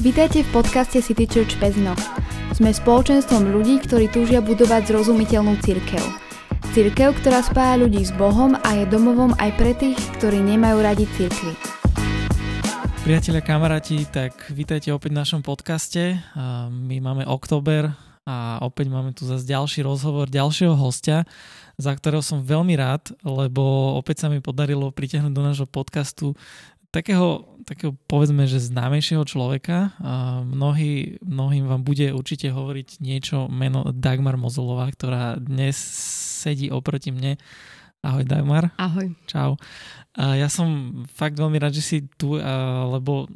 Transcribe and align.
Vítajte 0.00 0.48
v 0.48 0.64
podcaste 0.64 1.04
City 1.04 1.28
Church 1.28 1.60
Pezno. 1.60 1.92
Sme 2.56 2.72
spoločenstvom 2.72 3.52
ľudí, 3.52 3.84
ktorí 3.84 4.08
túžia 4.08 4.40
budovať 4.40 4.88
zrozumiteľnú 4.88 5.60
cirkev. 5.60 6.00
Cirkev, 6.72 7.20
ktorá 7.20 7.44
spája 7.44 7.84
ľudí 7.84 8.00
s 8.00 8.08
Bohom 8.16 8.56
a 8.64 8.80
je 8.80 8.88
domovom 8.88 9.36
aj 9.36 9.60
pre 9.60 9.76
tých, 9.76 10.00
ktorí 10.16 10.40
nemajú 10.40 10.80
radi 10.80 11.04
cirkvy. 11.20 11.52
Priatelia, 13.04 13.44
kamaráti, 13.44 14.08
tak 14.08 14.48
vítajte 14.48 14.88
opäť 14.88 15.12
v 15.12 15.20
našom 15.20 15.44
podcaste. 15.44 16.16
My 16.72 16.96
máme 17.04 17.28
október 17.28 17.92
a 18.24 18.56
opäť 18.64 18.88
máme 18.88 19.12
tu 19.12 19.28
zase 19.28 19.44
ďalší 19.44 19.84
rozhovor 19.84 20.32
ďalšieho 20.32 20.80
hostia, 20.80 21.28
za 21.76 21.92
ktorého 21.92 22.24
som 22.24 22.40
veľmi 22.40 22.72
rád, 22.72 23.12
lebo 23.20 23.92
opäť 24.00 24.24
sa 24.24 24.32
mi 24.32 24.40
podarilo 24.40 24.96
pritiahnuť 24.96 25.32
do 25.36 25.44
nášho 25.44 25.68
podcastu 25.68 26.32
takého, 26.90 27.58
takého 27.64 27.94
povedzme, 28.06 28.46
že 28.50 28.58
známejšieho 28.58 29.22
človeka. 29.26 29.94
Mnohý, 30.46 31.22
mnohým 31.22 31.70
vám 31.70 31.82
bude 31.86 32.10
určite 32.10 32.50
hovoriť 32.50 32.98
niečo 32.98 33.46
meno 33.46 33.86
Dagmar 33.94 34.34
Mozolová, 34.34 34.90
ktorá 34.90 35.38
dnes 35.38 35.78
sedí 36.42 36.68
oproti 36.68 37.14
mne 37.14 37.38
Ahoj 38.00 38.24
Dagmar. 38.24 38.72
Ahoj. 38.80 39.12
Čau. 39.28 39.60
Ja 40.16 40.48
som 40.48 41.00
fakt 41.12 41.36
veľmi 41.36 41.60
rád, 41.60 41.76
že 41.76 41.84
si 41.84 41.96
tu, 42.16 42.40
lebo 42.90 43.28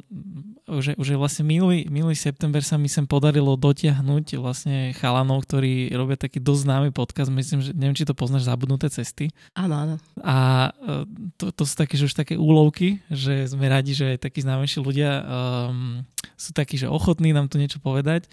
už, 0.65 0.97
už 0.97 1.07
vlastne 1.21 1.45
minulý, 1.45 1.85
minulý 1.85 2.17
september 2.17 2.65
sa 2.65 2.75
mi 2.75 2.89
sem 2.89 3.05
podarilo 3.05 3.53
dotiahnuť 3.55 4.41
vlastne 4.41 4.91
chalanov, 4.97 5.45
ktorí 5.45 5.93
robia 5.93 6.17
taký 6.17 6.41
dosť 6.41 6.61
známy 6.65 6.89
podcast. 6.91 7.29
Myslím, 7.29 7.61
že 7.61 7.77
neviem, 7.77 7.93
či 7.93 8.09
to 8.09 8.17
poznáš, 8.17 8.49
Zabudnuté 8.49 8.89
cesty. 8.89 9.29
Áno, 9.53 9.77
áno. 9.77 9.95
A 10.25 10.69
e, 10.73 11.05
to, 11.37 11.53
to 11.53 11.63
sú 11.63 11.73
také, 11.77 11.95
že 11.95 12.09
už 12.09 12.17
také 12.17 12.33
úlovky, 12.33 13.05
že 13.13 13.45
sme 13.45 13.69
radi, 13.69 13.93
že 13.93 14.17
takí 14.17 14.41
známejší 14.41 14.81
ľudia 14.81 15.09
um, 15.21 16.01
sú 16.33 16.57
takí, 16.57 16.81
že 16.81 16.89
ochotní 16.89 17.37
nám 17.37 17.47
tu 17.47 17.61
niečo 17.61 17.77
povedať 17.77 18.25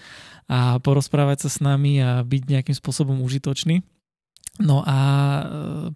a 0.48 0.80
porozprávať 0.80 1.46
sa 1.46 1.48
s 1.52 1.58
nami 1.60 2.00
a 2.00 2.24
byť 2.24 2.42
nejakým 2.48 2.76
spôsobom 2.76 3.20
užitočný. 3.20 3.84
No 4.62 4.86
a 4.86 4.98
e, 4.98 5.44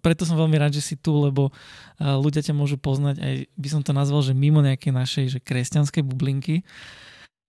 preto 0.03 0.27
som 0.27 0.35
veľmi 0.35 0.59
rád, 0.59 0.75
že 0.75 0.83
si 0.83 0.95
tu, 0.99 1.15
lebo 1.23 1.47
e, 1.47 1.51
ľudia 2.03 2.43
ťa 2.43 2.51
môžu 2.51 2.75
poznať 2.75 3.23
aj, 3.23 3.35
by 3.55 3.67
som 3.71 3.81
to 3.81 3.95
nazval, 3.95 4.19
že 4.19 4.35
mimo 4.35 4.59
nejakej 4.59 4.91
našej 4.91 5.25
že 5.31 5.39
kresťanskej 5.39 6.03
bublinky. 6.03 6.67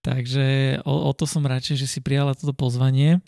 Takže 0.06 0.78
o, 0.86 1.10
o 1.10 1.12
to 1.12 1.26
som 1.26 1.42
radšej, 1.42 1.82
že 1.82 1.90
si 1.90 1.98
prijala 1.98 2.38
toto 2.38 2.54
pozvanie. 2.54 3.18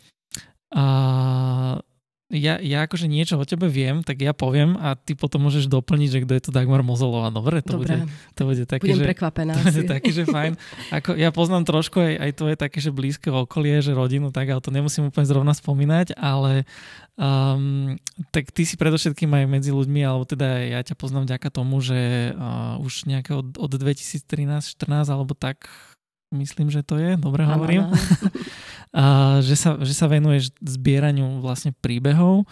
A 0.70 1.82
ja, 2.30 2.62
ja 2.62 2.86
akože 2.86 3.10
niečo 3.10 3.34
o 3.34 3.42
tebe 3.42 3.66
viem, 3.66 4.06
tak 4.06 4.22
ja 4.22 4.30
poviem 4.30 4.78
a 4.78 4.94
ty 4.94 5.18
potom 5.18 5.42
môžeš 5.50 5.66
doplniť, 5.66 6.08
že 6.08 6.18
kto 6.22 6.32
je 6.38 6.42
to 6.46 6.50
Dagmar 6.54 6.86
Mozolová. 6.86 7.34
Dobre, 7.34 7.58
to, 7.58 7.74
Dobre. 7.74 8.06
Bude, 8.06 8.14
to 8.38 8.42
bude 8.46 8.64
také, 8.70 8.86
Budem 8.86 9.02
že, 9.02 9.06
prekvapená. 9.10 9.52
To 9.58 9.62
bude 9.66 9.90
také, 9.90 10.10
že 10.14 10.22
fajn. 10.30 10.54
Ako, 10.94 11.18
ja 11.18 11.34
poznám 11.34 11.66
trošku 11.66 11.98
aj, 11.98 12.14
aj 12.22 12.30
tvoje 12.38 12.54
také, 12.54 12.78
že 12.78 12.94
blízke 12.94 13.34
okolie, 13.34 13.82
že 13.82 13.90
rodinu, 13.90 14.30
tak 14.30 14.46
ale 14.46 14.62
to 14.62 14.70
nemusím 14.70 15.10
úplne 15.10 15.26
zrovna 15.26 15.50
spomínať, 15.50 16.14
ale 16.14 16.62
um, 17.18 17.98
tak 18.30 18.54
ty 18.54 18.62
si 18.62 18.78
predovšetkým 18.78 19.26
aj 19.26 19.44
medzi 19.50 19.74
ľuďmi, 19.74 20.00
alebo 20.06 20.22
teda 20.22 20.70
ja 20.70 20.80
ťa 20.86 20.94
poznám 20.94 21.26
vďaka 21.26 21.50
tomu, 21.50 21.82
že 21.82 22.30
uh, 22.30 22.78
už 22.78 23.10
nejaké 23.10 23.34
od, 23.34 23.58
od 23.58 23.70
2013-14 23.74 24.86
alebo 25.10 25.34
tak 25.34 25.66
myslím, 26.30 26.70
že 26.70 26.86
to 26.86 26.94
je, 26.94 27.18
dobre 27.18 27.42
ano, 27.42 27.58
hovorím, 27.58 27.82
ano. 27.90 27.94
a, 28.90 29.38
že, 29.38 29.54
sa, 29.54 29.78
že 29.78 29.94
sa 29.94 30.10
venuješ 30.10 30.50
zbieraniu 30.58 31.38
vlastne 31.38 31.70
príbehov 31.70 32.46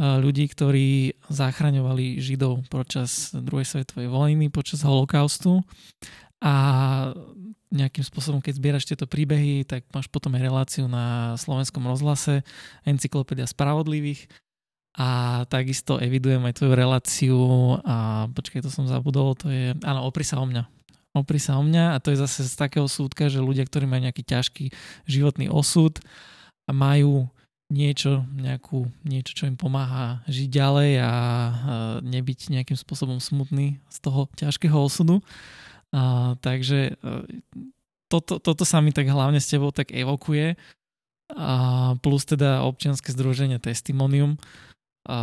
ľudí, 0.00 0.48
ktorí 0.48 1.20
zachraňovali 1.28 2.24
Židov 2.24 2.64
počas 2.72 3.36
druhej 3.36 3.68
svetovej 3.68 4.08
vojny, 4.08 4.48
počas 4.48 4.80
holokaustu. 4.80 5.60
A 6.40 6.54
nejakým 7.70 8.02
spôsobom, 8.02 8.40
keď 8.40 8.56
zbieraš 8.56 8.88
tieto 8.88 9.04
príbehy, 9.04 9.68
tak 9.68 9.84
máš 9.92 10.08
potom 10.08 10.32
aj 10.34 10.42
reláciu 10.42 10.84
na 10.88 11.36
slovenskom 11.36 11.84
rozhlase 11.84 12.40
Encyklopédia 12.88 13.44
spravodlivých. 13.44 14.24
A 14.96 15.44
takisto 15.46 16.00
evidujem 16.02 16.42
aj 16.48 16.56
tvoju 16.58 16.72
reláciu 16.74 17.38
a 17.86 18.26
počkaj, 18.32 18.66
to 18.66 18.72
som 18.74 18.90
zabudol, 18.90 19.38
to 19.38 19.46
je, 19.46 19.70
áno, 19.86 20.02
opri 20.02 20.26
sa 20.26 20.42
o 20.42 20.46
mňa 20.48 20.66
opri 21.16 21.42
sa 21.42 21.58
o 21.58 21.62
mňa 21.62 21.96
a 21.96 22.00
to 22.02 22.14
je 22.14 22.22
zase 22.22 22.46
z 22.46 22.54
takého 22.54 22.86
súdka, 22.86 23.26
že 23.26 23.42
ľudia, 23.42 23.66
ktorí 23.66 23.86
majú 23.86 24.06
nejaký 24.06 24.22
ťažký 24.22 24.64
životný 25.10 25.50
osud 25.50 25.98
a 26.66 26.72
majú 26.72 27.26
niečo, 27.70 28.26
nejakú, 28.34 28.90
niečo, 29.06 29.32
čo 29.32 29.44
im 29.46 29.54
pomáha 29.54 30.26
žiť 30.26 30.48
ďalej 30.50 30.90
a 31.02 31.12
nebyť 32.02 32.50
nejakým 32.50 32.78
spôsobom 32.78 33.22
smutný 33.22 33.78
z 33.86 33.98
toho 34.02 34.26
ťažkého 34.34 34.74
osudu. 34.74 35.22
A, 35.94 36.34
takže 36.42 36.98
e, 36.98 37.12
toto, 38.10 38.42
toto 38.42 38.66
sa 38.66 38.82
mi 38.82 38.90
tak 38.90 39.06
hlavne 39.06 39.38
s 39.38 39.50
tebou 39.50 39.70
tak 39.70 39.94
evokuje. 39.94 40.58
A 41.30 41.94
plus 42.02 42.26
teda 42.26 42.66
občianske 42.66 43.14
združenie 43.14 43.62
Testimonium, 43.62 44.34
a 45.08 45.18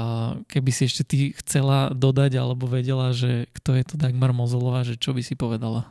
keby 0.50 0.72
si 0.74 0.90
ešte 0.90 1.04
ty 1.06 1.18
chcela 1.38 1.94
dodať 1.94 2.42
alebo 2.42 2.66
vedela, 2.66 3.14
že 3.14 3.46
kto 3.62 3.78
je 3.78 3.84
to 3.86 3.96
Dagmar 3.96 4.34
Mozolová, 4.34 4.82
že 4.82 4.98
čo 4.98 5.14
by 5.14 5.22
si 5.22 5.38
povedala? 5.38 5.86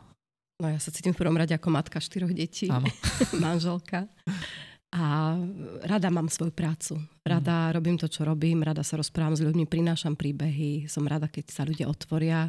No 0.58 0.72
ja 0.72 0.80
sa 0.80 0.90
cítim 0.90 1.12
v 1.12 1.20
prvom 1.20 1.36
rade 1.36 1.52
ako 1.52 1.68
matka 1.68 2.00
štyroch 2.00 2.32
detí, 2.32 2.66
manželka. 3.44 4.08
A 4.96 5.36
rada 5.84 6.08
mám 6.08 6.32
svoju 6.32 6.56
prácu. 6.56 6.96
Rada 7.20 7.68
mm. 7.68 7.72
robím 7.76 7.96
to, 8.00 8.08
čo 8.08 8.24
robím, 8.24 8.64
rada 8.64 8.80
sa 8.80 8.96
rozprávam 8.96 9.36
s 9.36 9.44
ľuďmi, 9.44 9.68
prinášam 9.68 10.16
príbehy. 10.16 10.88
Som 10.88 11.04
rada, 11.04 11.28
keď 11.28 11.52
sa 11.52 11.62
ľudia 11.68 11.90
otvoria 11.90 12.48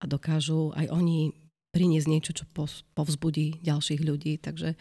a 0.00 0.04
dokážu 0.08 0.72
aj 0.72 0.88
oni 0.88 1.36
priniesť 1.76 2.08
niečo, 2.08 2.32
čo 2.32 2.48
povzbudí 2.96 3.60
ďalších 3.60 4.00
ľudí. 4.00 4.40
Takže 4.40 4.72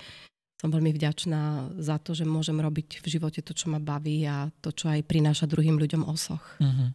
som 0.66 0.74
veľmi 0.74 0.98
vďačná 0.98 1.78
za 1.78 2.02
to, 2.02 2.18
že 2.18 2.26
môžem 2.26 2.58
robiť 2.58 3.06
v 3.06 3.08
živote 3.14 3.46
to, 3.46 3.54
čo 3.54 3.70
ma 3.70 3.78
baví 3.78 4.26
a 4.26 4.50
to, 4.66 4.74
čo 4.74 4.90
aj 4.90 5.06
prináša 5.06 5.46
druhým 5.46 5.78
ľuďom 5.78 6.10
osoch. 6.10 6.42
Uh-huh. 6.58 6.90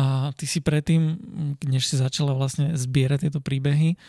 A 0.00 0.32
ty 0.32 0.48
si 0.48 0.64
predtým, 0.64 1.20
než 1.68 1.84
si 1.84 2.00
začala 2.00 2.32
vlastne 2.32 2.72
zbierať 2.72 3.28
tieto 3.28 3.44
príbehy, 3.44 4.00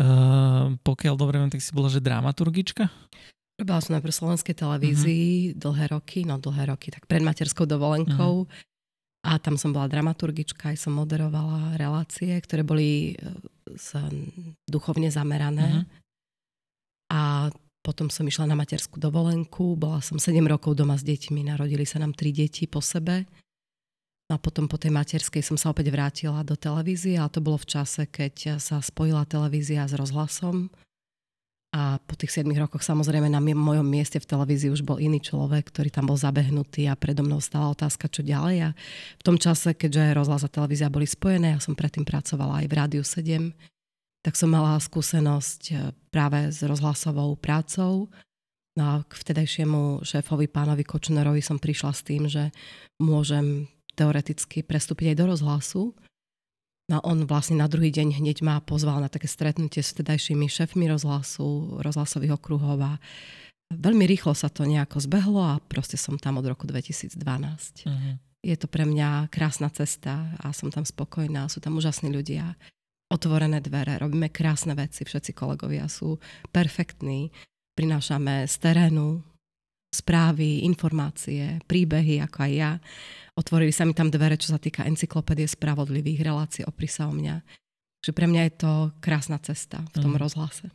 uh, 0.00 0.72
pokiaľ 0.80 1.14
dobre 1.20 1.36
viem, 1.36 1.52
tak 1.52 1.60
si 1.60 1.76
bola, 1.76 1.92
že 1.92 2.00
dramaturgička? 2.00 2.88
Robila 3.60 3.84
som 3.84 4.00
v 4.00 4.08
slovenskej 4.08 4.56
televízii 4.56 5.52
uh-huh. 5.52 5.60
dlhé 5.60 5.84
roky, 5.92 6.24
no 6.24 6.40
dlhé 6.40 6.72
roky, 6.72 6.88
tak 6.88 7.04
pred 7.04 7.20
materskou 7.20 7.68
dovolenkou. 7.68 8.48
Uh-huh. 8.48 9.28
A 9.28 9.36
tam 9.36 9.60
som 9.60 9.76
bola 9.76 9.84
dramaturgička, 9.84 10.72
aj 10.72 10.80
som 10.80 10.96
moderovala 10.96 11.76
relácie, 11.76 12.32
ktoré 12.40 12.64
boli 12.64 13.20
uh, 13.20 14.08
duchovne 14.64 15.12
zamerané. 15.12 15.84
Uh-huh. 15.84 16.02
A 17.12 17.20
potom 17.84 18.08
som 18.08 18.24
išla 18.24 18.48
na 18.48 18.56
materskú 18.56 18.96
dovolenku, 18.96 19.76
bola 19.76 20.00
som 20.00 20.16
7 20.16 20.40
rokov 20.48 20.72
doma 20.72 20.96
s 20.96 21.04
deťmi, 21.04 21.44
narodili 21.44 21.84
sa 21.84 22.00
nám 22.00 22.16
tri 22.16 22.32
deti 22.32 22.64
po 22.64 22.80
sebe. 22.80 23.28
A 24.32 24.40
potom 24.40 24.64
po 24.64 24.80
tej 24.80 24.88
materskej 24.88 25.44
som 25.44 25.60
sa 25.60 25.68
opäť 25.68 25.92
vrátila 25.92 26.40
do 26.40 26.56
televízie, 26.56 27.20
ale 27.20 27.28
to 27.28 27.44
bolo 27.44 27.60
v 27.60 27.68
čase, 27.68 28.08
keď 28.08 28.56
sa 28.56 28.80
spojila 28.80 29.28
televízia 29.28 29.84
s 29.84 29.92
rozhlasom. 29.92 30.72
A 31.76 32.00
po 32.00 32.16
tých 32.16 32.40
7 32.40 32.48
rokoch 32.56 32.80
samozrejme 32.80 33.28
na 33.28 33.42
mojom 33.44 33.84
mieste 33.84 34.16
v 34.16 34.30
televízii 34.30 34.72
už 34.72 34.80
bol 34.80 34.96
iný 34.96 35.20
človek, 35.20 35.68
ktorý 35.68 35.92
tam 35.92 36.08
bol 36.08 36.16
zabehnutý 36.16 36.88
a 36.88 36.96
predo 36.96 37.20
mnou 37.20 37.42
stala 37.44 37.68
otázka, 37.74 38.08
čo 38.08 38.24
ďalej. 38.24 38.56
A 38.64 38.78
v 39.20 39.22
tom 39.26 39.36
čase, 39.36 39.76
keďže 39.76 40.16
rozhlas 40.16 40.46
a 40.46 40.48
televízia 40.48 40.88
boli 40.88 41.04
spojené, 41.04 41.52
ja 41.52 41.60
som 41.60 41.76
predtým 41.76 42.08
pracovala 42.08 42.64
aj 42.64 42.66
v 42.70 42.76
Rádiu 42.80 43.04
7, 43.04 43.73
tak 44.24 44.40
som 44.40 44.48
mala 44.48 44.80
skúsenosť 44.80 45.62
eh, 45.70 45.92
práve 46.08 46.48
s 46.48 46.64
rozhlasovou 46.64 47.36
prácou. 47.36 48.08
No 48.74 48.82
a 48.82 48.94
k 49.06 49.12
vtedajšiemu 49.14 50.02
šéfovi 50.02 50.50
pánovi 50.50 50.82
Kočnerovi 50.82 51.38
som 51.44 51.62
prišla 51.62 51.92
s 51.94 52.02
tým, 52.02 52.26
že 52.26 52.50
môžem 52.98 53.70
teoreticky 53.94 54.66
prestúpiť 54.66 55.14
aj 55.14 55.16
do 55.20 55.26
rozhlasu. 55.30 55.82
No 56.90 56.98
on 57.06 57.24
vlastne 57.24 57.62
na 57.62 57.70
druhý 57.70 57.94
deň 57.94 58.18
hneď 58.18 58.42
ma 58.42 58.58
pozval 58.58 58.98
na 58.98 59.06
také 59.06 59.30
stretnutie 59.30 59.80
s 59.80 59.94
vtedajšími 59.94 60.50
šéfmi 60.50 60.90
rozhlasu, 60.90 61.78
rozhlasových 61.80 62.34
okruhov 62.34 62.76
a 62.82 62.98
veľmi 63.72 64.04
rýchlo 64.04 64.34
sa 64.36 64.50
to 64.50 64.66
nejako 64.66 65.00
zbehlo 65.00 65.40
a 65.40 65.62
proste 65.64 65.96
som 65.96 66.20
tam 66.20 66.42
od 66.42 66.44
roku 66.44 66.66
2012. 66.66 67.16
Uh-huh. 67.16 68.18
Je 68.44 68.56
to 68.58 68.68
pre 68.68 68.84
mňa 68.84 69.32
krásna 69.32 69.72
cesta 69.72 70.34
a 70.42 70.52
som 70.52 70.68
tam 70.68 70.84
spokojná, 70.84 71.48
sú 71.48 71.64
tam 71.64 71.78
úžasní 71.80 72.12
ľudia 72.12 72.52
otvorené 73.14 73.62
dvere, 73.62 74.02
robíme 74.02 74.34
krásne 74.34 74.74
veci, 74.74 75.06
všetci 75.06 75.30
kolegovia 75.30 75.86
sú 75.86 76.18
perfektní, 76.50 77.30
prinášame 77.78 78.50
z 78.50 78.54
terénu 78.58 79.22
správy, 79.94 80.66
informácie, 80.66 81.62
príbehy, 81.70 82.18
ako 82.18 82.38
aj 82.42 82.52
ja. 82.52 82.72
Otvorili 83.38 83.70
sa 83.70 83.86
mi 83.86 83.94
tam 83.94 84.10
dvere, 84.10 84.34
čo 84.34 84.50
sa 84.50 84.58
týka 84.58 84.82
encyklopédie 84.82 85.46
spravodlivých 85.46 86.26
relácií 86.26 86.62
o 86.66 86.74
sa 86.90 87.06
o 87.06 87.14
mňa. 87.14 87.38
Takže 88.02 88.12
pre 88.12 88.26
mňa 88.26 88.42
je 88.50 88.54
to 88.58 88.72
krásna 88.98 89.38
cesta 89.38 89.86
v 89.94 90.02
tom 90.02 90.18
mm. 90.18 90.20
rozhlase. 90.20 90.66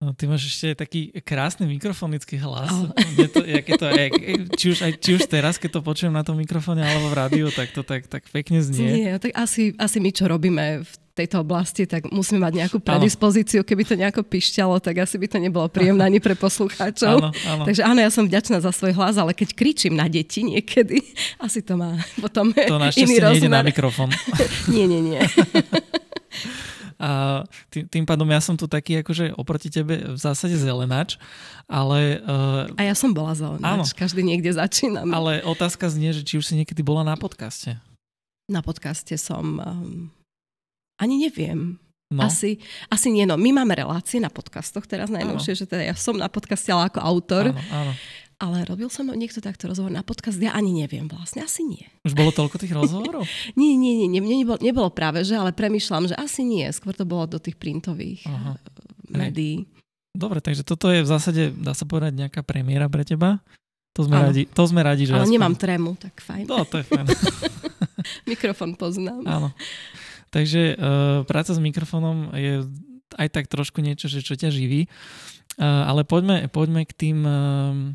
No, 0.00 0.16
ty 0.16 0.24
máš 0.24 0.48
ešte 0.48 0.80
taký 0.80 1.12
krásny 1.20 1.68
mikrofonický 1.68 2.40
hlas. 2.40 2.72
Oh. 2.72 2.88
to, 3.36 3.44
jak 3.44 3.64
je 3.68 3.74
to, 3.76 3.86
jak, 3.92 4.12
či, 4.56 4.66
už, 4.72 4.78
aj, 4.80 4.92
či 4.96 5.10
už 5.20 5.28
teraz, 5.28 5.60
keď 5.60 5.76
to 5.76 5.80
počujem 5.84 6.14
na 6.16 6.24
tom 6.24 6.40
mikrofóne 6.40 6.80
alebo 6.80 7.12
v 7.12 7.18
rádiu, 7.20 7.46
tak 7.52 7.68
to 7.76 7.84
tak, 7.84 8.08
tak 8.08 8.24
pekne 8.32 8.64
znie. 8.64 8.96
Nie, 8.96 9.20
tak 9.20 9.36
asi, 9.36 9.76
asi 9.76 10.00
my, 10.00 10.08
čo 10.08 10.24
robíme 10.24 10.80
v 10.80 10.92
tejto 11.20 11.44
oblasti, 11.44 11.84
tak 11.84 12.08
musíme 12.08 12.40
mať 12.48 12.52
nejakú 12.64 12.78
predispozíciu. 12.80 13.60
Keby 13.60 13.82
to 13.84 13.94
nejako 14.00 14.24
pišťalo, 14.24 14.80
tak 14.80 15.04
asi 15.04 15.20
by 15.20 15.26
to 15.28 15.36
nebolo 15.36 15.68
príjemné 15.68 16.00
ani 16.00 16.18
pre 16.18 16.32
poslucháčov. 16.32 17.20
Áno, 17.20 17.28
áno. 17.34 17.64
Takže 17.68 17.82
áno, 17.84 18.00
ja 18.00 18.10
som 18.10 18.24
vďačná 18.24 18.64
za 18.64 18.72
svoj 18.72 18.96
hlas, 18.96 19.20
ale 19.20 19.36
keď 19.36 19.52
kričím 19.52 19.94
na 20.00 20.08
deti 20.08 20.40
niekedy, 20.40 21.04
asi 21.44 21.60
to 21.60 21.76
má 21.76 22.00
potom 22.16 22.56
to 22.56 22.76
iný 22.96 23.20
rozmer. 23.20 23.52
na 23.52 23.60
mikrofón. 23.60 24.08
nie, 24.74 24.88
nie, 24.88 25.00
nie. 25.00 25.20
A 27.00 27.42
tým, 27.72 27.88
tým 27.88 28.04
pádom 28.04 28.28
ja 28.28 28.44
som 28.44 28.52
tu 28.60 28.68
taký 28.68 29.00
akože 29.00 29.32
oproti 29.40 29.72
tebe 29.72 30.04
v 30.04 30.18
zásade 30.20 30.52
zelenač, 30.60 31.16
ale... 31.64 32.20
Uh, 32.20 32.68
a 32.76 32.84
ja 32.84 32.92
som 32.92 33.16
bola 33.16 33.32
zelenač, 33.32 33.64
áno, 33.64 33.84
každý 33.88 34.20
niekde 34.20 34.52
začína. 34.52 35.08
Ale 35.08 35.40
otázka 35.40 35.88
znie, 35.88 36.12
že 36.12 36.20
či 36.28 36.36
už 36.36 36.44
si 36.44 36.60
niekedy 36.60 36.84
bola 36.84 37.00
na 37.00 37.16
podcaste. 37.16 37.80
Na 38.52 38.60
podcaste 38.60 39.16
som... 39.16 39.56
Um, 39.64 40.12
ani 41.00 41.26
neviem. 41.26 41.80
No. 42.10 42.26
Asi, 42.26 42.58
asi 42.90 43.08
nie. 43.14 43.22
No, 43.22 43.38
my 43.38 43.62
máme 43.62 43.78
relácie 43.78 44.18
na 44.18 44.28
podcastoch 44.28 44.82
teraz 44.82 45.14
najnovšie, 45.14 45.54
že 45.54 45.64
teda 45.70 45.94
ja 45.94 45.94
som 45.94 46.18
na 46.18 46.26
podcaste 46.26 46.66
ale 46.74 46.90
ako 46.90 46.98
autor. 46.98 47.54
Áno, 47.54 47.62
áno. 47.70 47.92
Ale 48.40 48.64
robil 48.64 48.88
som 48.88 49.04
niekto 49.04 49.44
takto 49.44 49.68
rozhovor 49.68 49.92
na 49.92 50.00
podcast, 50.00 50.40
ja 50.40 50.56
ani 50.56 50.72
neviem 50.72 51.04
vlastne, 51.06 51.44
asi 51.44 51.60
nie. 51.60 51.84
Už 52.08 52.16
bolo 52.16 52.32
toľko 52.32 52.56
tých 52.56 52.72
rozhovorov? 52.72 53.28
nie, 53.60 53.76
nie, 53.76 54.08
nie, 54.08 54.08
nie 54.08 54.42
nebolo, 54.42 54.56
nebolo 54.64 54.88
práve, 54.88 55.22
že, 55.28 55.36
ale 55.36 55.52
premyšľam, 55.52 56.08
že 56.08 56.16
asi 56.16 56.40
nie, 56.40 56.64
skôr 56.72 56.96
to 56.96 57.04
bolo 57.04 57.28
do 57.28 57.36
tých 57.36 57.60
printových 57.60 58.24
Aha. 58.24 58.56
Eh, 58.56 59.12
médií. 59.12 59.68
Dobre, 60.16 60.40
takže 60.40 60.64
toto 60.64 60.88
je 60.88 61.04
v 61.04 61.08
zásade, 61.12 61.52
dá 61.52 61.76
sa 61.76 61.84
povedať, 61.84 62.26
nejaká 62.26 62.40
premiéra 62.40 62.88
pre 62.88 63.04
teba? 63.04 63.44
To 63.94 64.08
sme, 64.08 64.16
radi, 64.22 64.48
to 64.48 64.62
sme 64.64 64.80
radi, 64.80 65.04
že 65.04 65.12
Ale 65.14 65.28
aspoň... 65.28 65.34
nemám 65.36 65.54
trému, 65.60 65.90
tak 66.00 66.14
fajn. 66.24 66.46
No, 66.48 66.64
to 66.64 66.80
je 66.80 66.84
fajn. 66.88 67.06
Mikrofón 68.30 68.72
poznám. 68.78 69.20
Áno. 69.28 69.52
Takže 70.30 70.74
uh, 70.74 71.26
práca 71.26 71.50
s 71.52 71.60
mikrofónom 71.60 72.30
je 72.34 72.64
aj 73.18 73.28
tak 73.34 73.50
trošku 73.50 73.82
niečo, 73.82 74.06
že 74.06 74.22
čo 74.22 74.38
ťa 74.38 74.54
živí. 74.54 74.86
Ale 75.60 76.08
poďme, 76.08 76.48
poďme 76.48 76.88
k, 76.88 76.92
tým, 76.94 77.20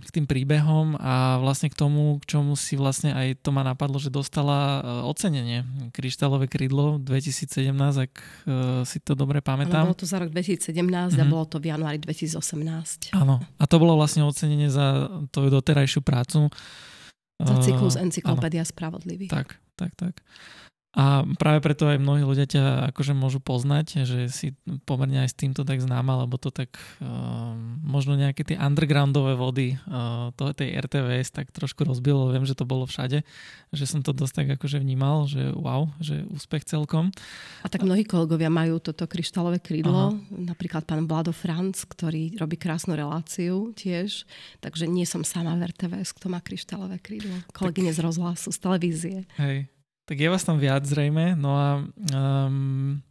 k 0.04 0.10
tým 0.14 0.30
príbehom 0.30 1.02
a 1.02 1.42
vlastne 1.42 1.72
k 1.72 1.74
tomu, 1.74 2.22
k 2.22 2.38
čomu 2.38 2.54
si 2.54 2.78
vlastne 2.78 3.10
aj 3.16 3.42
to 3.42 3.50
ma 3.50 3.66
napadlo, 3.66 3.98
že 3.98 4.14
dostala 4.14 4.84
e, 4.86 5.10
ocenenie. 5.10 5.66
Kryštálové 5.90 6.46
krídlo 6.46 7.02
2017, 7.02 8.06
ak 8.06 8.14
si 8.86 8.98
to 9.02 9.18
dobre 9.18 9.42
pamätám. 9.42 9.88
Ano, 9.88 9.96
bolo 9.96 10.04
to 10.04 10.06
za 10.06 10.22
rok 10.22 10.30
2017 10.30 10.78
mm-hmm. 10.78 11.18
a 11.18 11.26
mhm. 11.26 11.32
bolo 11.32 11.46
to 11.50 11.58
v 11.58 11.74
januári 11.74 11.98
2018. 11.98 13.18
Áno, 13.18 13.42
a 13.42 13.64
to 13.66 13.76
bolo 13.82 13.98
vlastne 13.98 14.22
ocenenie 14.28 14.70
za 14.70 15.10
tvoju 15.34 15.50
doterajšiu 15.50 16.06
prácu. 16.06 16.54
Za 17.42 17.56
cyklus 17.66 17.98
Encyklopédia 17.98 18.64
spravodlivých. 18.64 19.32
Tak, 19.32 19.58
tak, 19.74 19.92
tak. 19.98 20.22
A 20.96 21.28
práve 21.36 21.60
preto 21.60 21.92
aj 21.92 22.00
mnohí 22.00 22.24
ľudia 22.24 22.48
ťa 22.48 22.88
akože 22.96 23.12
môžu 23.12 23.44
poznať, 23.44 24.08
že 24.08 24.32
si 24.32 24.56
pomerne 24.88 25.28
aj 25.28 25.36
s 25.36 25.36
týmto 25.36 25.68
tak 25.68 25.84
známa, 25.84 26.24
lebo 26.24 26.40
to 26.40 26.56
tak 26.56 26.72
uh, 27.04 27.52
možno 27.84 28.16
nejaké 28.16 28.48
tie 28.48 28.56
undergroundové 28.56 29.36
vody 29.36 29.76
uh, 29.76 30.32
toho, 30.40 30.56
tej 30.56 30.72
RTVS 30.80 31.36
tak 31.36 31.52
trošku 31.52 31.84
rozbilo. 31.84 32.32
Viem, 32.32 32.48
že 32.48 32.56
to 32.56 32.64
bolo 32.64 32.88
všade, 32.88 33.28
že 33.76 33.86
som 33.86 34.08
to 34.08 34.16
dosť 34.16 34.34
tak 34.40 34.48
akože 34.56 34.80
vnímal, 34.80 35.28
že 35.28 35.52
wow, 35.52 35.92
že 36.00 36.24
úspech 36.32 36.64
celkom. 36.64 37.12
A 37.60 37.68
tak 37.68 37.84
mnohí 37.84 38.08
kolegovia 38.08 38.48
majú 38.48 38.80
toto 38.80 39.04
kryštálové 39.04 39.60
krídlo, 39.60 40.16
Aha. 40.16 40.32
napríklad 40.32 40.88
pán 40.88 41.04
Vlado 41.12 41.36
Franc, 41.36 41.76
ktorý 41.92 42.40
robí 42.40 42.56
krásnu 42.56 42.96
reláciu 42.96 43.76
tiež, 43.76 44.24
takže 44.64 44.88
nie 44.88 45.04
som 45.04 45.28
sama 45.28 45.60
v 45.60 45.76
RTVS, 45.76 46.16
kto 46.16 46.32
má 46.32 46.40
kryštálové 46.40 47.04
krídlo. 47.04 47.36
Kolegyne 47.52 47.92
tak... 47.92 48.00
z 48.00 48.04
rozhlasu, 48.08 48.48
z 48.56 48.60
televízie. 48.64 49.18
Hej, 49.36 49.68
tak 50.06 50.22
je 50.22 50.30
vás 50.30 50.46
tam 50.46 50.62
viac 50.62 50.86
zrejme, 50.86 51.34
no 51.34 51.52
a 51.58 51.70
um, 52.14 53.02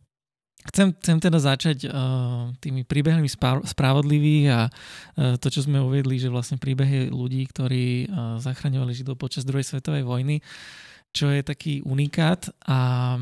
chcem, 0.71 0.95
chcem 0.95 1.19
teda 1.19 1.39
začať 1.43 1.91
uh, 1.91 2.55
tými 2.63 2.87
príbehmi 2.87 3.27
spravodlivých 3.67 4.47
a 4.55 4.61
uh, 4.71 5.35
to, 5.37 5.51
čo 5.51 5.67
sme 5.67 5.83
uvedli, 5.83 6.23
že 6.23 6.31
vlastne 6.31 6.57
príbehy 6.57 7.11
ľudí, 7.11 7.43
ktorí 7.51 8.07
uh, 8.07 8.39
zachraňovali 8.39 8.95
Židov 8.95 9.19
počas 9.19 9.43
druhej 9.43 9.67
svetovej 9.67 10.07
vojny, 10.07 10.39
čo 11.11 11.31
je 11.35 11.43
taký 11.43 11.83
unikát 11.83 12.51
a 12.67 13.19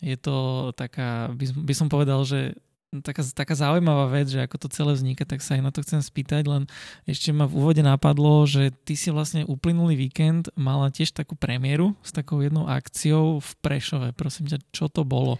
je 0.00 0.16
to 0.16 0.70
taká, 0.72 1.28
by, 1.36 1.44
by 1.60 1.74
som 1.76 1.92
povedal, 1.92 2.24
že 2.24 2.56
taká, 2.98 3.22
taká 3.22 3.54
zaujímavá 3.54 4.10
vec, 4.10 4.26
že 4.26 4.42
ako 4.42 4.66
to 4.66 4.68
celé 4.74 4.98
vzniká, 4.98 5.22
tak 5.22 5.38
sa 5.38 5.54
aj 5.54 5.62
na 5.62 5.70
to 5.70 5.86
chcem 5.86 6.02
spýtať, 6.02 6.42
len 6.50 6.66
ešte 7.06 7.30
ma 7.30 7.46
v 7.46 7.54
úvode 7.54 7.82
napadlo, 7.86 8.42
že 8.50 8.74
ty 8.82 8.98
si 8.98 9.14
vlastne 9.14 9.46
uplynulý 9.46 9.94
víkend 9.94 10.50
mala 10.58 10.90
tiež 10.90 11.14
takú 11.14 11.38
premiéru 11.38 11.94
s 12.02 12.10
takou 12.10 12.42
jednou 12.42 12.66
akciou 12.66 13.38
v 13.38 13.50
Prešove. 13.62 14.10
Prosím 14.18 14.50
ťa, 14.50 14.58
čo 14.74 14.90
to 14.90 15.06
bolo? 15.06 15.38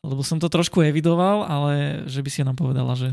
Lebo 0.00 0.24
som 0.24 0.40
to 0.40 0.48
trošku 0.48 0.80
evidoval, 0.80 1.44
ale 1.44 2.04
že 2.08 2.24
by 2.24 2.30
si 2.32 2.40
nám 2.40 2.56
povedala, 2.56 2.96
že 2.96 3.12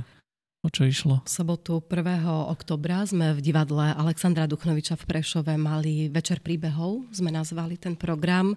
o 0.64 0.72
čo 0.72 0.88
išlo? 0.88 1.20
V 1.28 1.32
sobotu 1.32 1.84
1. 1.84 2.24
oktobra 2.48 3.04
sme 3.04 3.36
v 3.36 3.44
divadle 3.44 3.92
Alexandra 4.00 4.48
Duchnoviča 4.48 4.96
v 4.96 5.04
Prešove 5.12 5.60
mali 5.60 6.08
večer 6.08 6.40
príbehov, 6.40 7.04
sme 7.12 7.36
nazvali 7.36 7.76
ten 7.76 8.00
program. 8.00 8.56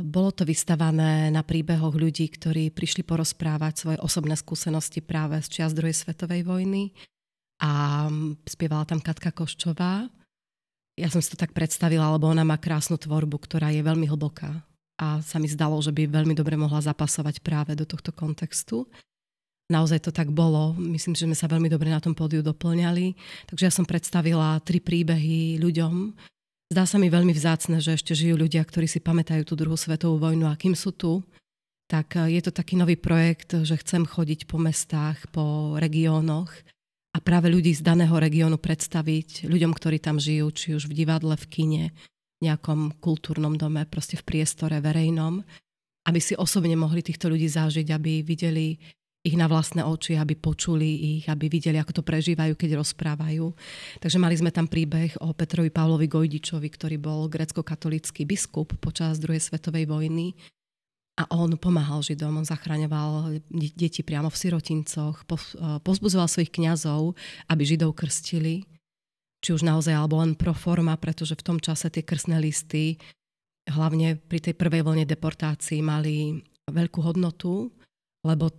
Bolo 0.00 0.32
to 0.32 0.48
vystavané 0.48 1.28
na 1.28 1.44
príbehoch 1.44 1.92
ľudí, 1.92 2.32
ktorí 2.32 2.72
prišli 2.72 3.04
porozprávať 3.04 3.72
svoje 3.76 3.98
osobné 4.00 4.32
skúsenosti 4.40 5.04
práve 5.04 5.36
z 5.44 5.60
čias 5.60 5.76
druhej 5.76 5.92
svetovej 5.92 6.48
vojny 6.48 6.96
a 7.60 8.08
spievala 8.48 8.88
tam 8.88 9.04
Katka 9.04 9.28
Koščová. 9.36 10.08
Ja 10.96 11.08
som 11.12 11.20
si 11.20 11.28
to 11.28 11.36
tak 11.36 11.52
predstavila, 11.52 12.08
lebo 12.08 12.24
ona 12.28 12.40
má 12.40 12.56
krásnu 12.56 12.96
tvorbu, 12.96 13.36
ktorá 13.44 13.68
je 13.68 13.84
veľmi 13.84 14.08
hlboká 14.08 14.64
a 14.96 15.20
sa 15.20 15.36
mi 15.36 15.48
zdalo, 15.48 15.76
že 15.84 15.92
by 15.92 16.08
veľmi 16.08 16.32
dobre 16.32 16.56
mohla 16.56 16.80
zapasovať 16.80 17.44
práve 17.44 17.76
do 17.76 17.84
tohto 17.84 18.16
kontextu. 18.16 18.88
Naozaj 19.72 20.08
to 20.08 20.12
tak 20.12 20.28
bolo. 20.32 20.76
Myslím, 20.76 21.16
že 21.16 21.24
sme 21.24 21.36
sa 21.36 21.48
veľmi 21.48 21.68
dobre 21.68 21.88
na 21.88 22.00
tom 22.00 22.12
pódiu 22.12 22.44
doplňali. 22.44 23.16
Takže 23.48 23.64
ja 23.68 23.72
som 23.72 23.88
predstavila 23.88 24.60
tri 24.60 24.84
príbehy 24.84 25.56
ľuďom, 25.60 26.12
Zdá 26.72 26.88
sa 26.88 26.96
mi 26.96 27.12
veľmi 27.12 27.36
vzácne, 27.36 27.84
že 27.84 28.00
ešte 28.00 28.16
žijú 28.16 28.40
ľudia, 28.40 28.64
ktorí 28.64 28.88
si 28.88 28.96
pamätajú 28.96 29.44
tú 29.44 29.60
druhú 29.60 29.76
svetovú 29.76 30.16
vojnu 30.16 30.48
a 30.48 30.56
kým 30.56 30.72
sú 30.72 30.96
tu, 30.96 31.20
tak 31.84 32.16
eh, 32.16 32.40
je 32.40 32.48
to 32.48 32.48
taký 32.48 32.80
nový 32.80 32.96
projekt, 32.96 33.52
že 33.52 33.76
chcem 33.76 34.08
chodiť 34.08 34.48
po 34.48 34.56
mestách, 34.56 35.20
po 35.36 35.76
regiónoch 35.76 36.48
a 37.12 37.20
práve 37.20 37.52
ľudí 37.52 37.76
z 37.76 37.84
daného 37.84 38.16
regiónu 38.16 38.56
predstaviť 38.56 39.44
ľuďom, 39.52 39.68
ktorí 39.76 40.00
tam 40.00 40.16
žijú, 40.16 40.48
či 40.48 40.72
už 40.72 40.88
v 40.88 40.96
divadle, 41.04 41.36
v 41.36 41.46
kine, 41.52 41.84
nejakom 42.40 42.96
kultúrnom 43.04 43.60
dome, 43.60 43.84
proste 43.84 44.16
v 44.16 44.24
priestore 44.24 44.80
verejnom, 44.80 45.44
aby 46.08 46.20
si 46.24 46.32
osobne 46.40 46.72
mohli 46.72 47.04
týchto 47.04 47.28
ľudí 47.28 47.52
zažiť, 47.52 47.92
aby 47.92 48.24
videli 48.24 48.80
ich 49.22 49.38
na 49.38 49.46
vlastné 49.46 49.86
oči, 49.86 50.18
aby 50.18 50.34
počuli 50.34 51.18
ich, 51.18 51.30
aby 51.30 51.46
videli, 51.46 51.78
ako 51.78 51.98
to 51.98 52.02
prežívajú, 52.02 52.58
keď 52.58 52.82
rozprávajú. 52.82 53.54
Takže 54.02 54.18
mali 54.18 54.34
sme 54.34 54.50
tam 54.50 54.66
príbeh 54.66 55.14
o 55.22 55.30
Petrovi 55.30 55.70
Pavlovi 55.70 56.10
Gojdičovi, 56.10 56.66
ktorý 56.66 56.98
bol 56.98 57.30
grecko-katolický 57.30 58.26
biskup 58.26 58.74
počas 58.82 59.22
druhej 59.22 59.38
svetovej 59.38 59.86
vojny. 59.86 60.34
A 61.22 61.28
on 61.38 61.54
pomáhal 61.54 62.02
Židom, 62.02 62.40
on 62.40 62.48
zachraňoval 62.48 63.38
deti 63.52 64.02
priamo 64.02 64.26
v 64.32 64.40
sirotincoch, 64.42 65.28
pozbudzoval 65.86 66.26
svojich 66.26 66.50
kňazov, 66.50 67.14
aby 67.52 67.62
Židov 67.62 67.94
krstili, 67.94 68.66
či 69.38 69.54
už 69.54 69.62
naozaj, 69.62 69.92
alebo 69.92 70.18
len 70.18 70.34
pro 70.34 70.56
forma, 70.56 70.98
pretože 70.98 71.38
v 71.38 71.46
tom 71.46 71.58
čase 71.62 71.92
tie 71.92 72.02
krstné 72.02 72.40
listy, 72.42 72.98
hlavne 73.68 74.18
pri 74.18 74.50
tej 74.50 74.58
prvej 74.58 74.82
vlne 74.82 75.04
deportácií, 75.06 75.78
mali 75.84 76.42
veľkú 76.66 76.98
hodnotu, 77.04 77.70
lebo 78.24 78.50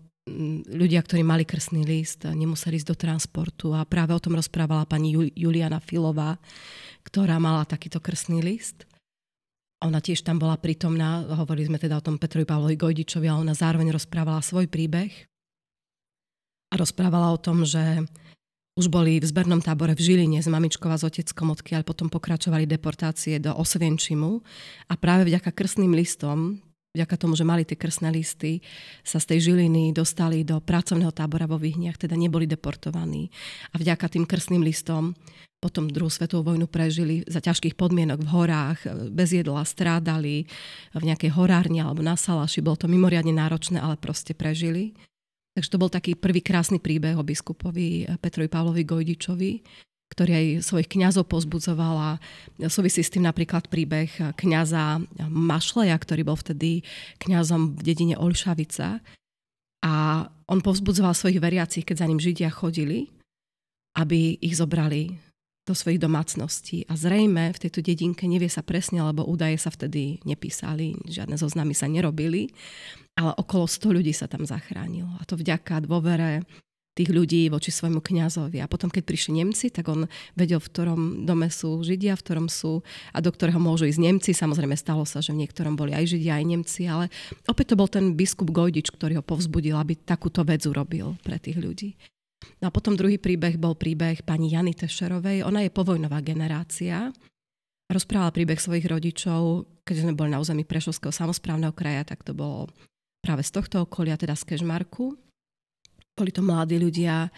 ľudia, 0.72 1.04
ktorí 1.04 1.22
mali 1.22 1.44
krsný 1.44 1.84
list, 1.84 2.24
nemuseli 2.24 2.80
ísť 2.80 2.90
do 2.90 2.98
transportu. 2.98 3.76
A 3.76 3.84
práve 3.84 4.16
o 4.16 4.24
tom 4.24 4.40
rozprávala 4.40 4.88
pani 4.88 5.12
Juliana 5.36 5.84
Filová, 5.84 6.40
ktorá 7.04 7.40
mala 7.40 7.68
takýto 7.68 8.00
krsný 8.00 8.40
list. 8.40 8.88
Ona 9.84 10.00
tiež 10.00 10.24
tam 10.24 10.40
bola 10.40 10.56
prítomná, 10.56 11.28
hovorili 11.36 11.68
sme 11.68 11.76
teda 11.76 12.00
o 12.00 12.06
tom 12.06 12.16
Petrovi 12.16 12.48
Pavlovi 12.48 12.80
Gojdičovi 12.80 13.28
a 13.28 13.36
ona 13.36 13.52
zároveň 13.52 13.92
rozprávala 13.92 14.40
svoj 14.40 14.72
príbeh. 14.72 15.12
A 16.72 16.80
rozprávala 16.80 17.36
o 17.36 17.38
tom, 17.38 17.68
že 17.68 18.08
už 18.80 18.90
boli 18.90 19.22
v 19.22 19.28
zbernom 19.28 19.62
tábore 19.62 19.94
v 19.94 20.02
Žiline 20.02 20.40
s 20.42 20.50
mamičkou 20.50 20.90
a 20.90 20.98
s 20.98 21.06
oteckom, 21.06 21.54
odkiaľ 21.54 21.86
potom 21.86 22.08
pokračovali 22.10 22.66
deportácie 22.66 23.38
do 23.38 23.54
Osvienčimu. 23.54 24.42
A 24.90 24.94
práve 24.98 25.30
vďaka 25.30 25.52
krstným 25.52 25.94
listom 25.94 26.64
vďaka 26.94 27.16
tomu, 27.18 27.34
že 27.34 27.42
mali 27.42 27.66
tie 27.66 27.74
krsné 27.74 28.14
listy, 28.14 28.62
sa 29.02 29.18
z 29.18 29.34
tej 29.34 29.52
Žiliny 29.52 29.92
dostali 29.98 30.46
do 30.46 30.62
pracovného 30.62 31.10
tábora 31.10 31.50
vo 31.50 31.58
Vyhniach, 31.58 31.98
teda 31.98 32.14
neboli 32.14 32.46
deportovaní. 32.46 33.34
A 33.74 33.82
vďaka 33.82 34.14
tým 34.14 34.30
krsným 34.30 34.62
listom 34.62 35.18
potom 35.58 35.90
druhú 35.90 36.12
svetovú 36.12 36.54
vojnu 36.54 36.68
prežili 36.68 37.24
za 37.26 37.40
ťažkých 37.40 37.80
podmienok 37.80 38.20
v 38.22 38.30
horách, 38.36 38.80
bez 39.10 39.32
jedla, 39.32 39.64
strádali 39.64 40.46
v 40.92 41.04
nejakej 41.08 41.34
horárni 41.34 41.80
alebo 41.80 42.04
na 42.04 42.20
salaši. 42.20 42.60
Bolo 42.60 42.78
to 42.78 42.92
mimoriadne 42.92 43.32
náročné, 43.32 43.80
ale 43.80 43.96
proste 43.96 44.36
prežili. 44.36 44.94
Takže 45.56 45.72
to 45.72 45.82
bol 45.82 45.88
taký 45.88 46.20
prvý 46.20 46.44
krásny 46.44 46.84
príbeh 46.84 47.16
o 47.16 47.24
biskupovi 47.24 48.10
Petrovi 48.20 48.50
Pavlovi 48.52 48.84
Gojdičovi, 48.84 49.52
ktorý 50.14 50.32
aj 50.38 50.48
svojich 50.70 50.94
kňazov 50.94 51.26
pozbudzovala. 51.26 52.22
Súvisí 52.70 53.02
s 53.02 53.10
tým 53.10 53.26
napríklad 53.26 53.66
príbeh 53.74 54.38
kňaza 54.38 55.02
Mašleja, 55.34 55.98
ktorý 55.98 56.22
bol 56.22 56.38
vtedy 56.38 56.86
kňazom 57.18 57.74
v 57.74 57.82
dedine 57.82 58.16
Olšavica. 58.22 59.02
A 59.84 59.94
on 60.48 60.62
povzbudzoval 60.62 61.18
svojich 61.18 61.42
veriacich, 61.42 61.84
keď 61.84 62.06
za 62.06 62.08
ním 62.08 62.22
Židia 62.22 62.54
chodili, 62.54 63.10
aby 63.98 64.38
ich 64.38 64.56
zobrali 64.56 65.18
do 65.64 65.72
svojich 65.72 66.00
domácností. 66.00 66.84
A 66.92 67.00
zrejme 67.00 67.56
v 67.56 67.62
tejto 67.68 67.80
dedinke 67.80 68.28
nevie 68.28 68.52
sa 68.52 68.64
presne, 68.64 69.00
lebo 69.00 69.24
údaje 69.24 69.56
sa 69.56 69.72
vtedy 69.72 70.20
nepísali, 70.28 70.96
žiadne 71.08 71.40
zoznamy 71.40 71.72
sa 71.72 71.88
nerobili, 71.88 72.52
ale 73.16 73.32
okolo 73.40 73.64
100 73.64 73.96
ľudí 73.96 74.12
sa 74.12 74.28
tam 74.28 74.44
zachránilo. 74.44 75.08
A 75.20 75.24
to 75.24 75.40
vďaka 75.40 75.84
dôvere 75.88 76.44
tých 76.94 77.10
ľudí 77.10 77.50
voči 77.50 77.74
svojmu 77.74 78.00
kňazovi. 78.00 78.62
A 78.62 78.70
potom, 78.70 78.94
keď 78.94 79.04
prišli 79.06 79.42
Nemci, 79.42 79.74
tak 79.74 79.90
on 79.90 80.06
vedel, 80.38 80.62
v 80.62 80.70
ktorom 80.70 81.02
dome 81.26 81.50
sú 81.50 81.82
Židia, 81.82 82.14
v 82.14 82.24
ktorom 82.24 82.48
sú 82.48 82.86
a 83.10 83.18
do 83.18 83.34
ktorého 83.34 83.58
môžu 83.58 83.90
ísť 83.90 84.02
Nemci. 84.02 84.32
Samozrejme, 84.38 84.78
stalo 84.78 85.02
sa, 85.04 85.18
že 85.18 85.34
v 85.34 85.42
niektorom 85.46 85.74
boli 85.74 85.98
aj 85.98 86.14
Židia, 86.14 86.38
aj 86.38 86.46
Nemci, 86.46 86.86
ale 86.86 87.10
opäť 87.50 87.74
to 87.74 87.80
bol 87.82 87.90
ten 87.90 88.14
biskup 88.14 88.54
Gojdič, 88.54 88.94
ktorý 88.94 89.20
ho 89.20 89.24
povzbudil, 89.26 89.74
aby 89.74 89.98
takúto 89.98 90.46
vec 90.46 90.62
urobil 90.70 91.18
pre 91.26 91.42
tých 91.42 91.58
ľudí. 91.58 91.98
No 92.62 92.70
a 92.70 92.76
potom 92.76 92.94
druhý 92.94 93.18
príbeh 93.18 93.56
bol 93.58 93.74
príbeh 93.74 94.22
pani 94.22 94.52
Jany 94.54 94.76
Tešerovej. 94.76 95.48
Ona 95.48 95.66
je 95.66 95.72
povojnová 95.74 96.20
generácia. 96.22 97.10
Rozprávala 97.88 98.36
príbeh 98.36 98.60
svojich 98.60 98.86
rodičov, 98.86 99.66
keď 99.84 99.96
sme 100.08 100.14
boli 100.16 100.32
na 100.32 100.40
území 100.40 100.64
Prešovského 100.64 101.12
samozprávneho 101.12 101.76
kraja, 101.76 102.16
tak 102.16 102.24
to 102.24 102.36
bolo 102.36 102.72
práve 103.24 103.44
z 103.44 103.52
tohto 103.56 103.88
okolia, 103.88 104.20
teda 104.20 104.36
z 104.36 104.44
Kežmarku. 104.56 105.16
Boli 106.14 106.30
to 106.30 106.46
mladí 106.46 106.78
ľudia, 106.78 107.30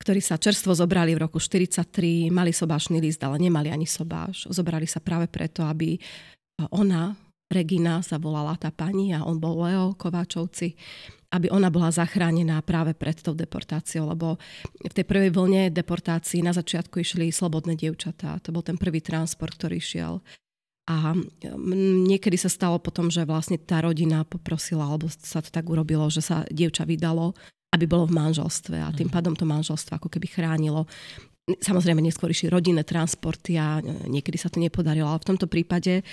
ktorí 0.00 0.24
sa 0.24 0.40
čerstvo 0.40 0.72
zobrali 0.72 1.12
v 1.12 1.28
roku 1.28 1.36
43, 1.36 2.32
mali 2.32 2.56
sobášny 2.56 2.96
list, 2.96 3.20
ale 3.20 3.36
nemali 3.36 3.68
ani 3.68 3.84
sobáš. 3.84 4.48
Zobrali 4.48 4.88
sa 4.88 5.04
práve 5.04 5.28
preto, 5.28 5.68
aby 5.68 6.00
ona, 6.72 7.12
Regina 7.50 7.98
sa 8.00 8.16
volala 8.16 8.54
tá 8.54 8.70
pani 8.70 9.10
a 9.10 9.26
on 9.26 9.42
bol 9.42 9.58
Leo 9.66 9.92
Kováčovci, 9.98 10.72
aby 11.34 11.50
ona 11.50 11.66
bola 11.66 11.90
zachránená 11.90 12.62
práve 12.62 12.94
pred 12.94 13.18
tou 13.18 13.34
deportáciou, 13.34 14.06
lebo 14.06 14.38
v 14.78 14.92
tej 14.94 15.02
prvej 15.02 15.34
vlne 15.34 15.68
deportácií 15.74 16.46
na 16.46 16.54
začiatku 16.54 17.02
išli 17.02 17.34
slobodné 17.34 17.74
dievčatá. 17.74 18.38
To 18.46 18.54
bol 18.54 18.62
ten 18.62 18.78
prvý 18.78 19.02
transport, 19.02 19.58
ktorý 19.58 19.82
šiel. 19.82 20.22
A 20.90 21.14
niekedy 22.06 22.38
sa 22.38 22.50
stalo 22.50 22.78
potom, 22.78 23.10
že 23.10 23.26
vlastne 23.26 23.58
tá 23.58 23.82
rodina 23.82 24.22
poprosila, 24.22 24.86
alebo 24.86 25.10
sa 25.10 25.42
to 25.42 25.50
tak 25.50 25.66
urobilo, 25.66 26.06
že 26.06 26.22
sa 26.22 26.42
dievča 26.50 26.86
vydalo, 26.86 27.34
aby 27.70 27.84
bolo 27.86 28.10
v 28.10 28.16
manželstve 28.18 28.76
a 28.82 28.90
tým 28.90 29.08
mhm. 29.08 29.14
pádom 29.14 29.34
to 29.38 29.46
manželstvo 29.46 29.98
ako 29.98 30.08
keby 30.10 30.26
chránilo 30.26 30.90
Samozrejme, 31.48 31.98
neskôr 31.98 32.30
išli 32.30 32.52
rodinné 32.52 32.86
transporty 32.86 33.58
a 33.58 33.82
niekedy 33.82 34.38
sa 34.38 34.52
to 34.52 34.62
nepodarilo, 34.62 35.10
ale 35.10 35.18
v 35.18 35.28
tomto 35.34 35.50
prípade 35.50 36.06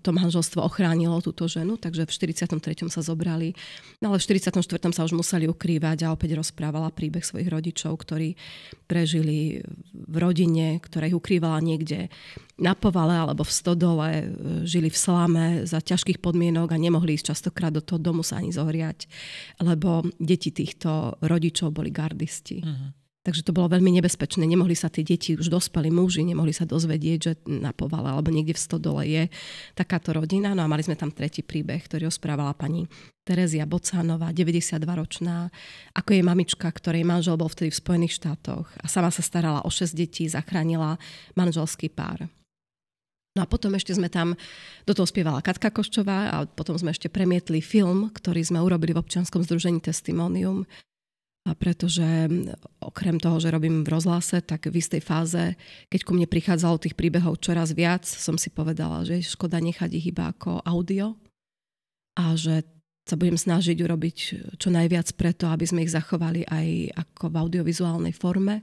to 0.00 0.10
manželstvo 0.14 0.64
ochránilo 0.64 1.20
túto 1.20 1.44
ženu, 1.50 1.76
takže 1.76 2.08
v 2.08 2.12
43. 2.32 2.88
sa 2.88 3.04
zobrali, 3.04 3.52
no 4.00 4.14
ale 4.14 4.22
v 4.22 4.24
44. 4.24 4.62
sa 4.94 5.02
už 5.04 5.12
museli 5.12 5.50
ukrývať 5.50 6.08
a 6.08 6.14
opäť 6.14 6.38
rozprávala 6.38 6.88
príbeh 6.94 7.20
svojich 7.20 7.50
rodičov, 7.50 7.92
ktorí 8.00 8.38
prežili 8.88 9.60
v 9.92 10.16
rodine, 10.16 10.80
ktorá 10.80 11.10
ich 11.10 11.18
ukrývala 11.18 11.60
niekde 11.60 12.08
na 12.56 12.72
povale 12.72 13.14
alebo 13.14 13.44
v 13.44 13.52
stodole, 13.52 14.08
e, 14.10 14.24
žili 14.64 14.88
v 14.90 14.98
slame 14.98 15.46
za 15.68 15.78
ťažkých 15.78 16.18
podmienok 16.18 16.74
a 16.74 16.80
nemohli 16.80 17.14
ísť 17.14 17.36
častokrát 17.36 17.70
do 17.70 17.84
toho 17.84 18.00
domu 18.00 18.26
sa 18.26 18.40
ani 18.40 18.50
zohriať, 18.50 19.06
lebo 19.62 20.08
deti 20.18 20.50
týchto 20.50 21.20
rodičov 21.22 21.70
boli 21.70 21.92
gardisti. 21.94 22.64
Uh-huh. 22.64 23.07
Takže 23.26 23.44
to 23.44 23.52
bolo 23.52 23.68
veľmi 23.68 23.98
nebezpečné. 23.98 24.46
Nemohli 24.46 24.78
sa 24.78 24.88
tie 24.88 25.02
deti, 25.02 25.34
už 25.34 25.50
dospeli 25.50 25.90
muži, 25.90 26.22
nemohli 26.22 26.54
sa 26.54 26.64
dozvedieť, 26.64 27.18
že 27.18 27.32
na 27.50 27.74
povale 27.74 28.14
alebo 28.14 28.30
niekde 28.30 28.54
v 28.54 28.62
stodole 28.62 29.02
je 29.04 29.22
takáto 29.74 30.14
rodina. 30.14 30.54
No 30.54 30.64
a 30.64 30.70
mali 30.70 30.86
sme 30.86 30.94
tam 30.94 31.10
tretí 31.10 31.42
príbeh, 31.42 31.82
ktorý 31.82 32.08
osprávala 32.08 32.54
pani 32.54 32.86
Terezia 33.26 33.68
Bocánová, 33.68 34.32
92-ročná, 34.32 35.52
ako 35.92 36.10
jej 36.16 36.24
mamička, 36.24 36.72
ktorej 36.72 37.04
manžel 37.04 37.36
bol 37.36 37.52
vtedy 37.52 37.68
v 37.68 37.80
Spojených 37.82 38.16
štátoch 38.16 38.70
a 38.80 38.86
sama 38.88 39.12
sa 39.12 39.20
starala 39.20 39.60
o 39.66 39.68
6 39.68 39.92
detí, 39.92 40.24
zachránila 40.24 40.96
manželský 41.36 41.92
pár. 41.92 42.32
No 43.36 43.44
a 43.44 43.50
potom 43.50 43.76
ešte 43.76 43.92
sme 43.92 44.08
tam, 44.08 44.34
do 44.88 44.92
toho 44.96 45.04
spievala 45.04 45.44
Katka 45.44 45.68
Koščová 45.70 46.32
a 46.32 46.36
potom 46.48 46.74
sme 46.74 46.90
ešte 46.90 47.12
premietli 47.12 47.60
film, 47.60 48.08
ktorý 48.10 48.40
sme 48.42 48.58
urobili 48.64 48.96
v 48.96 49.04
občianskom 49.04 49.44
združení 49.44 49.84
Testimonium, 49.84 50.64
pretože 51.54 52.04
okrem 52.82 53.16
toho, 53.16 53.38
že 53.38 53.52
robím 53.54 53.86
v 53.86 53.92
rozhlase, 53.94 54.42
tak 54.42 54.66
v 54.66 54.80
istej 54.82 55.00
fáze, 55.00 55.54
keď 55.88 56.00
ku 56.02 56.12
mne 56.12 56.26
prichádzalo 56.26 56.82
tých 56.82 56.98
príbehov 56.98 57.38
čoraz 57.38 57.72
viac, 57.72 58.04
som 58.04 58.34
si 58.34 58.50
povedala, 58.50 59.06
že 59.06 59.22
je 59.22 59.32
škoda 59.32 59.62
nechať 59.62 59.90
ich 59.94 60.10
iba 60.10 60.34
ako 60.34 60.60
audio 60.66 61.14
a 62.18 62.34
že 62.34 62.66
sa 63.08 63.16
budem 63.16 63.40
snažiť 63.40 63.78
urobiť 63.80 64.16
čo 64.60 64.68
najviac 64.68 65.16
preto, 65.16 65.48
aby 65.48 65.64
sme 65.64 65.80
ich 65.86 65.94
zachovali 65.94 66.44
aj 66.44 66.66
ako 67.08 67.24
v 67.32 67.38
audiovizuálnej 67.40 68.12
forme. 68.12 68.60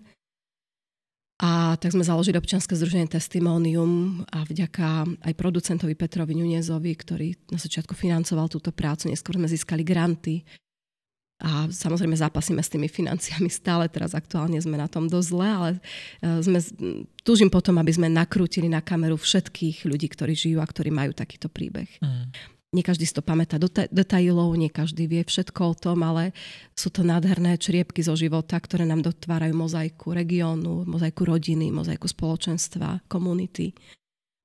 A 1.41 1.75
tak 1.75 1.91
sme 1.91 2.05
založili 2.05 2.39
občianske 2.39 2.77
združenie 2.79 3.11
Testimonium 3.11 4.23
a 4.31 4.47
vďaka 4.47 5.19
aj 5.19 5.33
producentovi 5.35 5.91
Petrovi 5.97 6.31
Nunezovi, 6.31 6.95
ktorý 6.95 7.35
na 7.51 7.59
začiatku 7.59 7.91
financoval 7.91 8.47
túto 8.47 8.71
prácu, 8.71 9.11
neskôr 9.11 9.35
sme 9.35 9.51
získali 9.51 9.83
granty 9.83 10.47
a 11.35 11.67
samozrejme 11.67 12.15
zápasíme 12.15 12.63
s 12.63 12.71
tými 12.71 12.87
financiami 12.87 13.51
stále, 13.51 13.91
teraz 13.91 14.15
aktuálne 14.15 14.55
sme 14.55 14.79
na 14.79 14.87
tom 14.87 15.11
dosť 15.11 15.27
zle, 15.27 15.47
ale 15.47 15.69
e, 15.75 15.79
sme, 16.39 16.59
túžim 17.27 17.51
potom, 17.51 17.75
aby 17.75 17.91
sme 17.91 18.07
nakrútili 18.07 18.71
na 18.71 18.79
kameru 18.79 19.19
všetkých 19.19 19.83
ľudí, 19.83 20.07
ktorí 20.07 20.31
žijú 20.31 20.63
a 20.63 20.69
ktorí 20.69 20.95
majú 20.95 21.11
takýto 21.11 21.51
príbeh. 21.51 21.91
Mm. 21.99 22.31
Nie 22.75 22.83
každý 22.83 23.07
si 23.07 23.15
to 23.15 23.23
pamätá 23.23 23.55
do 23.55 23.71
detailov, 23.71 24.51
nie 24.59 24.67
každý 24.67 25.07
vie 25.07 25.23
všetko 25.23 25.61
o 25.63 25.75
tom, 25.75 26.03
ale 26.03 26.35
sú 26.75 26.91
to 26.91 27.07
nádherné 27.07 27.55
čriepky 27.55 28.03
zo 28.03 28.19
života, 28.19 28.59
ktoré 28.59 28.83
nám 28.83 28.99
dotvárajú 28.99 29.55
mozaiku 29.55 30.11
regiónu, 30.11 30.83
mozaiku 30.83 31.23
rodiny, 31.23 31.71
mozaiku 31.71 32.07
spoločenstva, 32.11 33.07
komunity. 33.07 33.71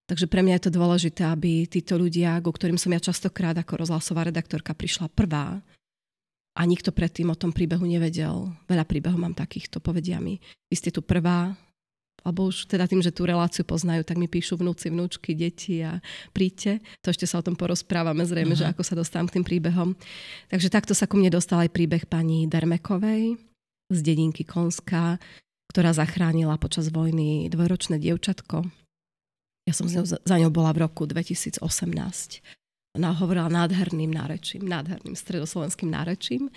Takže 0.07 0.31
pre 0.31 0.47
mňa 0.47 0.59
je 0.59 0.65
to 0.67 0.77
dôležité, 0.79 1.23
aby 1.27 1.67
títo 1.67 1.99
ľudia, 1.99 2.39
ku 2.43 2.55
ktorým 2.55 2.79
som 2.79 2.95
ja 2.95 3.03
častokrát 3.03 3.55
ako 3.59 3.83
rozhlasová 3.83 4.27
redaktorka 4.27 4.79
prišla 4.79 5.11
prvá, 5.11 5.59
a 6.55 6.61
nikto 6.67 6.91
predtým 6.91 7.31
o 7.31 7.39
tom 7.39 7.55
príbehu 7.55 7.87
nevedel. 7.87 8.51
Veľa 8.67 8.85
príbehov 8.85 9.19
mám 9.19 9.35
takýchto, 9.39 9.79
povedia 9.79 10.19
mi. 10.19 10.43
Vy 10.67 10.77
ste 10.77 10.91
tu 10.91 11.01
prvá, 11.01 11.55
alebo 12.21 12.51
už 12.51 12.69
teda 12.69 12.85
tým, 12.85 13.01
že 13.01 13.15
tú 13.15 13.25
reláciu 13.25 13.65
poznajú, 13.65 14.05
tak 14.05 14.21
mi 14.21 14.29
píšu 14.29 14.61
vnúci, 14.61 14.93
vnúčky, 14.93 15.33
deti 15.33 15.81
a 15.81 16.03
príďte. 16.37 16.85
To 17.07 17.15
ešte 17.15 17.25
sa 17.25 17.41
o 17.41 17.47
tom 17.47 17.57
porozprávame 17.57 18.27
zrejme, 18.27 18.53
uh-huh. 18.53 18.69
že 18.69 18.71
ako 18.77 18.83
sa 18.85 18.95
dostávam 18.99 19.31
k 19.31 19.41
tým 19.41 19.47
príbehom. 19.47 19.97
Takže 20.53 20.69
takto 20.69 20.93
sa 20.93 21.09
ku 21.09 21.17
mne 21.17 21.33
dostal 21.33 21.65
aj 21.65 21.73
príbeh 21.73 22.05
pani 22.05 22.45
Dermekovej 22.45 23.41
z 23.91 23.99
dedinky 24.05 24.45
Konska, 24.45 25.17
ktorá 25.73 25.95
zachránila 25.95 26.59
počas 26.61 26.91
vojny 26.91 27.49
dvojročné 27.49 27.97
dievčatko. 28.03 28.67
Ja 29.69 29.73
som 29.77 29.87
za 29.87 30.37
ňou 30.37 30.51
bola 30.51 30.75
v 30.75 30.83
roku 30.89 31.07
2018 31.07 31.63
ona 32.97 33.15
nádherným 33.49 34.11
nárečím, 34.11 34.67
nádherným 34.67 35.15
stredoslovenským 35.15 35.91
nárečím. 35.91 36.51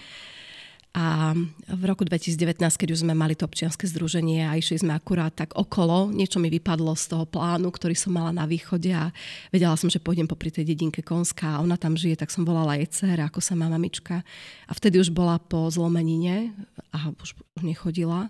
A 0.93 1.33
v 1.73 1.83
roku 1.89 2.05
2019, 2.05 2.61
keď 2.61 2.89
už 2.93 3.01
sme 3.01 3.17
mali 3.17 3.33
to 3.33 3.49
občianske 3.49 3.89
združenie 3.89 4.45
a 4.45 4.53
išli 4.53 4.85
sme 4.85 4.93
akurát 4.93 5.33
tak 5.33 5.57
okolo, 5.57 6.13
niečo 6.13 6.37
mi 6.37 6.53
vypadlo 6.53 6.93
z 6.93 7.09
toho 7.09 7.25
plánu, 7.25 7.73
ktorý 7.73 7.97
som 7.97 8.13
mala 8.13 8.29
na 8.29 8.45
východe 8.45 8.93
a 8.93 9.09
vedela 9.49 9.73
som, 9.73 9.89
že 9.89 9.97
pôjdem 9.97 10.29
popri 10.29 10.53
tej 10.53 10.69
dedinke 10.69 11.01
Konská 11.01 11.57
a 11.57 11.61
ona 11.65 11.81
tam 11.81 11.97
žije, 11.97 12.21
tak 12.21 12.29
som 12.29 12.45
volala 12.45 12.77
jej 12.77 12.85
dcer, 12.93 13.17
ako 13.25 13.41
sa 13.41 13.57
má 13.57 13.73
mamička. 13.73 14.21
A 14.69 14.71
vtedy 14.77 15.01
už 15.01 15.09
bola 15.09 15.41
po 15.41 15.65
zlomenine 15.73 16.53
a 16.93 17.09
už 17.09 17.41
nechodila. 17.65 18.29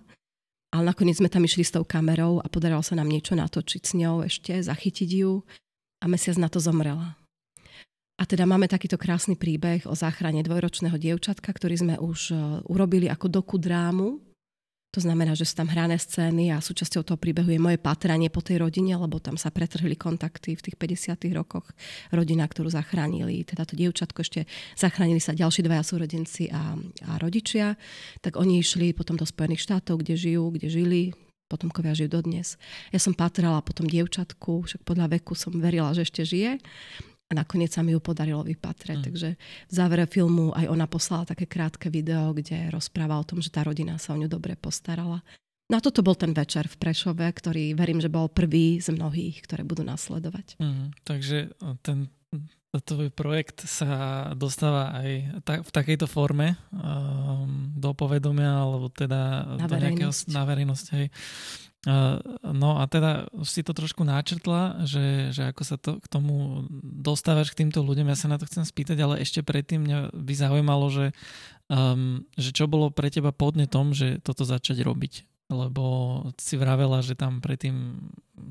Ale 0.72 0.88
nakoniec 0.88 1.20
sme 1.20 1.28
tam 1.28 1.44
išli 1.44 1.68
s 1.68 1.76
tou 1.76 1.84
kamerou 1.84 2.40
a 2.40 2.48
podarilo 2.48 2.80
sa 2.80 2.96
nám 2.96 3.12
niečo 3.12 3.36
natočiť 3.36 3.84
s 3.84 3.92
ňou 3.92 4.24
ešte, 4.24 4.56
zachytiť 4.56 5.10
ju 5.20 5.44
a 6.00 6.08
mesiac 6.08 6.40
na 6.40 6.48
to 6.48 6.64
zomrela. 6.64 7.20
A 8.22 8.30
teda 8.30 8.46
máme 8.46 8.70
takýto 8.70 8.94
krásny 9.02 9.34
príbeh 9.34 9.90
o 9.90 9.98
záchrane 9.98 10.46
dvojročného 10.46 11.02
dievčatka, 11.02 11.50
ktorý 11.50 11.76
sme 11.82 11.96
už 11.98 12.20
e, 12.30 12.36
urobili 12.70 13.10
ako 13.10 13.26
doku 13.26 13.58
drámu. 13.58 14.22
To 14.94 15.02
znamená, 15.02 15.34
že 15.34 15.50
sú 15.50 15.58
tam 15.58 15.74
hrané 15.74 15.98
scény 15.98 16.54
a 16.54 16.62
súčasťou 16.62 17.02
toho 17.02 17.18
príbehu 17.18 17.50
je 17.50 17.58
moje 17.58 17.82
patranie 17.82 18.30
po 18.30 18.46
tej 18.46 18.62
rodine, 18.62 18.94
lebo 18.94 19.18
tam 19.18 19.42
sa 19.42 19.50
pretrhli 19.50 19.98
kontakty 19.98 20.54
v 20.54 20.62
tých 20.62 20.78
50. 20.78 21.18
rokoch. 21.34 21.66
Rodina, 22.14 22.46
ktorú 22.46 22.70
zachránili, 22.70 23.42
teda 23.42 23.66
to 23.66 23.74
dievčatko 23.74 24.22
ešte 24.22 24.46
zachránili 24.78 25.18
sa 25.18 25.34
ďalší 25.34 25.66
dvaja 25.66 25.82
súrodenci 25.82 26.54
a, 26.54 26.78
a 27.10 27.12
rodičia. 27.18 27.74
Tak 28.22 28.38
oni 28.38 28.62
išli 28.62 28.94
potom 28.94 29.18
do 29.18 29.26
Spojených 29.26 29.66
štátov, 29.66 30.06
kde 30.06 30.14
žijú, 30.14 30.54
kde 30.54 30.70
žili, 30.70 31.02
potomkovia 31.50 31.98
žijú 31.98 32.22
dodnes. 32.22 32.62
Ja 32.94 33.02
som 33.02 33.18
patrala 33.18 33.66
po 33.66 33.74
tom 33.74 33.90
dievčatku, 33.90 34.70
však 34.70 34.86
podľa 34.86 35.18
veku 35.18 35.34
som 35.34 35.58
verila, 35.58 35.90
že 35.98 36.06
ešte 36.06 36.22
žije 36.22 36.62
a 37.30 37.32
nakoniec 37.32 37.72
sa 37.72 37.82
mi 37.82 37.96
ju 37.96 38.00
podarilo 38.04 38.44
vypatrať. 38.44 38.98
Mm. 39.00 39.06
Takže 39.10 39.30
v 39.40 39.74
závere 39.74 40.06
filmu 40.06 40.52
aj 40.54 40.68
ona 40.70 40.86
poslala 40.86 41.30
také 41.30 41.48
krátke 41.48 41.88
video, 41.88 42.36
kde 42.36 42.70
rozpráva 42.70 43.18
o 43.18 43.28
tom, 43.28 43.40
že 43.40 43.50
tá 43.50 43.64
rodina 43.64 43.98
sa 43.98 44.14
o 44.14 44.20
ňu 44.20 44.28
dobre 44.28 44.54
postarala. 44.60 45.24
No 45.72 45.80
a 45.80 45.82
toto 45.82 46.04
bol 46.04 46.14
ten 46.14 46.36
večer 46.36 46.68
v 46.68 46.76
Prešove, 46.76 47.24
ktorý 47.24 47.74
verím, 47.74 48.04
že 48.04 48.12
bol 48.12 48.28
prvý 48.28 48.84
z 48.84 48.92
mnohých, 48.94 49.42
ktoré 49.48 49.64
budú 49.64 49.82
nasledovať. 49.82 50.60
Mm, 50.60 50.92
takže 51.08 51.56
ten 51.82 52.12
tvoj 52.82 53.14
projekt 53.14 53.70
sa 53.70 54.34
dostáva 54.34 54.98
aj 54.98 55.10
ta, 55.46 55.54
v 55.62 55.70
takejto 55.70 56.10
forme 56.10 56.58
um, 56.74 57.70
do 57.78 57.94
povedomia, 57.94 58.66
alebo 58.66 58.90
teda 58.90 59.46
na 59.62 59.66
do 59.70 59.76
nejakého, 59.78 60.14
na 60.34 60.42
verejnosť. 60.42 60.86
Hej. 60.98 61.08
No 62.48 62.80
a 62.80 62.88
teda 62.88 63.28
si 63.44 63.60
to 63.60 63.76
trošku 63.76 64.08
náčrtla, 64.08 64.88
že, 64.88 65.36
že 65.36 65.52
ako 65.52 65.64
sa 65.68 65.76
to 65.76 66.00
k 66.00 66.08
tomu 66.08 66.64
dostávaš 66.80 67.52
k 67.52 67.66
týmto 67.66 67.84
ľuďom, 67.84 68.08
ja 68.08 68.16
sa 68.16 68.32
na 68.32 68.40
to 68.40 68.48
chcem 68.48 68.64
spýtať, 68.64 68.96
ale 69.04 69.20
ešte 69.20 69.44
predtým 69.44 69.84
mňa 69.84 70.00
by 70.16 70.34
zaujímalo, 70.34 70.88
že, 70.88 71.12
um, 71.68 72.24
že 72.40 72.56
čo 72.56 72.72
bolo 72.72 72.88
pre 72.88 73.12
teba 73.12 73.36
podnetom, 73.36 73.92
že 73.92 74.24
toto 74.24 74.48
začať 74.48 74.80
robiť? 74.80 75.28
Lebo 75.52 75.84
si 76.40 76.56
vravela, 76.56 77.04
že 77.04 77.20
tam 77.20 77.44
predtým 77.44 78.00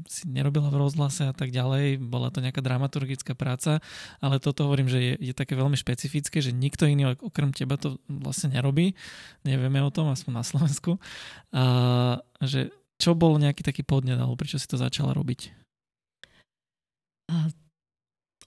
si 0.04 0.28
nerobila 0.28 0.68
v 0.68 0.84
rozhlase 0.84 1.24
a 1.24 1.32
tak 1.32 1.48
ďalej, 1.48 2.04
bola 2.04 2.28
to 2.28 2.44
nejaká 2.44 2.60
dramaturgická 2.60 3.32
práca, 3.32 3.80
ale 4.20 4.44
toto 4.44 4.68
hovorím, 4.68 4.92
že 4.92 5.00
je, 5.00 5.32
je 5.32 5.34
také 5.34 5.56
veľmi 5.56 5.74
špecifické, 5.74 6.44
že 6.44 6.52
nikto 6.52 6.84
iný 6.84 7.16
okrem 7.16 7.48
teba 7.56 7.80
to 7.80 7.96
vlastne 8.12 8.52
nerobí, 8.52 8.92
nevieme 9.40 9.80
o 9.80 9.88
tom, 9.88 10.12
aspoň 10.12 10.32
na 10.36 10.44
Slovensku. 10.44 11.00
A, 11.56 12.20
že 12.44 12.76
čo 13.02 13.18
bol 13.18 13.34
nejaký 13.42 13.66
taký 13.66 13.82
podnet, 13.82 14.14
alebo 14.14 14.38
prečo 14.38 14.62
si 14.62 14.70
to 14.70 14.78
začala 14.78 15.10
robiť? 15.10 15.50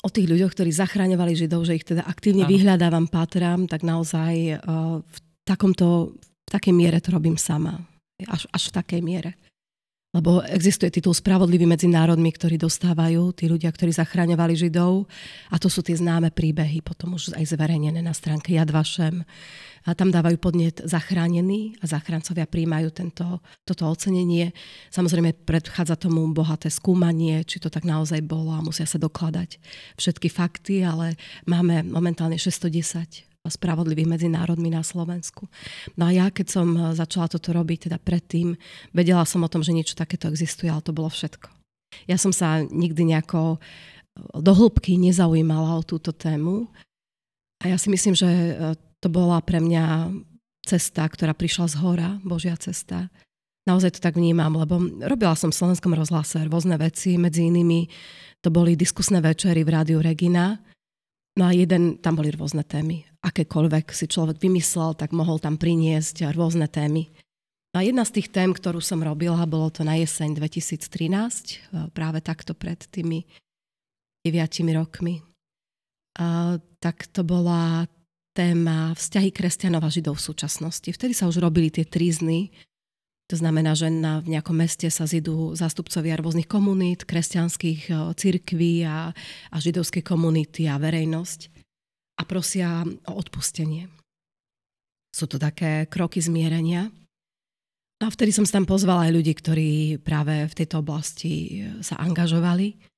O 0.06 0.10
tých 0.14 0.32
ľuďoch, 0.32 0.56
ktorí 0.56 0.72
zachraňovali 0.72 1.36
Židov, 1.36 1.68
že 1.68 1.76
ich 1.76 1.84
teda 1.84 2.08
aktívne 2.08 2.48
ano. 2.48 2.52
vyhľadávam, 2.56 3.12
pátrám, 3.12 3.68
tak 3.68 3.84
naozaj 3.84 4.64
uh, 4.64 5.02
v 5.04 5.18
takomto, 5.44 6.16
v 6.16 6.50
takej 6.54 6.72
miere 6.72 7.04
to 7.04 7.12
robím 7.12 7.36
sama 7.36 7.84
až, 8.24 8.48
až 8.56 8.72
v 8.72 8.76
takej 8.80 9.02
miere. 9.04 9.32
Lebo 10.16 10.40
existuje 10.48 10.88
titul 10.88 11.12
Spravodlivý 11.12 11.68
medzi 11.68 11.92
národmi, 11.92 12.32
ktorí 12.32 12.56
dostávajú 12.56 13.36
tí 13.36 13.52
ľudia, 13.52 13.68
ktorí 13.68 13.92
zachraňovali 13.92 14.56
Židov. 14.56 15.12
A 15.52 15.60
to 15.60 15.68
sú 15.68 15.84
tie 15.84 16.00
známe 16.00 16.32
príbehy, 16.32 16.80
potom 16.80 17.20
už 17.20 17.36
aj 17.36 17.44
zverejnené 17.52 18.00
na 18.00 18.16
stránke 18.16 18.56
Yad 18.56 18.72
Vashem. 18.72 19.28
A 19.84 19.92
tam 19.92 20.16
dávajú 20.16 20.40
podnet 20.40 20.80
zachránení 20.88 21.76
a 21.84 21.86
záchrancovia 21.92 22.48
príjmajú 22.48 22.96
tento, 22.96 23.44
toto 23.68 23.92
ocenenie. 23.92 24.56
Samozrejme 24.88 25.36
predchádza 25.44 26.00
tomu 26.00 26.24
bohaté 26.32 26.72
skúmanie, 26.72 27.44
či 27.44 27.60
to 27.60 27.68
tak 27.68 27.84
naozaj 27.84 28.24
bolo 28.24 28.56
a 28.56 28.64
musia 28.64 28.88
sa 28.88 28.96
dokladať 28.96 29.60
všetky 30.00 30.32
fakty, 30.32 30.82
ale 30.82 31.20
máme 31.44 31.84
momentálne 31.84 32.40
610 32.40 33.35
spravodlivých 33.50 34.10
medzi 34.10 34.28
národmi 34.28 34.74
na 34.74 34.82
Slovensku. 34.82 35.48
No 35.96 36.10
a 36.10 36.12
ja, 36.12 36.26
keď 36.30 36.48
som 36.50 36.68
eh, 36.76 36.82
začala 36.98 37.32
toto 37.32 37.54
robiť, 37.54 37.90
teda 37.90 37.98
predtým, 38.02 38.58
vedela 38.92 39.24
som 39.24 39.44
o 39.46 39.52
tom, 39.52 39.62
že 39.62 39.76
niečo 39.76 39.98
takéto 39.98 40.30
existuje, 40.30 40.70
ale 40.70 40.84
to 40.86 40.96
bolo 40.96 41.10
všetko. 41.10 41.50
Ja 42.10 42.20
som 42.20 42.36
sa 42.36 42.62
nikdy 42.66 43.16
nejako 43.16 43.58
eh, 43.58 44.42
do 44.42 44.52
hĺbky 44.52 44.98
nezaujímala 44.98 45.80
o 45.80 45.88
túto 45.88 46.12
tému 46.12 46.70
a 47.64 47.72
ja 47.72 47.78
si 47.80 47.88
myslím, 47.90 48.14
že 48.14 48.28
eh, 48.28 48.76
to 49.00 49.08
bola 49.08 49.38
pre 49.42 49.62
mňa 49.62 50.12
cesta, 50.66 51.06
ktorá 51.06 51.38
prišla 51.38 51.70
z 51.70 51.76
hora, 51.78 52.10
Božia 52.26 52.58
cesta. 52.58 53.14
Naozaj 53.70 53.98
to 53.98 54.00
tak 54.02 54.18
vnímam, 54.18 54.54
lebo 54.58 54.82
robila 55.06 55.38
som 55.38 55.54
v 55.54 55.58
Slovenskom 55.58 55.94
rozhlase 55.94 56.42
rôzne 56.50 56.78
veci, 56.78 57.18
medzi 57.18 57.50
inými 57.50 57.90
to 58.46 58.54
boli 58.54 58.78
diskusné 58.78 59.26
večery 59.26 59.66
v 59.66 59.74
Rádiu 59.74 60.00
Regina, 60.06 60.62
No 61.36 61.44
a 61.44 61.52
jeden, 61.52 62.00
tam 62.00 62.16
boli 62.16 62.32
rôzne 62.32 62.64
témy. 62.64 63.04
Akékoľvek 63.20 63.92
si 63.92 64.08
človek 64.08 64.40
vymyslel, 64.40 64.96
tak 64.96 65.12
mohol 65.12 65.36
tam 65.44 65.60
priniesť 65.60 66.32
rôzne 66.32 66.72
témy. 66.72 67.12
No 67.76 67.84
a 67.84 67.84
jedna 67.84 68.08
z 68.08 68.22
tých 68.22 68.32
tém, 68.32 68.56
ktorú 68.56 68.80
som 68.80 69.04
robila, 69.04 69.44
bolo 69.44 69.68
to 69.68 69.84
na 69.84 70.00
jeseň 70.00 70.40
2013, 70.40 71.60
e, 71.60 71.92
práve 71.92 72.24
takto 72.24 72.56
pred 72.56 72.80
tými 72.88 73.28
9 74.24 74.72
rokmi. 74.80 75.20
A, 76.16 76.56
tak 76.80 77.12
to 77.12 77.28
bola 77.28 77.84
téma 78.32 78.96
vzťahy 78.96 79.36
kresťanov 79.36 79.84
a 79.84 79.92
židov 79.92 80.16
v 80.16 80.28
súčasnosti. 80.32 80.88
Vtedy 80.88 81.12
sa 81.12 81.28
už 81.28 81.44
robili 81.44 81.68
tie 81.68 81.84
trízny 81.84 82.56
to 83.26 83.36
znamená, 83.42 83.74
že 83.74 83.90
na, 83.90 84.22
v 84.22 84.38
nejakom 84.38 84.54
meste 84.54 84.86
sa 84.94 85.10
zidú 85.10 85.58
zástupcovia 85.58 86.14
rôznych 86.22 86.46
komunít, 86.46 87.10
kresťanských 87.10 87.82
e, 87.90 87.94
cirkví 88.14 88.86
a, 88.86 89.10
a 89.50 89.58
židovskej 89.58 90.06
komunity 90.06 90.70
a 90.70 90.78
verejnosť 90.78 91.50
a 92.16 92.24
prosia 92.24 92.86
o 92.86 93.14
odpustenie. 93.18 93.90
Sú 95.10 95.26
to 95.26 95.42
také 95.42 95.90
kroky 95.90 96.22
zmierenia. 96.22 96.94
A 98.04 98.12
vtedy 98.12 98.30
som 98.30 98.46
tam 98.46 98.68
pozvala 98.68 99.10
aj 99.10 99.16
ľudí, 99.16 99.34
ktorí 99.34 99.72
práve 100.06 100.46
v 100.46 100.54
tejto 100.54 100.86
oblasti 100.86 101.66
e, 101.66 101.82
sa 101.82 101.98
angažovali. 101.98 102.95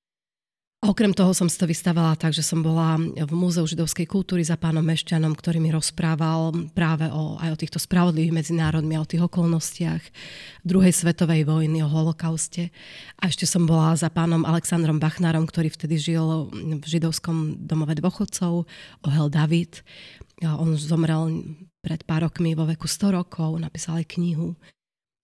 Okrem 0.78 1.10
toho 1.10 1.34
som 1.34 1.50
si 1.50 1.58
to 1.58 1.66
vystavala 1.66 2.14
tak, 2.14 2.38
že 2.38 2.46
som 2.46 2.62
bola 2.62 3.02
v 3.02 3.34
Múzeu 3.34 3.66
židovskej 3.66 4.06
kultúry 4.06 4.46
za 4.46 4.62
pánom 4.62 4.86
Mešťanom, 4.86 5.34
ktorý 5.34 5.58
mi 5.58 5.74
rozprával 5.74 6.54
práve 6.78 7.10
o, 7.10 7.34
aj 7.42 7.50
o 7.50 7.58
týchto 7.58 7.82
spravodlivých 7.82 8.46
medzinárodmi 8.46 8.94
a 8.94 9.02
o 9.02 9.10
tých 9.10 9.26
okolnostiach 9.26 10.06
druhej 10.62 10.94
svetovej 10.94 11.50
vojny, 11.50 11.82
o 11.82 11.90
holokauste. 11.90 12.70
A 13.18 13.26
ešte 13.26 13.50
som 13.50 13.66
bola 13.66 13.98
za 13.98 14.14
pánom 14.14 14.46
Alexandrom 14.46 15.02
Bachnárom, 15.02 15.50
ktorý 15.50 15.74
vtedy 15.74 15.98
žil 15.98 16.54
v 16.54 16.86
židovskom 16.86 17.58
domove 17.58 17.98
dôchodcov, 17.98 18.70
Ohel 19.02 19.28
David. 19.34 19.82
A 20.46 20.62
on 20.62 20.78
zomrel 20.78 21.42
pred 21.82 22.06
pár 22.06 22.30
rokmi 22.30 22.54
vo 22.54 22.70
veku 22.70 22.86
100 22.86 23.18
rokov, 23.18 23.58
napísal 23.58 23.98
aj 23.98 24.14
knihu. 24.14 24.54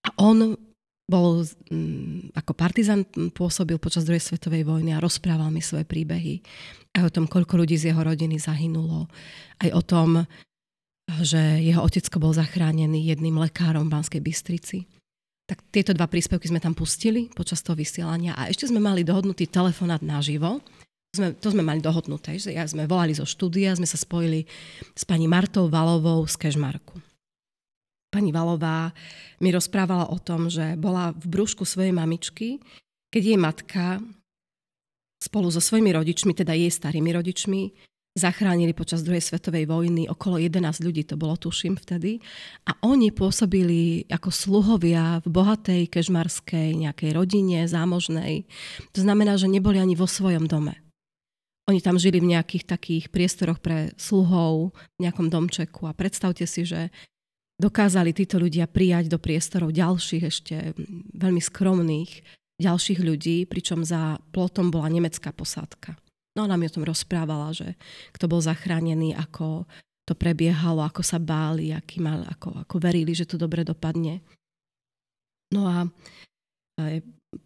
A 0.01 0.09
on 0.17 0.57
bol 1.03 1.43
mm, 1.43 2.31
ako 2.31 2.51
partizan 2.55 3.03
pôsobil 3.35 3.75
počas 3.75 4.07
druhej 4.07 4.23
svetovej 4.23 4.63
vojny 4.63 4.95
a 4.95 5.03
rozprával 5.03 5.51
mi 5.51 5.59
svoje 5.59 5.83
príbehy. 5.83 6.39
Aj 6.95 7.03
o 7.03 7.11
tom, 7.11 7.27
koľko 7.27 7.59
ľudí 7.59 7.75
z 7.75 7.91
jeho 7.91 8.01
rodiny 8.01 8.39
zahynulo. 8.39 9.11
Aj 9.59 9.69
o 9.75 9.81
tom, 9.83 10.23
že 11.19 11.59
jeho 11.59 11.83
otecko 11.83 12.23
bol 12.23 12.31
zachránený 12.31 13.11
jedným 13.11 13.35
lekárom 13.35 13.91
v 13.91 13.93
Banskej 13.99 14.21
Bystrici. 14.23 14.87
Tak 15.43 15.59
tieto 15.75 15.91
dva 15.91 16.07
príspevky 16.07 16.47
sme 16.47 16.63
tam 16.63 16.71
pustili 16.71 17.27
počas 17.35 17.59
toho 17.59 17.75
vysielania 17.75 18.31
a 18.39 18.47
ešte 18.47 18.71
sme 18.71 18.79
mali 18.79 19.03
dohodnutý 19.03 19.51
telefonát 19.51 19.99
naživo. 19.99 20.63
Sme, 21.13 21.35
to 21.35 21.51
sme 21.51 21.61
mali 21.61 21.83
dohodnuté, 21.83 22.39
že 22.39 22.55
ja 22.55 22.63
sme 22.63 22.89
volali 22.89 23.13
zo 23.13 23.27
štúdia, 23.27 23.75
sme 23.75 23.85
sa 23.85 23.99
spojili 23.99 24.47
s 24.95 25.03
pani 25.03 25.27
Martou 25.27 25.67
Valovou 25.67 26.25
z 26.25 26.39
Kežmarku 26.39 27.12
pani 28.13 28.29
Valová 28.29 28.93
mi 29.41 29.49
rozprávala 29.49 30.13
o 30.13 30.21
tom, 30.21 30.53
že 30.53 30.77
bola 30.77 31.17
v 31.17 31.25
brúšku 31.25 31.65
svojej 31.65 31.89
mamičky, 31.89 32.61
keď 33.09 33.21
jej 33.33 33.39
matka 33.41 33.97
spolu 35.17 35.49
so 35.49 35.57
svojimi 35.57 35.89
rodičmi, 35.89 36.37
teda 36.37 36.53
jej 36.53 36.69
starými 36.69 37.09
rodičmi, 37.09 37.73
zachránili 38.13 38.77
počas 38.77 39.01
druhej 39.01 39.25
svetovej 39.25 39.65
vojny 39.65 40.05
okolo 40.05 40.37
11 40.37 40.85
ľudí, 40.85 41.01
to 41.01 41.17
bolo 41.17 41.33
tuším 41.33 41.73
vtedy. 41.81 42.21
A 42.69 42.77
oni 42.85 43.09
pôsobili 43.09 44.05
ako 44.05 44.29
sluhovia 44.29 45.17
v 45.25 45.27
bohatej 45.33 45.89
kežmarskej 45.89 46.77
nejakej 46.77 47.17
rodine, 47.17 47.65
zámožnej. 47.65 48.45
To 48.93 49.01
znamená, 49.01 49.33
že 49.41 49.49
neboli 49.49 49.81
ani 49.81 49.97
vo 49.97 50.05
svojom 50.05 50.45
dome. 50.45 50.77
Oni 51.63 51.79
tam 51.79 51.95
žili 51.95 52.19
v 52.19 52.37
nejakých 52.37 52.67
takých 52.67 53.05
priestoroch 53.07 53.63
pre 53.63 53.95
sluhov, 53.95 54.75
v 54.99 55.07
nejakom 55.07 55.31
domčeku 55.31 55.87
a 55.87 55.95
predstavte 55.95 56.43
si, 56.43 56.67
že 56.67 56.91
dokázali 57.63 58.11
títo 58.11 58.35
ľudia 58.35 58.67
prijať 58.67 59.07
do 59.07 59.15
priestorov 59.15 59.71
ďalších 59.71 60.23
ešte 60.27 60.75
veľmi 61.15 61.39
skromných 61.39 62.43
ďalších 62.59 62.99
ľudí, 63.01 63.49
pričom 63.49 63.81
za 63.81 64.21
plotom 64.31 64.69
bola 64.69 64.87
nemecká 64.91 65.33
posádka. 65.33 65.97
No 66.37 66.45
ona 66.45 66.57
mi 66.57 66.65
o 66.65 66.73
tom 66.73 66.85
rozprávala, 66.85 67.53
že 67.53 67.77
kto 68.13 68.25
bol 68.29 68.41
zachránený, 68.41 69.13
ako 69.13 69.65
to 70.03 70.13
prebiehalo, 70.17 70.83
ako 70.83 71.01
sa 71.05 71.21
báli, 71.21 71.71
aký 71.71 72.03
mal, 72.03 72.25
ako, 72.27 72.65
ako 72.67 72.75
verili, 72.81 73.13
že 73.15 73.29
to 73.29 73.39
dobre 73.39 73.63
dopadne. 73.63 74.19
No 75.53 75.69
a 75.69 75.85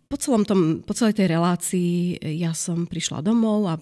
po, 0.07 0.15
celom 0.15 0.47
tom, 0.47 0.81
po 0.81 0.95
celej 0.95 1.19
tej 1.19 1.27
relácii 1.35 2.17
ja 2.39 2.55
som 2.55 2.87
prišla 2.87 3.19
domov 3.19 3.67
a 3.67 3.75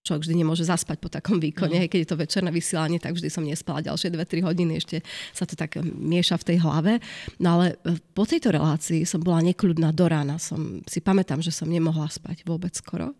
človek 0.00 0.24
vždy 0.24 0.36
nemôže 0.40 0.64
zaspať 0.64 0.96
po 0.96 1.12
takom 1.12 1.36
výkone, 1.36 1.76
no. 1.76 1.88
keď 1.88 1.98
je 2.02 2.08
to 2.08 2.20
večerné 2.20 2.50
vysielanie, 2.50 2.96
tak 2.96 3.16
vždy 3.16 3.28
som 3.28 3.44
nespala 3.44 3.84
ďalšie 3.84 4.12
2-3 4.16 4.48
hodiny, 4.48 4.72
ešte 4.80 5.04
sa 5.36 5.44
to 5.44 5.54
tak 5.54 5.76
mieša 5.84 6.40
v 6.40 6.46
tej 6.52 6.56
hlave. 6.64 6.92
No 7.36 7.60
ale 7.60 7.76
e, 7.84 8.00
po 8.16 8.24
tejto 8.24 8.48
relácii 8.50 9.04
som 9.04 9.20
bola 9.20 9.44
nekľudná 9.44 9.92
do 9.92 10.06
rána. 10.08 10.40
Som, 10.40 10.80
si 10.88 11.04
pamätám, 11.04 11.44
že 11.44 11.52
som 11.52 11.68
nemohla 11.68 12.08
spať 12.08 12.44
vôbec 12.48 12.72
skoro 12.72 13.12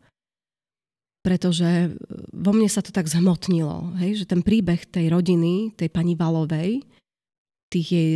pretože 1.20 1.68
e, 1.68 1.88
vo 2.32 2.52
mne 2.56 2.64
sa 2.64 2.80
to 2.80 2.96
tak 2.96 3.04
zhmotnilo, 3.04 3.92
hej, 4.00 4.24
že 4.24 4.30
ten 4.30 4.40
príbeh 4.40 4.88
tej 4.88 5.12
rodiny, 5.12 5.76
tej 5.76 5.92
pani 5.92 6.16
Valovej, 6.16 6.80
tých 7.70 7.88
jej, 7.92 8.12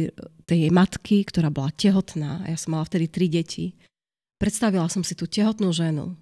tej 0.49 0.59
jej 0.69 0.73
matky, 0.73 1.23
ktorá 1.23 1.53
bola 1.53 1.71
tehotná, 1.71 2.43
a 2.43 2.51
ja 2.51 2.59
som 2.59 2.75
mala 2.75 2.89
vtedy 2.89 3.07
tri 3.07 3.29
deti, 3.29 3.77
predstavila 4.41 4.89
som 4.89 5.05
si 5.07 5.15
tú 5.15 5.29
tehotnú 5.29 5.71
ženu, 5.71 6.17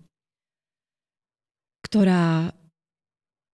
ktorá 1.92 2.48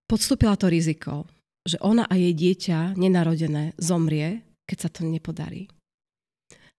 podstúpila 0.07 0.55
to 0.55 0.71
riziko, 0.71 1.27
že 1.67 1.75
ona 1.83 2.07
a 2.07 2.15
jej 2.15 2.31
dieťa 2.31 2.95
nenarodené 2.95 3.75
zomrie, 3.75 4.47
keď 4.63 4.77
sa 4.79 4.87
to 4.87 5.03
nepodarí. 5.03 5.67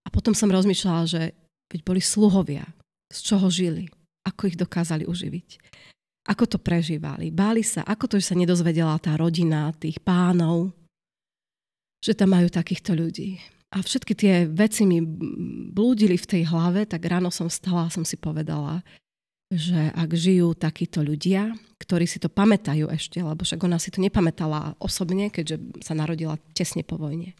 A 0.00 0.08
potom 0.08 0.32
som 0.32 0.48
rozmýšľala, 0.48 1.04
že 1.04 1.36
veď 1.68 1.80
boli 1.84 2.00
sluhovia, 2.00 2.64
z 3.12 3.18
čoho 3.20 3.52
žili, 3.52 3.92
ako 4.24 4.48
ich 4.48 4.56
dokázali 4.56 5.04
uživiť. 5.04 5.60
Ako 6.32 6.48
to 6.48 6.56
prežívali. 6.56 7.28
Báli 7.28 7.60
sa, 7.60 7.84
ako 7.84 8.08
to, 8.08 8.14
že 8.16 8.32
sa 8.32 8.40
nedozvedela 8.40 8.96
tá 8.96 9.20
rodina 9.20 9.68
tých 9.76 10.00
pánov, 10.00 10.72
že 12.00 12.16
tam 12.16 12.32
majú 12.32 12.48
takýchto 12.48 12.96
ľudí. 12.96 13.36
A 13.76 13.84
všetky 13.84 14.16
tie 14.16 14.48
veci 14.48 14.88
mi 14.88 15.04
blúdili 15.76 16.16
v 16.16 16.24
tej 16.24 16.42
hlave, 16.48 16.88
tak 16.88 17.04
ráno 17.04 17.28
som 17.28 17.52
stala 17.52 17.84
a 17.84 17.92
som 17.92 18.08
si 18.08 18.16
povedala, 18.16 18.80
že 19.50 19.90
ak 19.90 20.14
žijú 20.14 20.54
takíto 20.54 21.02
ľudia, 21.02 21.58
ktorí 21.82 22.06
si 22.06 22.22
to 22.22 22.30
pamätajú 22.30 22.86
ešte, 22.86 23.18
lebo 23.18 23.42
však 23.42 23.66
ona 23.66 23.82
si 23.82 23.90
to 23.90 23.98
nepamätala 23.98 24.78
osobne, 24.78 25.26
keďže 25.26 25.82
sa 25.82 25.98
narodila 25.98 26.38
tesne 26.54 26.86
po 26.86 26.94
vojne, 26.94 27.34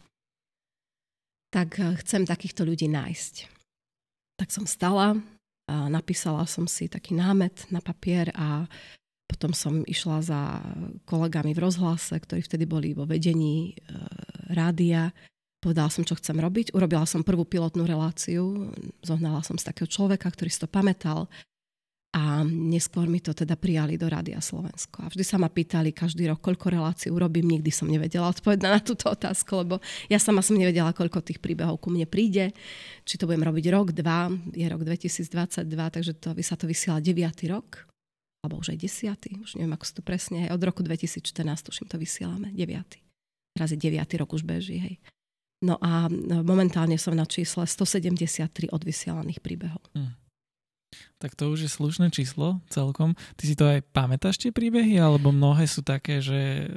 tak 1.55 1.79
eh, 1.79 1.95
chcem 2.03 2.27
takýchto 2.27 2.67
ľudí 2.67 2.91
nájsť. 2.91 3.47
Tak 4.35 4.51
som 4.51 4.67
stala 4.67 5.15
a 5.71 5.87
napísala 5.87 6.43
som 6.49 6.67
si 6.67 6.91
taký 6.91 7.15
námet 7.15 7.71
na 7.71 7.79
papier 7.79 8.27
a 8.35 8.67
potom 9.31 9.55
som 9.55 9.87
išla 9.87 10.19
za 10.19 10.41
kolegami 11.07 11.55
v 11.55 11.63
rozhlase, 11.63 12.19
ktorí 12.19 12.43
vtedy 12.43 12.67
boli 12.67 12.91
vo 12.91 13.07
vedení 13.07 13.71
e, 13.71 13.73
rádia. 14.51 15.15
Povedala 15.63 15.87
som, 15.87 16.03
čo 16.03 16.19
chcem 16.19 16.35
robiť. 16.35 16.75
Urobila 16.75 17.07
som 17.07 17.23
prvú 17.23 17.47
pilotnú 17.47 17.87
reláciu. 17.87 18.75
Zohnala 18.99 19.39
som 19.47 19.55
z 19.55 19.71
takého 19.71 19.87
človeka, 19.87 20.27
ktorý 20.27 20.51
si 20.51 20.59
to 20.59 20.67
pamätal 20.67 21.31
a 22.11 22.43
neskôr 22.43 23.07
mi 23.07 23.23
to 23.23 23.31
teda 23.31 23.55
prijali 23.55 23.95
do 23.95 24.03
Rádia 24.11 24.43
Slovensko. 24.43 24.99
A 24.99 25.07
vždy 25.07 25.23
sa 25.23 25.39
ma 25.39 25.47
pýtali 25.47 25.95
každý 25.95 26.27
rok, 26.27 26.43
koľko 26.43 26.67
relácií 26.67 27.07
urobím. 27.07 27.47
Nikdy 27.55 27.71
som 27.71 27.87
nevedela 27.87 28.27
odpovedať 28.27 28.67
na 28.67 28.83
túto 28.83 29.07
otázku, 29.07 29.63
lebo 29.63 29.79
ja 30.11 30.19
sama 30.19 30.43
som 30.43 30.59
nevedela, 30.59 30.91
koľko 30.91 31.23
tých 31.23 31.39
príbehov 31.39 31.79
ku 31.79 31.87
mne 31.87 32.03
príde. 32.03 32.51
Či 33.07 33.15
to 33.15 33.31
budem 33.31 33.47
robiť 33.47 33.65
rok, 33.71 33.95
dva, 33.95 34.27
je 34.51 34.67
rok 34.67 34.83
2022, 34.83 35.63
takže 35.71 36.11
to, 36.19 36.35
sa 36.43 36.59
to 36.59 36.67
vysiela 36.67 36.99
9. 36.99 37.15
rok, 37.47 37.87
alebo 38.43 38.59
už 38.59 38.75
aj 38.75 38.79
10. 39.07 39.47
Už 39.47 39.51
neviem, 39.55 39.71
ako 39.71 39.85
si 39.87 39.93
to 39.95 40.03
presne. 40.03 40.51
Od 40.51 40.59
roku 40.59 40.83
2014 40.83 41.23
už 41.71 41.75
im 41.79 41.87
to 41.87 41.95
vysielame, 41.95 42.51
9. 42.51 43.55
Teraz 43.55 43.71
je 43.71 43.79
9. 43.79 44.03
rok 44.19 44.35
už 44.35 44.43
beží, 44.43 44.83
hej. 44.83 44.99
No 45.63 45.79
a 45.79 46.11
momentálne 46.43 46.99
som 46.99 47.15
na 47.15 47.23
čísle 47.23 47.63
173 47.63 48.67
odvysielaných 48.67 49.39
príbehov. 49.39 49.79
Hmm. 49.95 50.20
Tak 51.21 51.37
to 51.37 51.53
už 51.53 51.67
je 51.67 51.71
slušné 51.71 52.09
číslo 52.09 52.59
celkom. 52.67 53.13
Ty 53.37 53.43
si 53.45 53.55
to 53.55 53.69
aj 53.69 53.85
pamätáš 53.93 54.41
tie 54.41 54.51
príbehy, 54.51 54.97
alebo 54.97 55.29
mnohé 55.29 55.69
sú 55.69 55.85
také, 55.85 56.19
že... 56.19 56.67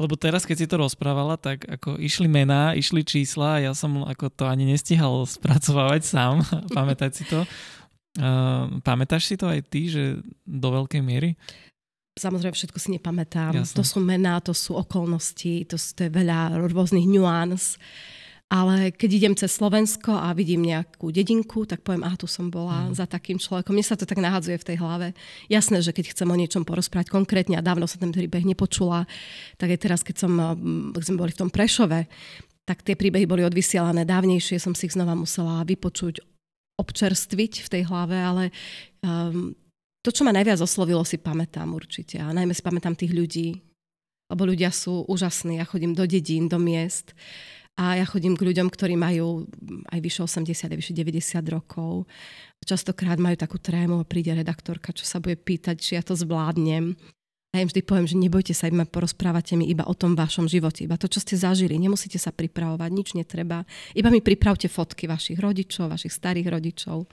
Lebo 0.00 0.16
teraz, 0.16 0.48
keď 0.48 0.56
si 0.56 0.66
to 0.70 0.80
rozprávala, 0.80 1.36
tak 1.36 1.68
ako 1.68 2.00
išli 2.00 2.24
mená, 2.24 2.72
išli 2.72 3.04
čísla 3.04 3.60
a 3.60 3.62
ja 3.68 3.72
som 3.76 4.00
ako 4.08 4.32
to 4.32 4.48
ani 4.48 4.64
nestihal 4.64 5.28
spracovávať 5.28 6.02
sám, 6.08 6.40
pamätať 6.76 7.10
si 7.12 7.24
to. 7.28 7.44
Uh, 8.18 8.80
pamätáš 8.82 9.28
si 9.28 9.36
to 9.36 9.46
aj 9.46 9.60
ty, 9.68 9.92
že 9.92 10.18
do 10.48 10.68
veľkej 10.72 11.04
miery? 11.04 11.36
Samozrejme, 12.18 12.52
všetko 12.52 12.78
si 12.82 12.88
nepamätám. 12.96 13.54
Jasne. 13.54 13.76
To 13.76 13.84
sú 13.86 14.02
mená, 14.02 14.42
to 14.42 14.50
sú 14.50 14.74
okolnosti, 14.74 15.64
to, 15.64 15.78
to 15.78 16.00
je 16.04 16.10
veľa 16.10 16.58
rôznych 16.58 17.06
nuans. 17.06 17.78
Ale 18.50 18.90
keď 18.90 19.10
idem 19.14 19.34
cez 19.38 19.54
Slovensko 19.54 20.10
a 20.10 20.34
vidím 20.34 20.66
nejakú 20.66 21.14
dedinku, 21.14 21.70
tak 21.70 21.86
poviem, 21.86 22.02
aha, 22.02 22.18
tu 22.18 22.26
som 22.26 22.50
bola 22.50 22.90
mm. 22.90 22.98
za 22.98 23.06
takým 23.06 23.38
človekom. 23.38 23.70
Mne 23.70 23.86
sa 23.86 23.94
to 23.94 24.10
tak 24.10 24.18
nahadzuje 24.18 24.58
v 24.58 24.66
tej 24.74 24.76
hlave. 24.82 25.14
Jasné, 25.46 25.78
že 25.86 25.94
keď 25.94 26.10
chcem 26.10 26.26
o 26.26 26.34
niečom 26.34 26.66
porozprávať 26.66 27.14
konkrétne 27.14 27.54
a 27.54 27.62
dávno 27.62 27.86
som 27.86 28.02
ten 28.02 28.10
príbeh 28.10 28.42
nepočula, 28.42 29.06
tak 29.54 29.70
aj 29.70 29.78
teraz, 29.78 30.02
keď, 30.02 30.26
som, 30.26 30.32
keď 30.90 31.04
sme 31.06 31.20
boli 31.22 31.30
v 31.30 31.40
tom 31.46 31.50
Prešove, 31.54 32.10
tak 32.66 32.82
tie 32.82 32.98
príbehy 32.98 33.22
boli 33.30 33.46
odvysielané 33.46 34.02
dávnejšie, 34.02 34.58
som 34.58 34.74
si 34.74 34.90
ich 34.90 34.98
znova 34.98 35.14
musela 35.14 35.62
vypočuť, 35.62 36.18
občerstviť 36.74 37.52
v 37.62 37.68
tej 37.70 37.82
hlave, 37.86 38.18
ale 38.18 38.44
um, 39.06 39.54
to, 40.02 40.10
čo 40.10 40.26
ma 40.26 40.34
najviac 40.34 40.58
oslovilo, 40.58 41.06
si 41.06 41.22
pamätám 41.22 41.70
určite. 41.70 42.18
A 42.18 42.34
najmä 42.34 42.50
si 42.50 42.66
pamätám 42.66 42.98
tých 42.98 43.14
ľudí, 43.14 43.62
lebo 44.26 44.42
ľudia 44.42 44.74
sú 44.74 45.06
úžasní. 45.06 45.62
Ja 45.62 45.68
chodím 45.68 45.94
do 45.94 46.02
dedín, 46.02 46.50
do 46.50 46.58
miest 46.58 47.14
a 47.78 47.96
ja 47.96 48.04
chodím 48.04 48.36
k 48.36 48.44
ľuďom, 48.44 48.68
ktorí 48.68 48.98
majú 48.98 49.46
aj 49.88 50.00
vyše 50.02 50.20
80, 50.26 50.74
aj 50.74 50.78
vyše 50.78 50.92
90 50.92 51.54
rokov. 51.54 52.04
Častokrát 52.60 53.16
majú 53.16 53.36
takú 53.40 53.56
trému 53.56 54.02
a 54.02 54.08
príde 54.08 54.36
redaktorka, 54.36 54.92
čo 54.92 55.08
sa 55.08 55.16
bude 55.22 55.38
pýtať, 55.40 55.76
či 55.80 55.96
ja 55.96 56.02
to 56.04 56.12
zvládnem. 56.12 56.92
A 57.50 57.58
ja 57.58 57.66
im 57.66 57.70
vždy 57.72 57.82
poviem, 57.82 58.06
že 58.06 58.14
nebojte 58.14 58.54
sa, 58.54 58.70
iba 58.70 58.86
porozprávate 58.86 59.58
mi 59.58 59.66
iba 59.66 59.82
o 59.82 59.94
tom 59.96 60.14
vašom 60.14 60.46
živote, 60.46 60.86
iba 60.86 60.94
to, 60.94 61.10
čo 61.10 61.18
ste 61.18 61.34
zažili. 61.34 61.82
Nemusíte 61.82 62.14
sa 62.14 62.30
pripravovať, 62.30 62.90
nič 62.94 63.08
netreba. 63.18 63.66
Iba 63.96 64.06
mi 64.12 64.22
pripravte 64.22 64.70
fotky 64.70 65.10
vašich 65.10 65.40
rodičov, 65.42 65.90
vašich 65.90 66.14
starých 66.14 66.46
rodičov. 66.46 67.10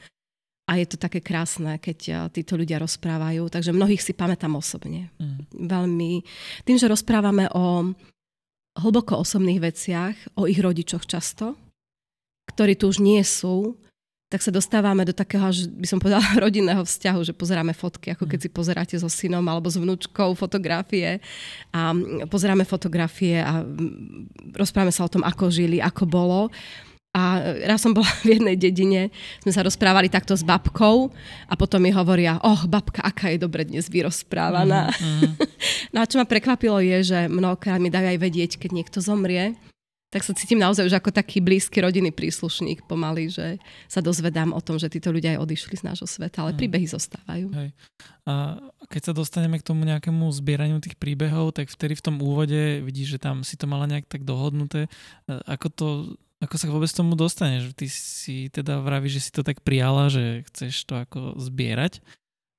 A 0.67 0.77
je 0.77 0.85
to 0.85 0.99
také 0.99 1.23
krásne, 1.23 1.79
keď 1.79 1.99
eh, 2.11 2.15
títo 2.29 2.59
ľudia 2.59 2.77
rozprávajú. 2.77 3.47
Takže 3.49 3.71
mnohých 3.71 4.03
si 4.03 4.11
pamätám 4.11 4.53
osobne. 4.53 5.09
Mm. 5.15 5.47
Veľmi. 5.63 6.21
Tým, 6.67 6.77
že 6.77 6.91
rozprávame 6.91 7.47
o 7.55 7.95
hlboko 8.77 9.21
osobných 9.21 9.61
veciach, 9.61 10.15
o 10.37 10.45
ich 10.45 10.61
rodičoch 10.61 11.03
často, 11.09 11.57
ktorí 12.53 12.77
tu 12.77 12.89
už 12.89 13.03
nie 13.03 13.21
sú, 13.25 13.75
tak 14.27 14.43
sa 14.43 14.51
dostávame 14.51 15.07
do 15.07 15.15
takého, 15.15 15.47
by 15.79 15.87
som 15.87 16.03
povedala, 16.03 16.23
rodinného 16.45 16.83
vzťahu, 16.83 17.19
že 17.23 17.33
pozeráme 17.33 17.71
fotky, 17.71 18.11
ako 18.11 18.27
keď 18.27 18.39
si 18.43 18.49
pozeráte 18.51 18.95
so 18.99 19.07
synom 19.07 19.43
alebo 19.47 19.71
s 19.71 19.79
vnúčkou 19.79 20.35
fotografie 20.35 21.23
a 21.71 21.95
pozeráme 22.27 22.67
fotografie 22.67 23.39
a 23.39 23.63
rozprávame 24.51 24.91
sa 24.91 25.07
o 25.07 25.11
tom, 25.11 25.23
ako 25.23 25.47
žili, 25.47 25.79
ako 25.79 26.03
bolo. 26.03 26.51
A 27.15 27.55
raz 27.65 27.81
som 27.81 27.95
bola 27.95 28.07
v 28.25 28.37
jednej 28.37 28.55
dedine, 28.59 29.13
sme 29.41 29.51
sa 29.55 29.63
rozprávali 29.63 30.11
takto 30.11 30.35
s 30.35 30.43
babkou 30.43 31.09
a 31.47 31.53
potom 31.55 31.81
mi 31.81 31.89
hovoria, 31.89 32.37
oh, 32.43 32.67
babka, 32.67 33.01
aká 33.01 33.31
je 33.33 33.41
dobre 33.41 33.63
dnes 33.65 33.87
vyrozprávaná. 33.87 34.91
Mm, 34.91 35.07
mm. 35.07 35.31
no 35.95 35.97
a 36.03 36.09
čo 36.09 36.19
ma 36.19 36.25
prekvapilo 36.27 36.77
je, 36.83 37.15
že 37.15 37.19
mnohokrát 37.31 37.81
mi 37.81 37.89
dajú 37.89 38.07
aj 38.11 38.19
vedieť, 38.19 38.51
keď 38.61 38.71
niekto 38.75 38.99
zomrie, 38.99 39.57
tak 40.07 40.23
sa 40.23 40.31
cítim 40.31 40.55
naozaj 40.55 40.87
už 40.87 40.95
ako 41.03 41.11
taký 41.11 41.43
blízky 41.43 41.83
rodinný 41.83 42.15
príslušník 42.15 42.87
pomaly, 42.87 43.27
že 43.27 43.59
sa 43.91 43.99
dozvedám 43.99 44.55
o 44.55 44.63
tom, 44.63 44.79
že 44.79 44.87
títo 44.87 45.11
ľudia 45.11 45.35
aj 45.35 45.43
odišli 45.43 45.75
z 45.75 45.83
nášho 45.83 46.07
sveta, 46.07 46.47
ale 46.47 46.55
mm. 46.55 46.59
príbehy 46.63 46.87
zostávajú. 46.87 47.51
Hej. 47.51 47.69
A 48.23 48.55
keď 48.87 49.11
sa 49.11 49.13
dostaneme 49.13 49.59
k 49.59 49.67
tomu 49.67 49.83
nejakému 49.83 50.23
zbieraniu 50.31 50.79
tých 50.79 50.95
príbehov, 50.95 51.51
tak 51.59 51.67
vtedy 51.67 51.99
v 51.99 52.05
tom 52.07 52.15
úvode 52.23 52.79
vidíš, 52.87 53.19
že 53.19 53.19
tam 53.19 53.43
si 53.43 53.59
to 53.59 53.67
mala 53.67 53.83
nejak 53.83 54.07
tak 54.07 54.23
dohodnuté. 54.23 54.87
Ako 55.27 55.67
to 55.75 55.87
ako 56.37 56.55
sa 56.57 56.69
vôbec 56.69 56.91
tomu 56.93 57.17
dostaneš? 57.17 57.73
Ty 57.73 57.87
si 57.89 58.51
teda 58.53 58.77
vravíš, 58.83 59.17
že 59.17 59.23
si 59.25 59.31
to 59.33 59.41
tak 59.41 59.65
prijala, 59.65 60.09
že 60.11 60.45
chceš 60.51 60.85
to 60.85 61.01
ako 61.01 61.35
zbierať, 61.41 62.01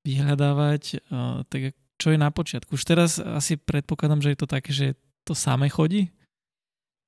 vyhľadávať, 0.03 1.05
tak 1.47 1.79
čo 1.99 2.14
je 2.14 2.19
na 2.19 2.31
počiatku? 2.31 2.75
Už 2.75 2.85
teraz 2.87 3.19
asi 3.19 3.59
predpokladám, 3.59 4.23
že 4.23 4.35
je 4.35 4.38
to 4.38 4.49
také, 4.51 4.71
že 4.71 4.87
to 5.23 5.35
samé 5.35 5.71
chodí? 5.71 6.11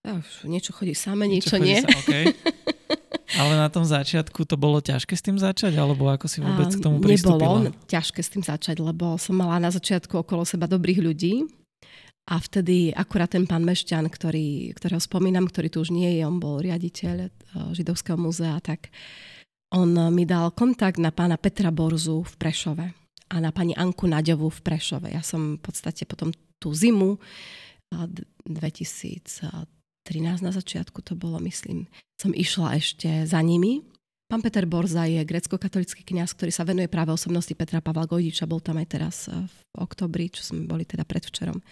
Ja, 0.00 0.18
niečo 0.48 0.72
chodí 0.72 0.96
samé, 0.96 1.28
niečo, 1.28 1.61
niečo 1.61 1.64
nie. 1.64 1.78
Sa, 1.85 1.90
okay. 1.92 2.24
Ale 3.38 3.54
na 3.54 3.70
tom 3.70 3.87
začiatku 3.87 4.42
to 4.42 4.59
bolo 4.59 4.83
ťažké 4.83 5.14
s 5.14 5.22
tým 5.22 5.38
začať, 5.38 5.78
alebo 5.78 6.11
ako 6.11 6.26
si 6.26 6.42
vôbec 6.42 6.66
k 6.74 6.83
tomu 6.83 6.98
pristúpila? 6.98 7.62
Nebolo 7.62 7.87
ťažké 7.87 8.20
s 8.24 8.30
tým 8.35 8.42
začať, 8.42 8.83
lebo 8.83 9.14
som 9.20 9.38
mala 9.38 9.62
na 9.62 9.70
začiatku 9.70 10.26
okolo 10.26 10.42
seba 10.42 10.66
dobrých 10.66 10.98
ľudí, 10.98 11.46
a 12.30 12.38
vtedy 12.38 12.94
akurát 12.94 13.34
ten 13.34 13.42
pán 13.42 13.66
Mešťan, 13.66 14.06
ktorý, 14.06 14.70
ktorého 14.78 15.02
spomínam, 15.02 15.50
ktorý 15.50 15.66
tu 15.66 15.82
už 15.82 15.90
nie 15.90 16.14
je, 16.14 16.22
on 16.22 16.38
bol 16.38 16.62
riaditeľ 16.62 17.16
eh, 17.26 17.30
Židovského 17.74 18.14
múzea, 18.14 18.54
tak 18.62 18.94
on 19.74 19.94
mi 20.14 20.26
dal 20.26 20.50
kontakt 20.50 20.98
na 20.98 21.14
pána 21.14 21.38
Petra 21.38 21.70
Borzu 21.70 22.26
v 22.26 22.34
Prešove 22.38 22.86
a 23.30 23.36
na 23.38 23.54
pani 23.54 23.70
Anku 23.78 24.10
Naďovú 24.10 24.50
v 24.50 24.60
Prešove. 24.66 25.14
Ja 25.14 25.22
som 25.22 25.58
v 25.58 25.62
podstate 25.62 26.02
potom 26.10 26.34
tú 26.58 26.74
zimu 26.74 27.22
2013 27.90 29.62
na 30.42 30.50
začiatku 30.50 31.06
to 31.06 31.14
bolo, 31.14 31.38
myslím, 31.46 31.86
som 32.18 32.34
išla 32.34 32.82
ešte 32.82 33.26
za 33.30 33.38
nimi. 33.38 33.86
Pán 34.26 34.42
Peter 34.42 34.66
Borza 34.66 35.06
je 35.06 35.22
grecko-katolický 35.22 36.02
kňaz, 36.02 36.34
ktorý 36.34 36.50
sa 36.54 36.66
venuje 36.66 36.90
práve 36.90 37.14
osobnosti 37.14 37.54
Petra 37.54 37.78
Pavla 37.78 38.10
Gojdiča. 38.10 38.50
Bol 38.50 38.62
tam 38.62 38.78
aj 38.78 38.88
teraz 38.90 39.30
eh, 39.30 39.34
v 39.46 39.58
oktobri, 39.78 40.34
čo 40.34 40.42
sme 40.42 40.66
boli 40.66 40.82
teda 40.82 41.06
predvčerom 41.06 41.62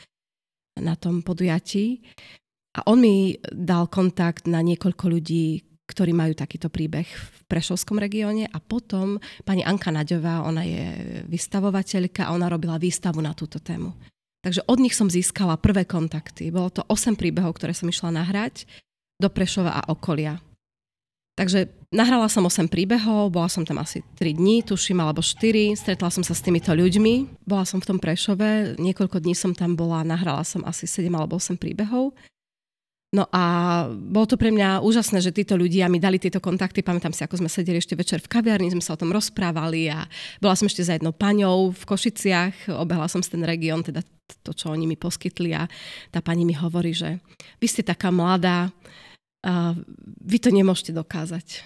na 0.80 0.94
tom 0.98 1.22
podujatí. 1.22 2.02
A 2.78 2.86
on 2.86 3.02
mi 3.02 3.34
dal 3.50 3.90
kontakt 3.90 4.46
na 4.46 4.62
niekoľko 4.62 5.04
ľudí, 5.10 5.66
ktorí 5.88 6.12
majú 6.12 6.36
takýto 6.36 6.68
príbeh 6.68 7.08
v 7.08 7.40
Prešovskom 7.48 7.96
regióne 7.96 8.44
a 8.44 8.60
potom 8.60 9.16
pani 9.42 9.64
Anka 9.64 9.88
Naďová, 9.88 10.44
ona 10.44 10.60
je 10.62 10.84
vystavovateľka 11.24 12.28
a 12.28 12.36
ona 12.36 12.52
robila 12.52 12.76
výstavu 12.76 13.24
na 13.24 13.32
túto 13.32 13.56
tému. 13.56 13.96
Takže 14.44 14.68
od 14.68 14.78
nich 14.78 14.94
som 14.94 15.10
získala 15.10 15.58
prvé 15.58 15.88
kontakty. 15.88 16.52
Bolo 16.52 16.70
to 16.70 16.82
8 16.86 17.18
príbehov, 17.18 17.56
ktoré 17.58 17.74
som 17.74 17.90
išla 17.90 18.14
nahrať 18.14 18.68
do 19.18 19.26
Prešova 19.32 19.82
a 19.82 19.82
okolia. 19.90 20.38
Takže 21.38 21.70
nahrala 21.94 22.26
som 22.26 22.42
8 22.42 22.66
príbehov, 22.66 23.30
bola 23.30 23.46
som 23.46 23.62
tam 23.62 23.78
asi 23.78 24.02
3 24.18 24.34
dní, 24.34 24.66
tuším, 24.66 24.98
alebo 24.98 25.22
4. 25.22 25.78
Stretla 25.78 26.10
som 26.10 26.26
sa 26.26 26.34
s 26.34 26.42
týmito 26.42 26.74
ľuďmi. 26.74 27.46
Bola 27.46 27.62
som 27.62 27.78
v 27.78 27.94
tom 27.94 28.02
Prešove, 28.02 28.74
niekoľko 28.74 29.22
dní 29.22 29.38
som 29.38 29.54
tam 29.54 29.78
bola, 29.78 30.02
nahrala 30.02 30.42
som 30.42 30.66
asi 30.66 30.90
7 30.90 31.06
alebo 31.14 31.38
8 31.38 31.54
príbehov. 31.54 32.10
No 33.08 33.24
a 33.32 33.42
bolo 33.88 34.26
to 34.28 34.36
pre 34.36 34.52
mňa 34.52 34.84
úžasné, 34.84 35.24
že 35.24 35.32
títo 35.32 35.56
ľudia 35.56 35.88
mi 35.88 35.96
dali 35.96 36.20
tieto 36.20 36.44
kontakty. 36.44 36.84
Pamätám 36.84 37.14
si, 37.14 37.24
ako 37.24 37.40
sme 37.40 37.48
sedeli 37.48 37.80
ešte 37.80 37.96
večer 37.96 38.20
v 38.20 38.28
kaviarni, 38.28 38.74
sme 38.74 38.84
sa 38.84 38.98
o 38.98 39.00
tom 39.00 39.14
rozprávali 39.14 39.88
a 39.88 40.04
bola 40.42 40.52
som 40.58 40.68
ešte 40.68 40.84
za 40.84 40.98
jednou 40.98 41.16
paňou 41.16 41.72
v 41.72 41.82
Košiciach, 41.88 42.68
obehla 42.76 43.08
som 43.08 43.24
ten 43.24 43.46
región, 43.46 43.80
teda 43.80 44.04
to, 44.44 44.52
čo 44.52 44.68
oni 44.68 44.84
mi 44.84 45.00
poskytli 45.00 45.56
a 45.56 45.64
tá 46.12 46.20
pani 46.20 46.44
mi 46.44 46.52
hovorí, 46.52 46.92
že 46.92 47.16
vy 47.56 47.66
ste 47.70 47.80
taká 47.80 48.12
mladá, 48.12 48.68
a 49.44 49.74
vy 50.22 50.38
to 50.42 50.50
nemôžete 50.50 50.90
dokázať. 50.94 51.62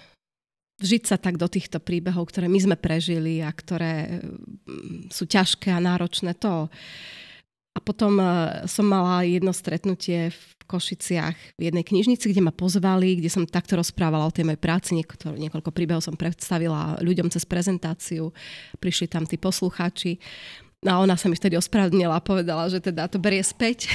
Vžiť 0.81 1.03
sa 1.05 1.17
tak 1.21 1.37
do 1.37 1.45
týchto 1.45 1.77
príbehov, 1.77 2.29
ktoré 2.29 2.49
my 2.49 2.59
sme 2.59 2.75
prežili 2.77 3.39
a 3.39 3.49
ktoré 3.53 4.19
mm, 4.19 5.13
sú 5.13 5.29
ťažké 5.29 5.69
a 5.69 5.79
náročné, 5.79 6.33
to 6.37 6.67
a 7.73 7.79
potom 7.81 8.21
e, 8.21 8.25
som 8.69 8.85
mala 8.85 9.25
jedno 9.25 9.49
stretnutie 9.49 10.29
v 10.29 10.41
Košiciach 10.69 11.57
v 11.57 11.61
jednej 11.61 11.81
knižnici, 11.81 12.29
kde 12.29 12.45
ma 12.45 12.53
pozvali, 12.53 13.17
kde 13.17 13.29
som 13.33 13.49
takto 13.49 13.75
rozprávala 13.75 14.29
o 14.29 14.33
tej 14.33 14.45
mojej 14.45 14.61
práci. 14.61 14.93
Niekoľko, 14.93 15.35
niekoľko 15.41 15.71
príbehov 15.73 16.05
som 16.05 16.13
predstavila 16.13 17.01
ľuďom 17.01 17.33
cez 17.33 17.43
prezentáciu. 17.49 18.29
Prišli 18.77 19.09
tam 19.09 19.25
tí 19.25 19.41
poslucháči. 19.41 20.21
A 20.83 20.99
ona 20.99 21.15
sa 21.15 21.31
mi 21.31 21.39
vtedy 21.39 21.55
ospravedlnila 21.55 22.19
a 22.19 22.23
povedala, 22.23 22.67
že 22.67 22.83
teda 22.83 23.07
to 23.07 23.15
berie 23.15 23.39
späť, 23.39 23.87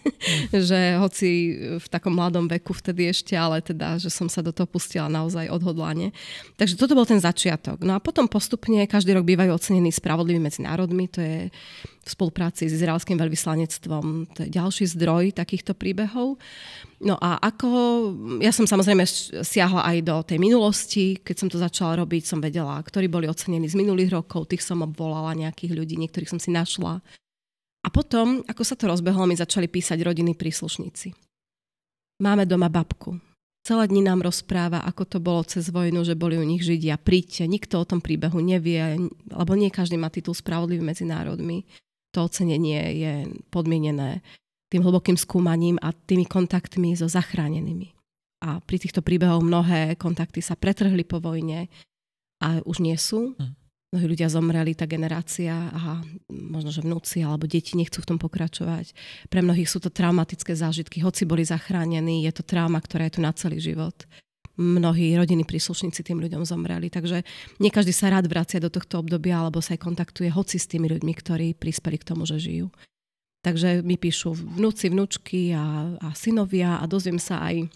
že 0.68 1.00
hoci 1.00 1.56
v 1.80 1.86
takom 1.88 2.12
mladom 2.12 2.44
veku 2.44 2.76
vtedy 2.76 3.08
ešte, 3.08 3.32
ale 3.32 3.64
teda, 3.64 3.96
že 3.96 4.12
som 4.12 4.28
sa 4.28 4.44
do 4.44 4.52
toho 4.52 4.68
pustila 4.68 5.08
naozaj 5.08 5.48
odhodlane. 5.48 6.12
Takže 6.60 6.76
toto 6.76 6.92
bol 6.92 7.08
ten 7.08 7.20
začiatok. 7.20 7.80
No 7.80 7.96
a 7.96 8.02
potom 8.02 8.28
postupne 8.28 8.84
každý 8.84 9.16
rok 9.16 9.24
bývajú 9.24 9.56
ocenení 9.56 9.88
spravodliví 9.88 10.36
medzi 10.36 10.60
národmi, 10.60 11.08
to 11.08 11.24
je 11.24 11.48
v 12.04 12.08
spolupráci 12.12 12.68
s 12.68 12.76
izraelským 12.76 13.16
veľvyslanectvom. 13.16 14.36
To 14.36 14.38
je 14.44 14.52
ďalší 14.52 14.84
zdroj 14.92 15.32
takýchto 15.32 15.72
príbehov. 15.72 16.36
No 17.00 17.16
a 17.16 17.40
ako, 17.40 17.68
ja 18.44 18.52
som 18.52 18.68
samozrejme 18.68 19.04
siahla 19.40 19.84
aj 19.88 19.96
do 20.04 20.16
tej 20.20 20.38
minulosti, 20.40 21.16
keď 21.20 21.36
som 21.36 21.48
to 21.48 21.56
začala 21.56 21.96
robiť, 22.04 22.22
som 22.28 22.44
vedela, 22.44 22.76
ktorí 22.80 23.08
boli 23.08 23.28
ocenení 23.28 23.68
z 23.68 23.76
minulých 23.80 24.12
rokov, 24.12 24.52
tých 24.52 24.64
som 24.64 24.84
obvolala 24.84 25.32
nejakých 25.32 25.72
ľudí, 25.76 25.96
niektorých 25.96 26.28
som 26.34 26.42
si 26.42 26.50
našla. 26.50 26.98
A 27.84 27.88
potom, 27.92 28.42
ako 28.50 28.62
sa 28.66 28.74
to 28.74 28.90
rozbehlo, 28.90 29.30
mi 29.30 29.38
začali 29.38 29.70
písať 29.70 30.02
rodiny 30.02 30.34
príslušníci. 30.34 31.14
Máme 32.18 32.48
doma 32.48 32.66
babku. 32.66 33.14
Celé 33.64 33.88
dni 33.88 34.04
nám 34.04 34.20
rozpráva, 34.20 34.84
ako 34.84 35.02
to 35.08 35.18
bolo 35.22 35.40
cez 35.46 35.72
vojnu, 35.72 36.04
že 36.04 36.18
boli 36.18 36.36
u 36.36 36.44
nich 36.44 36.60
Židia. 36.60 37.00
Príďte, 37.00 37.48
nikto 37.48 37.80
o 37.80 37.88
tom 37.88 38.04
príbehu 38.04 38.42
nevie, 38.44 39.00
lebo 39.32 39.52
nie 39.56 39.72
každý 39.72 39.96
má 39.96 40.12
titul 40.12 40.36
Spravodlivý 40.36 40.84
medzi 40.84 41.08
národmi 41.08 41.64
to 42.14 42.30
ocenenie 42.30 42.82
je 42.94 43.14
podmienené 43.50 44.22
tým 44.70 44.86
hlbokým 44.86 45.18
skúmaním 45.18 45.82
a 45.82 45.90
tými 45.90 46.30
kontaktmi 46.30 46.94
so 46.94 47.10
zachránenými. 47.10 47.90
A 48.46 48.62
pri 48.62 48.78
týchto 48.78 49.02
príbehoch 49.02 49.42
mnohé 49.42 49.98
kontakty 49.98 50.38
sa 50.38 50.54
pretrhli 50.54 51.02
po 51.02 51.18
vojne 51.18 51.66
a 52.38 52.62
už 52.62 52.78
nie 52.78 52.94
sú. 52.94 53.34
Hm. 53.34 53.58
Mnohí 53.94 54.10
ľudia 54.10 54.26
zomreli, 54.26 54.74
tá 54.74 54.90
generácia 54.90 55.54
a 55.54 56.02
možno, 56.26 56.74
že 56.74 56.82
vnúci 56.82 57.22
alebo 57.22 57.46
deti 57.46 57.78
nechcú 57.78 58.02
v 58.02 58.10
tom 58.10 58.18
pokračovať. 58.18 58.90
Pre 59.30 59.38
mnohých 59.38 59.70
sú 59.70 59.78
to 59.78 59.86
traumatické 59.86 60.50
zážitky, 60.58 60.98
hoci 60.98 61.22
boli 61.22 61.46
zachránení, 61.46 62.26
je 62.26 62.34
to 62.34 62.42
trauma, 62.42 62.82
ktorá 62.82 63.06
je 63.06 63.14
tu 63.14 63.20
na 63.22 63.30
celý 63.30 63.62
život 63.62 63.94
mnohí 64.54 65.18
rodiny 65.18 65.42
príslušníci 65.42 66.06
tým 66.06 66.22
ľuďom 66.22 66.46
zomreli. 66.46 66.86
Takže 66.86 67.26
nie 67.58 67.74
každý 67.74 67.90
sa 67.90 68.10
rád 68.10 68.30
vracia 68.30 68.62
do 68.62 68.70
tohto 68.70 69.02
obdobia 69.02 69.42
alebo 69.42 69.58
sa 69.58 69.74
aj 69.74 69.82
kontaktuje 69.82 70.30
hoci 70.30 70.62
s 70.62 70.70
tými 70.70 70.86
ľuďmi, 70.86 71.12
ktorí 71.14 71.46
prispeli 71.58 71.98
k 71.98 72.06
tomu, 72.06 72.22
že 72.22 72.38
žijú. 72.38 72.70
Takže 73.42 73.84
mi 73.84 74.00
píšu 74.00 74.32
vnúci, 74.32 74.88
vnúčky 74.88 75.52
a, 75.52 75.98
a 76.00 76.08
synovia 76.16 76.80
a 76.80 76.84
dozviem 76.88 77.20
sa 77.20 77.44
aj 77.44 77.68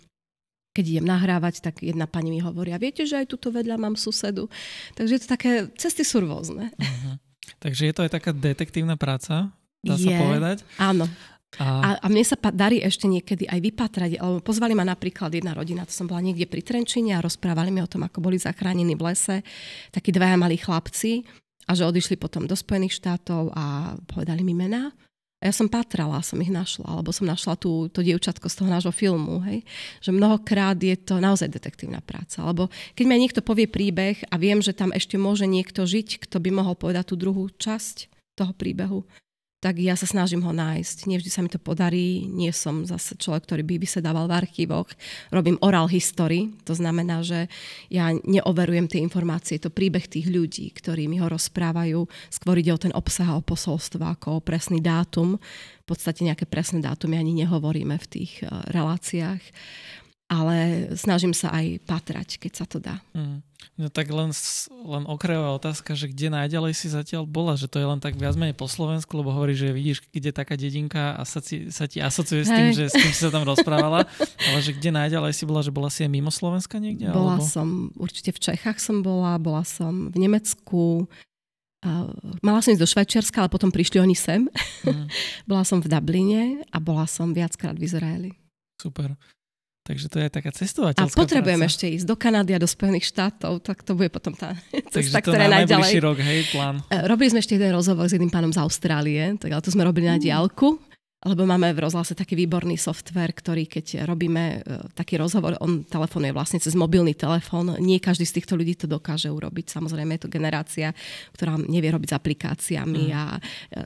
keď 0.79 0.85
idem 0.87 1.11
nahrávať, 1.11 1.59
tak 1.59 1.83
jedna 1.83 2.07
pani 2.07 2.31
mi 2.31 2.39
hovorí, 2.39 2.71
a 2.71 2.79
viete, 2.79 3.03
že 3.03 3.19
aj 3.19 3.35
tuto 3.35 3.51
vedľa 3.51 3.75
mám 3.75 3.99
susedu. 3.99 4.47
Takže 4.95 5.19
je 5.19 5.23
to 5.27 5.29
také, 5.35 5.51
cesty 5.75 6.07
sú 6.07 6.23
rôzne. 6.23 6.71
Uh-huh. 6.79 7.19
Takže 7.59 7.91
je 7.91 7.95
to 7.99 8.07
aj 8.07 8.15
taká 8.15 8.31
detektívna 8.31 8.95
práca, 8.95 9.51
dá 9.83 9.99
je, 9.99 10.07
sa 10.07 10.23
povedať. 10.23 10.63
Áno. 10.79 11.11
A... 11.59 11.67
A, 11.67 11.89
a 12.05 12.07
mne 12.13 12.23
sa 12.23 12.37
pa, 12.39 12.55
darí 12.55 12.79
ešte 12.79 13.09
niekedy 13.09 13.49
aj 13.49 13.59
vypatrať, 13.59 14.21
lebo 14.21 14.39
pozvali 14.45 14.77
ma 14.77 14.85
napríklad 14.85 15.33
jedna 15.33 15.57
rodina, 15.57 15.89
to 15.89 15.91
som 15.91 16.07
bola 16.07 16.23
niekde 16.23 16.47
pri 16.47 16.63
Trenčine 16.63 17.17
a 17.17 17.25
rozprávali 17.25 17.73
mi 17.73 17.81
o 17.83 17.89
tom, 17.89 18.05
ako 18.05 18.21
boli 18.21 18.39
zachránení 18.39 18.95
v 18.95 19.03
lese 19.03 19.37
takí 19.91 20.13
dvaja 20.13 20.37
malí 20.37 20.61
chlapci 20.61 21.25
a 21.67 21.73
že 21.73 21.89
odišli 21.89 22.21
potom 22.21 22.45
do 22.45 22.53
Spojených 22.53 23.01
štátov 23.01 23.51
a 23.57 23.97
povedali 24.07 24.45
mi 24.45 24.53
mená. 24.53 24.93
A 25.39 25.47
ja 25.47 25.55
som 25.55 25.71
patrala, 25.71 26.19
som 26.19 26.43
ich 26.43 26.51
našla, 26.51 26.99
alebo 26.99 27.15
som 27.15 27.23
našla 27.23 27.55
tú, 27.55 27.87
to 27.95 28.03
dievčatko 28.03 28.51
z 28.51 28.59
toho 28.59 28.69
nášho 28.75 28.91
filmu, 28.91 29.39
hej. 29.47 29.63
Že 30.03 30.19
mnohokrát 30.19 30.75
je 30.75 30.99
to 30.99 31.23
naozaj 31.23 31.47
detektívna 31.47 32.03
práca. 32.03 32.43
Alebo 32.43 32.67
keď 32.99 33.05
mi 33.07 33.23
niekto 33.23 33.39
povie 33.39 33.71
príbeh 33.71 34.19
a 34.27 34.35
viem, 34.35 34.59
že 34.59 34.75
tam 34.75 34.91
ešte 34.91 35.15
môže 35.15 35.47
niekto 35.47 35.87
žiť, 35.87 36.27
kto 36.27 36.43
by 36.43 36.51
mohol 36.51 36.75
povedať 36.75 37.15
tú 37.15 37.15
druhú 37.15 37.47
časť 37.55 38.11
toho 38.35 38.51
príbehu, 38.51 39.07
tak 39.59 39.83
ja 39.83 39.99
sa 39.99 40.07
snažím 40.07 40.47
ho 40.47 40.55
nájsť. 40.55 41.11
Nevždy 41.11 41.31
sa 41.35 41.43
mi 41.43 41.51
to 41.51 41.59
podarí, 41.59 42.31
nie 42.31 42.55
som 42.55 42.87
zase 42.87 43.19
človek, 43.19 43.43
ktorý 43.43 43.63
by 43.67 43.75
vysedával 43.83 44.31
v 44.31 44.37
archívoch. 44.39 44.87
Robím 45.35 45.59
oral 45.59 45.91
history, 45.91 46.55
to 46.63 46.79
znamená, 46.79 47.27
že 47.27 47.51
ja 47.91 48.15
neoverujem 48.15 48.87
tie 48.87 49.03
informácie, 49.03 49.59
to 49.59 49.75
príbeh 49.75 50.07
tých 50.07 50.31
ľudí, 50.31 50.71
ktorí 50.79 51.11
mi 51.11 51.19
ho 51.19 51.27
rozprávajú. 51.27 52.07
Skôr 52.31 52.63
ide 52.63 52.71
o 52.71 52.79
ten 52.79 52.95
obsah 52.95 53.35
a 53.35 53.39
o 53.39 53.43
posolstvo, 53.43 54.07
ako 54.07 54.39
o 54.39 54.45
presný 54.45 54.79
dátum. 54.79 55.43
V 55.83 55.87
podstate 55.91 56.23
nejaké 56.23 56.47
presné 56.47 56.79
dátumy 56.79 57.19
ani 57.19 57.43
nehovoríme 57.43 57.99
v 57.99 58.07
tých 58.07 58.47
eh, 58.47 58.51
reláciách 58.71 59.43
ale 60.29 60.89
snažím 60.93 61.33
sa 61.33 61.49
aj 61.57 61.81
patrať, 61.89 62.37
keď 62.37 62.53
sa 62.53 62.65
to 62.69 62.77
dá. 62.77 63.01
Mm. 63.17 63.41
No 63.79 63.89
tak 63.89 64.11
len, 64.11 64.31
len 64.85 65.05
okrajová 65.07 65.55
otázka, 65.55 65.95
že 65.95 66.11
kde 66.11 66.35
najďalej 66.35 66.75
si 66.75 66.91
zatiaľ 66.91 67.25
bola, 67.25 67.55
že 67.55 67.71
to 67.71 67.79
je 67.79 67.87
len 67.87 68.03
tak 68.03 68.19
viac 68.19 68.35
menej 68.35 68.55
po 68.55 68.67
Slovensku, 68.67 69.15
lebo 69.15 69.31
hovorí, 69.31 69.55
že 69.55 69.71
vidíš, 69.71 70.05
kde 70.11 70.31
taká 70.35 70.59
dedinka 70.59 71.15
a 71.15 71.23
sa, 71.23 71.39
ti, 71.39 71.71
sa 71.73 71.87
ti 71.87 72.03
asociuje 72.03 72.43
s 72.43 72.51
tým, 72.51 72.69
Hej. 72.71 72.75
že 72.75 72.85
s 72.91 72.95
kým 72.99 73.13
si 73.15 73.23
sa 73.23 73.31
tam 73.31 73.47
rozprávala, 73.47 74.05
ale 74.21 74.59
že 74.61 74.75
kde 74.75 74.91
najďalej 74.95 75.33
si 75.33 75.45
bola, 75.47 75.63
že 75.63 75.71
bola 75.71 75.91
si 75.95 76.03
aj 76.03 76.11
mimo 76.11 76.31
Slovenska 76.31 76.77
niekde? 76.83 77.09
Bola 77.15 77.39
alebo? 77.39 77.47
som, 77.47 77.95
určite 77.97 78.35
v 78.35 78.43
Čechách 78.51 78.79
som 78.83 79.01
bola, 79.01 79.39
bola 79.41 79.65
som 79.65 80.13
v 80.13 80.17
Nemecku, 80.29 81.09
Uh, 81.79 82.11
mala 82.43 82.59
som 82.59 82.75
ísť 82.75 82.83
do 82.83 82.91
Švajčiarska, 82.91 83.39
ale 83.39 83.55
potom 83.55 83.71
prišli 83.71 84.03
oni 84.03 84.19
sem. 84.19 84.51
Mm. 84.83 85.07
bola 85.51 85.63
som 85.63 85.79
v 85.79 85.87
Dubline 85.87 86.67
a 86.75 86.83
bola 86.83 87.07
som 87.07 87.31
viackrát 87.31 87.79
v 87.79 87.87
Izraeli. 87.87 88.31
Super. 88.83 89.15
Takže 89.89 90.07
to 90.13 90.21
je 90.21 90.29
taká 90.29 90.53
cestovateľská 90.53 91.17
A 91.17 91.17
potrebujem 91.17 91.65
práca. 91.65 91.73
ešte 91.73 91.89
ísť 91.89 92.05
do 92.05 92.13
Kanady 92.13 92.53
a 92.53 92.61
do 92.61 92.69
Spojených 92.69 93.09
štátov, 93.09 93.65
tak 93.65 93.81
to 93.81 93.97
bude 93.97 94.13
potom 94.13 94.37
tá 94.37 94.53
cesta, 94.93 95.25
ktorá 95.25 95.49
je 95.49 95.65
najďalej. 95.65 95.93
rok, 96.05 96.21
hej, 96.21 96.45
plán. 96.53 96.85
E, 96.93 97.09
robili 97.09 97.33
sme 97.33 97.41
ešte 97.41 97.57
jeden 97.57 97.73
rozhovor 97.73 98.05
s 98.05 98.13
jedným 98.13 98.29
pánom 98.29 98.53
z 98.53 98.61
Austrálie, 98.61 99.41
tak 99.41 99.49
ale 99.49 99.65
to 99.65 99.73
sme 99.73 99.89
robili 99.89 100.05
na 100.05 100.21
diálku 100.21 100.77
lebo 101.19 101.43
máme 101.43 101.75
v 101.75 101.83
rozhlase 101.83 102.15
taký 102.15 102.39
výborný 102.39 102.79
software, 102.79 103.35
ktorý 103.35 103.67
keď 103.67 104.07
robíme 104.07 104.63
e, 104.63 104.87
taký 104.95 105.19
rozhovor, 105.19 105.59
on 105.59 105.83
telefonuje 105.83 106.31
vlastne 106.31 106.63
cez 106.63 106.79
mobilný 106.79 107.11
telefón. 107.19 107.75
Nie 107.83 107.99
každý 107.99 108.23
z 108.23 108.39
týchto 108.39 108.55
ľudí 108.55 108.79
to 108.79 108.87
dokáže 108.87 109.27
urobiť. 109.27 109.67
Samozrejme 109.67 110.15
je 110.15 110.23
to 110.23 110.31
generácia, 110.31 110.95
ktorá 111.35 111.59
nevie 111.59 111.91
robiť 111.91 112.15
s 112.15 112.19
aplikáciami 112.23 113.11
mm. 113.11 113.19
a 113.19 113.23
e, 113.35 113.41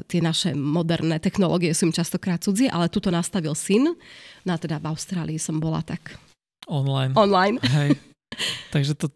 tie 0.04 0.20
naše 0.20 0.52
moderné 0.52 1.16
technológie 1.24 1.72
sú 1.72 1.88
im 1.88 1.96
častokrát 1.96 2.44
cudzie, 2.44 2.68
ale 2.68 2.92
tuto 2.92 3.08
nastavil 3.08 3.56
syn. 3.56 3.96
No 4.44 4.50
a 4.52 4.60
teda 4.60 4.76
v 4.76 4.92
Austrálii 4.92 5.40
som 5.40 5.56
bola 5.56 5.80
tak... 5.80 6.20
Online. 6.68 7.16
Online. 7.16 7.56
Hej. 7.64 7.96
Takže 8.76 8.92
to 8.92 9.08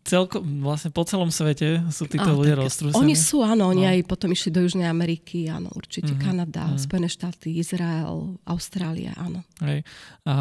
celko, 0.00 0.40
vlastne 0.40 0.88
po 0.88 1.04
celom 1.04 1.28
svete 1.28 1.84
sú 1.92 2.08
títo 2.08 2.32
ľudia 2.32 2.56
roztrúsení. 2.56 2.96
Oni 2.96 3.12
sú, 3.12 3.44
áno, 3.44 3.68
oni 3.68 3.84
no. 3.84 3.90
aj 3.92 3.98
potom 4.08 4.32
išli 4.32 4.48
do 4.48 4.64
Južnej 4.64 4.88
Ameriky, 4.88 5.52
áno, 5.52 5.68
určite 5.76 6.16
mm-hmm. 6.16 6.24
Kanada, 6.24 6.64
mm-hmm. 6.72 6.80
Spojené 6.80 7.08
štáty, 7.12 7.60
Izrael, 7.60 8.40
Austrália, 8.48 9.12
áno. 9.20 9.44
Hej. 9.60 9.84
A 10.24 10.34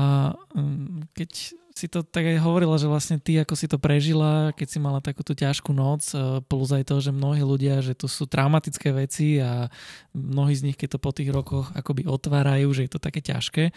mm, 0.56 1.12
keď 1.12 1.30
si 1.72 1.88
to 1.88 2.04
tak 2.04 2.28
aj 2.28 2.44
hovorila, 2.44 2.76
že 2.76 2.88
vlastne 2.88 3.18
ty, 3.20 3.40
ako 3.40 3.56
si 3.56 3.68
to 3.68 3.80
prežila, 3.80 4.52
keď 4.56 4.68
si 4.68 4.80
mala 4.80 5.00
takúto 5.00 5.32
ťažkú 5.32 5.72
noc, 5.72 6.04
e, 6.16 6.44
plus 6.44 6.70
aj 6.72 6.84
to, 6.88 7.00
že 7.00 7.16
mnohí 7.16 7.44
ľudia, 7.44 7.80
že 7.80 7.96
to 7.96 8.12
sú 8.12 8.28
traumatické 8.28 8.92
veci 8.92 9.40
a 9.40 9.72
mnohí 10.12 10.56
z 10.56 10.72
nich, 10.72 10.78
keď 10.78 10.96
to 10.96 11.00
po 11.00 11.12
tých 11.16 11.32
rokoch 11.32 11.72
akoby 11.76 12.08
otvárajú, 12.08 12.72
že 12.76 12.88
je 12.88 12.92
to 12.92 13.00
také 13.00 13.24
ťažké, 13.24 13.72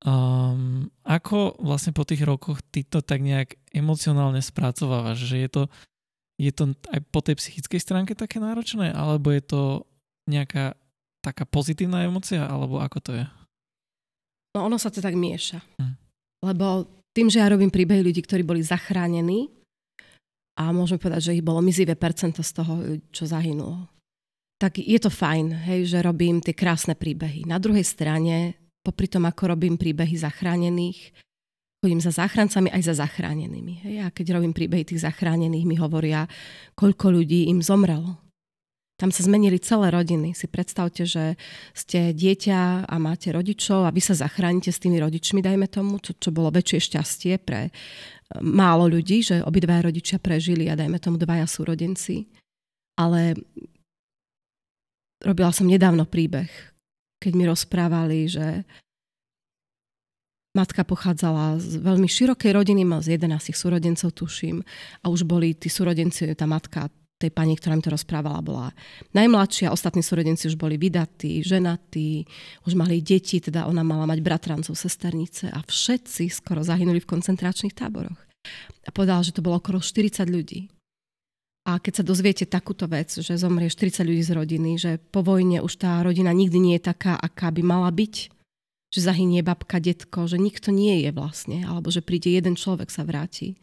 Um, 0.00 0.88
ako 1.04 1.60
vlastne 1.60 1.92
po 1.92 2.08
tých 2.08 2.24
rokoch 2.24 2.64
ty 2.72 2.88
to 2.88 3.04
tak 3.04 3.20
nejak 3.20 3.60
emocionálne 3.76 4.40
spracovávaš? 4.40 5.28
Že 5.28 5.36
je 5.44 5.50
to, 5.52 5.62
je 6.40 6.52
to 6.56 6.64
aj 6.88 7.00
po 7.12 7.20
tej 7.20 7.36
psychickej 7.36 7.80
stránke 7.80 8.12
také 8.16 8.40
náročné? 8.40 8.96
Alebo 8.96 9.28
je 9.28 9.42
to 9.44 9.60
nejaká 10.24 10.72
taká 11.20 11.44
pozitívna 11.44 12.08
emocia? 12.08 12.48
Alebo 12.48 12.80
ako 12.80 12.98
to 13.04 13.10
je? 13.20 13.24
No 14.56 14.66
ono 14.66 14.80
sa 14.80 14.88
to 14.88 15.04
tak 15.04 15.12
mieša. 15.12 15.60
Hm. 15.76 15.94
Lebo 16.48 16.88
tým, 17.12 17.28
že 17.28 17.44
ja 17.44 17.52
robím 17.52 17.68
príbehy 17.68 18.00
ľudí, 18.00 18.24
ktorí 18.24 18.40
boli 18.40 18.64
zachránení 18.64 19.52
a 20.56 20.72
môžeme 20.72 21.00
povedať, 21.00 21.30
že 21.30 21.36
ich 21.36 21.44
bolo 21.44 21.60
mizivé 21.60 21.96
percento 21.96 22.40
z 22.40 22.52
toho, 22.52 22.72
čo 23.12 23.28
zahynulo, 23.28 23.88
tak 24.60 24.76
je 24.76 24.98
to 25.00 25.08
fajn, 25.08 25.72
hej, 25.72 25.88
že 25.88 26.04
robím 26.04 26.44
tie 26.44 26.52
krásne 26.52 26.92
príbehy. 26.92 27.48
Na 27.48 27.56
druhej 27.56 27.84
strane 27.84 28.59
popri 28.80 29.06
tom, 29.08 29.28
ako 29.28 29.56
robím 29.56 29.76
príbehy 29.76 30.16
zachránených, 30.16 31.12
chodím 31.80 32.00
za 32.00 32.12
záchrancami 32.12 32.68
aj 32.72 32.82
za 32.92 32.94
zachránenými. 33.00 33.74
Hej? 33.88 33.96
A 34.04 34.06
keď 34.12 34.36
robím 34.36 34.52
príbehy 34.52 34.84
tých 34.84 35.04
zachránených, 35.04 35.64
mi 35.64 35.76
hovoria, 35.80 36.28
koľko 36.76 37.12
ľudí 37.12 37.48
im 37.48 37.64
zomrelo. 37.64 38.20
Tam 39.00 39.08
sa 39.08 39.24
zmenili 39.24 39.56
celé 39.56 39.88
rodiny. 39.88 40.36
Si 40.36 40.44
predstavte, 40.44 41.08
že 41.08 41.40
ste 41.72 42.12
dieťa 42.12 42.84
a 42.84 42.94
máte 43.00 43.32
rodičov 43.32 43.88
a 43.88 43.94
vy 43.96 44.04
sa 44.04 44.12
zachránite 44.12 44.68
s 44.68 44.76
tými 44.76 45.00
rodičmi, 45.00 45.40
dajme 45.40 45.72
tomu, 45.72 45.96
čo, 46.04 46.12
čo 46.12 46.28
bolo 46.28 46.52
väčšie 46.52 46.78
šťastie 46.84 47.40
pre 47.40 47.60
e, 47.64 47.70
málo 48.44 48.92
ľudí, 48.92 49.24
že 49.24 49.40
obidva 49.40 49.80
rodičia 49.80 50.20
prežili 50.20 50.68
a 50.68 50.76
dajme 50.76 51.00
tomu 51.00 51.16
dvaja 51.16 51.48
súrodenci. 51.48 52.28
Ale 53.00 53.40
robila 55.24 55.48
som 55.48 55.64
nedávno 55.64 56.04
príbeh, 56.04 56.52
keď 57.20 57.32
mi 57.36 57.44
rozprávali, 57.44 58.26
že 58.26 58.64
matka 60.56 60.82
pochádzala 60.82 61.62
z 61.62 61.78
veľmi 61.78 62.08
širokej 62.10 62.50
rodiny, 62.56 62.82
mal 62.82 63.04
z 63.04 63.20
11 63.20 63.54
súrodencov, 63.54 64.10
tuším, 64.10 64.64
a 65.04 65.06
už 65.06 65.22
boli 65.22 65.54
tí 65.54 65.70
súrodenci, 65.70 66.32
tá 66.34 66.48
matka 66.48 66.90
tej 67.20 67.28
pani, 67.28 67.52
ktorá 67.52 67.76
mi 67.76 67.84
to 67.84 67.92
rozprávala, 67.92 68.40
bola 68.40 68.66
najmladšia, 69.12 69.68
ostatní 69.68 70.00
súrodenci 70.00 70.48
už 70.48 70.56
boli 70.56 70.80
vydatí, 70.80 71.44
ženatí, 71.44 72.24
už 72.64 72.72
mali 72.72 73.04
deti, 73.04 73.44
teda 73.44 73.68
ona 73.68 73.84
mala 73.84 74.08
mať 74.08 74.24
bratrancov, 74.24 74.72
sesternice 74.72 75.52
a 75.52 75.60
všetci 75.60 76.32
skoro 76.32 76.64
zahynuli 76.64 76.96
v 76.96 77.10
koncentračných 77.12 77.76
táboroch. 77.76 78.16
A 78.88 78.90
povedala, 78.90 79.20
že 79.20 79.36
to 79.36 79.44
bolo 79.44 79.60
okolo 79.60 79.84
40 79.84 80.24
ľudí. 80.32 80.72
A 81.68 81.76
keď 81.76 82.00
sa 82.00 82.04
dozviete 82.04 82.48
takúto 82.48 82.88
vec, 82.88 83.12
že 83.12 83.36
zomrie 83.36 83.68
40 83.68 84.00
ľudí 84.00 84.24
z 84.24 84.32
rodiny, 84.32 84.70
že 84.80 84.96
po 85.12 85.20
vojne 85.20 85.60
už 85.60 85.76
tá 85.76 86.00
rodina 86.00 86.32
nikdy 86.32 86.56
nie 86.56 86.74
je 86.80 86.88
taká, 86.88 87.20
aká 87.20 87.52
by 87.52 87.60
mala 87.60 87.92
byť, 87.92 88.14
že 88.90 89.00
zahynie 89.06 89.44
babka, 89.44 89.78
detko, 89.78 90.24
že 90.24 90.40
nikto 90.40 90.72
nie 90.72 91.04
je 91.04 91.10
vlastne, 91.12 91.62
alebo 91.62 91.92
že 91.92 92.02
príde 92.02 92.32
jeden 92.32 92.56
človek 92.56 92.88
sa 92.88 93.04
vráti, 93.04 93.60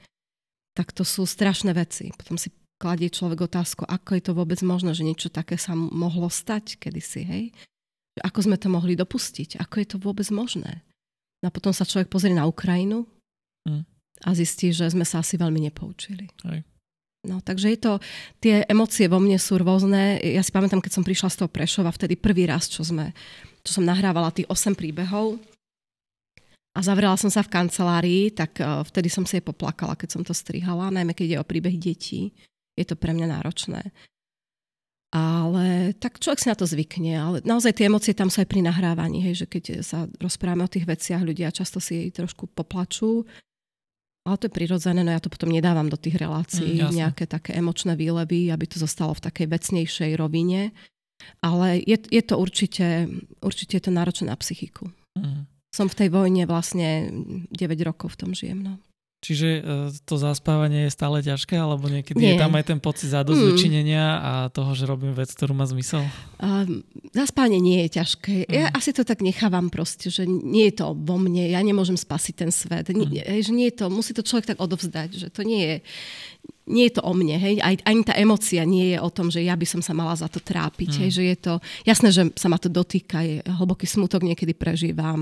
tak 0.78 0.94
to 0.94 1.02
sú 1.02 1.26
strašné 1.26 1.74
veci. 1.74 2.14
Potom 2.14 2.38
si 2.38 2.54
kladie 2.78 3.10
človek 3.10 3.50
otázku, 3.50 3.84
ako 3.84 4.10
je 4.14 4.24
to 4.24 4.38
vôbec 4.38 4.62
možné, 4.62 4.94
že 4.94 5.04
niečo 5.04 5.34
také 5.34 5.58
sa 5.58 5.74
mohlo 5.74 6.30
stať 6.30 6.78
kedysi, 6.78 7.22
hej? 7.26 7.46
Ako 8.22 8.46
sme 8.46 8.58
to 8.62 8.70
mohli 8.70 8.94
dopustiť? 8.94 9.58
Ako 9.62 9.76
je 9.82 9.88
to 9.90 9.98
vôbec 9.98 10.26
možné? 10.30 10.86
No 11.42 11.50
a 11.50 11.54
potom 11.54 11.74
sa 11.74 11.86
človek 11.86 12.10
pozrie 12.10 12.34
na 12.34 12.50
Ukrajinu 12.50 13.06
mm. 13.66 13.84
a 14.26 14.30
zistí, 14.34 14.74
že 14.74 14.90
sme 14.90 15.06
sa 15.06 15.22
asi 15.22 15.38
veľmi 15.38 15.62
nepoučili. 15.70 16.26
Hej. 16.50 16.66
No, 17.26 17.42
takže 17.42 17.74
je 17.74 17.80
to, 17.82 17.94
tie 18.38 18.62
emócie 18.70 19.10
vo 19.10 19.18
mne 19.18 19.42
sú 19.42 19.58
rôzne. 19.58 20.22
Ja 20.22 20.46
si 20.46 20.54
pamätám, 20.54 20.80
keď 20.80 21.02
som 21.02 21.04
prišla 21.04 21.34
z 21.34 21.38
toho 21.44 21.50
Prešova, 21.50 21.90
vtedy 21.90 22.14
prvý 22.14 22.46
raz, 22.46 22.70
čo 22.70 22.86
sme, 22.86 23.12
čo 23.66 23.82
som 23.82 23.84
nahrávala 23.84 24.30
tých 24.30 24.48
8 24.48 24.78
príbehov 24.78 25.42
a 26.78 26.80
zavrela 26.86 27.18
som 27.18 27.34
sa 27.34 27.42
v 27.42 27.52
kancelárii, 27.52 28.30
tak 28.30 28.62
uh, 28.62 28.86
vtedy 28.86 29.10
som 29.10 29.26
si 29.26 29.42
jej 29.42 29.44
poplakala, 29.44 29.98
keď 29.98 30.10
som 30.14 30.22
to 30.22 30.32
strihala, 30.32 30.94
najmä 30.94 31.18
keď 31.18 31.26
ide 31.26 31.38
o 31.42 31.50
príbeh 31.50 31.74
detí 31.74 32.32
je 32.78 32.86
to 32.86 32.94
pre 32.94 33.12
mňa 33.12 33.28
náročné. 33.42 33.82
Ale 35.10 35.98
tak 35.98 36.22
človek 36.22 36.40
si 36.46 36.52
na 36.52 36.56
to 36.60 36.70
zvykne, 36.70 37.18
ale 37.18 37.38
naozaj 37.42 37.74
tie 37.74 37.90
emócie 37.90 38.14
tam 38.14 38.30
sú 38.30 38.44
aj 38.44 38.52
pri 38.52 38.62
nahrávaní, 38.62 39.24
hej, 39.26 39.44
že 39.44 39.46
keď 39.50 39.64
sa 39.82 40.06
rozprávame 40.22 40.68
o 40.68 40.70
tých 40.70 40.86
veciach, 40.86 41.26
ľudia 41.26 41.50
často 41.50 41.82
si 41.82 42.14
trošku 42.14 42.46
poplačú, 42.54 43.26
ale 44.28 44.36
to 44.38 44.52
je 44.52 44.58
prirodzené, 44.60 45.02
no 45.08 45.16
ja 45.16 45.24
to 45.24 45.32
potom 45.32 45.48
nedávam 45.48 45.88
do 45.88 45.96
tých 45.96 46.20
relácií, 46.20 46.84
mm, 46.84 46.92
nejaké 46.92 47.24
také 47.26 47.56
emočné 47.56 47.96
výlevy, 47.96 48.52
aby 48.52 48.66
to 48.68 48.76
zostalo 48.76 49.16
v 49.16 49.24
takej 49.24 49.48
vecnejšej 49.48 50.12
rovine. 50.20 50.76
Ale 51.42 51.82
je, 51.82 51.98
je 51.98 52.22
to 52.22 52.36
určite, 52.38 53.08
určite 53.42 53.80
je 53.80 53.84
to 53.88 53.92
náročné 53.96 54.30
na 54.30 54.38
psychiku. 54.38 54.92
Mm. 55.16 55.48
Som 55.72 55.88
v 55.88 55.98
tej 56.04 56.10
vojne 56.12 56.44
vlastne 56.46 57.10
9 57.50 57.88
rokov 57.88 58.16
v 58.16 58.20
tom 58.20 58.32
žijem. 58.36 58.62
No. 58.62 58.74
Čiže 59.18 59.50
e, 59.50 59.62
to 60.06 60.22
zaspávanie 60.22 60.86
je 60.86 60.92
stále 60.94 61.26
ťažké, 61.26 61.58
alebo 61.58 61.90
niekedy 61.90 62.22
Nie. 62.22 62.30
je 62.38 62.42
tam 62.46 62.54
aj 62.54 62.66
ten 62.70 62.78
pocit 62.78 63.10
zadozučinenia 63.10 64.06
mm. 64.06 64.22
a 64.22 64.32
toho, 64.54 64.72
že 64.78 64.86
robím 64.86 65.18
vec, 65.18 65.34
ktorú 65.34 65.58
má 65.58 65.66
zmysel? 65.66 66.06
Um, 66.38 66.86
zaspávanie 67.18 67.58
nie 67.58 67.82
je 67.90 67.98
ťažké. 67.98 68.46
Mm. 68.46 68.54
Ja 68.54 68.66
asi 68.78 68.94
to 68.94 69.02
tak 69.02 69.26
nechávam 69.26 69.74
proste, 69.74 70.14
že 70.14 70.30
nie 70.30 70.70
je 70.70 70.86
to 70.86 70.94
vo 70.94 71.18
mne, 71.18 71.50
ja 71.50 71.58
nemôžem 71.66 71.98
spasiť 71.98 72.34
ten 72.46 72.52
svet. 72.54 72.94
Mm. 72.94 73.10
Nie, 73.10 73.26
že 73.42 73.58
nie 73.58 73.74
je 73.74 73.82
to, 73.82 73.90
musí 73.90 74.14
to 74.14 74.22
človek 74.22 74.54
tak 74.54 74.62
odovzdať, 74.62 75.10
že 75.18 75.28
to 75.34 75.42
nie 75.42 75.66
je, 75.66 75.76
nie 76.68 76.92
je 76.92 77.00
to 77.00 77.02
o 77.08 77.16
mne, 77.16 77.40
hej, 77.40 77.56
Aj, 77.64 77.76
ani 77.88 78.04
tá 78.04 78.14
emocia 78.14 78.68
nie 78.68 78.94
je 78.94 78.98
o 79.00 79.10
tom, 79.10 79.32
že 79.32 79.42
ja 79.42 79.56
by 79.56 79.64
som 79.64 79.82
sa 79.82 79.96
mala 79.96 80.14
za 80.14 80.28
to 80.28 80.44
trápiť, 80.44 80.92
mm. 80.92 81.00
hej, 81.02 81.10
že 81.16 81.24
je 81.24 81.38
to, 81.40 81.54
jasné, 81.88 82.12
že 82.12 82.24
sa 82.36 82.52
ma 82.52 82.60
to 82.60 82.68
dotýka, 82.68 83.24
je, 83.24 83.40
hlboký 83.48 83.88
smutok 83.88 84.28
niekedy 84.28 84.52
prežívam, 84.52 85.18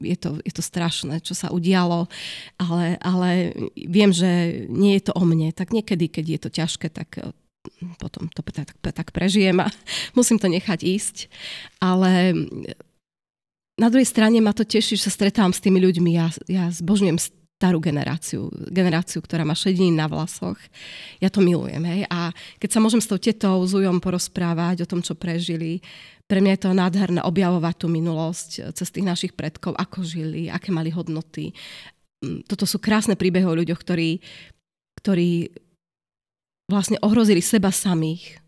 je 0.00 0.16
to, 0.16 0.40
je 0.40 0.52
to 0.52 0.64
strašné, 0.64 1.20
čo 1.20 1.36
sa 1.36 1.52
udialo, 1.52 2.08
ale, 2.56 2.96
ale 3.04 3.52
viem, 3.76 4.10
že 4.10 4.64
nie 4.72 4.96
je 4.96 5.08
to 5.08 5.12
o 5.14 5.22
mne, 5.28 5.52
tak 5.52 5.76
niekedy, 5.76 6.08
keď 6.08 6.24
je 6.24 6.38
to 6.40 6.50
ťažké, 6.50 6.88
tak 6.88 7.08
eh, 7.20 7.30
potom 8.00 8.32
to 8.32 8.40
tak, 8.40 8.72
tak 8.80 9.12
prežijem 9.12 9.60
a 9.60 9.68
musím 10.18 10.40
to 10.40 10.48
nechať 10.48 10.80
ísť, 10.80 11.16
ale 11.84 12.32
na 13.78 13.88
druhej 13.92 14.10
strane 14.10 14.42
ma 14.42 14.50
to 14.50 14.66
teší, 14.66 14.98
že 14.98 15.06
sa 15.06 15.14
stretávam 15.14 15.54
s 15.54 15.62
tými 15.62 15.78
ľuďmi, 15.78 16.10
ja, 16.10 16.26
ja 16.50 16.66
zbožňujem 16.74 17.37
starú 17.58 17.82
generáciu, 17.82 18.46
generáciu, 18.70 19.18
ktorá 19.18 19.42
má 19.42 19.50
šediny 19.50 19.90
na 19.90 20.06
vlasoch. 20.06 20.54
Ja 21.18 21.26
to 21.26 21.42
milujem. 21.42 21.82
Hej? 21.82 22.06
A 22.06 22.30
keď 22.62 22.70
sa 22.70 22.78
môžem 22.78 23.02
s 23.02 23.10
tou 23.10 23.18
tetou, 23.18 23.58
s 23.66 23.74
Ujom 23.74 23.98
porozprávať 23.98 24.86
o 24.86 24.90
tom, 24.90 25.02
čo 25.02 25.18
prežili, 25.18 25.82
pre 26.30 26.38
mňa 26.38 26.54
je 26.54 26.62
to 26.62 26.78
nádherné 26.78 27.20
objavovať 27.26 27.74
tú 27.82 27.86
minulosť 27.90 28.70
cez 28.78 28.88
tých 28.94 29.02
našich 29.02 29.32
predkov, 29.34 29.74
ako 29.74 30.06
žili, 30.06 30.46
aké 30.46 30.70
mali 30.70 30.94
hodnoty. 30.94 31.50
Mm, 32.22 32.46
toto 32.46 32.62
sú 32.62 32.78
krásne 32.78 33.18
príbehy 33.18 33.50
o 33.50 33.58
ľuďoch, 33.58 33.82
ktorí, 33.82 34.22
ktorí 35.02 35.50
vlastne 36.70 37.02
ohrozili 37.02 37.42
seba 37.42 37.74
samých. 37.74 38.38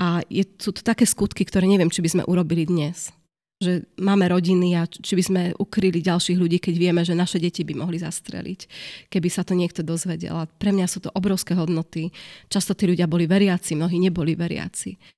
A 0.00 0.24
je, 0.32 0.48
sú 0.56 0.72
to 0.72 0.80
také 0.80 1.04
skutky, 1.04 1.44
ktoré 1.44 1.68
neviem, 1.68 1.92
či 1.92 2.00
by 2.00 2.08
sme 2.16 2.24
urobili 2.24 2.64
dnes 2.64 3.12
že 3.56 3.88
máme 3.96 4.28
rodiny 4.28 4.76
a 4.76 4.84
či 4.84 5.16
by 5.16 5.22
sme 5.24 5.42
ukryli 5.56 6.04
ďalších 6.04 6.36
ľudí, 6.36 6.60
keď 6.60 6.74
vieme, 6.76 7.02
že 7.08 7.16
naše 7.16 7.40
deti 7.40 7.64
by 7.64 7.72
mohli 7.72 7.96
zastreliť, 7.96 8.60
keby 9.08 9.28
sa 9.32 9.48
to 9.48 9.56
niekto 9.56 9.80
dozvedel. 9.80 10.36
A 10.36 10.44
pre 10.44 10.76
mňa 10.76 10.84
sú 10.84 11.00
to 11.00 11.08
obrovské 11.16 11.56
hodnoty. 11.56 12.12
Často 12.52 12.76
tí 12.76 12.84
ľudia 12.84 13.08
boli 13.08 13.24
veriaci, 13.24 13.72
mnohí 13.72 13.96
neboli 13.96 14.36
veriaci. 14.36 15.15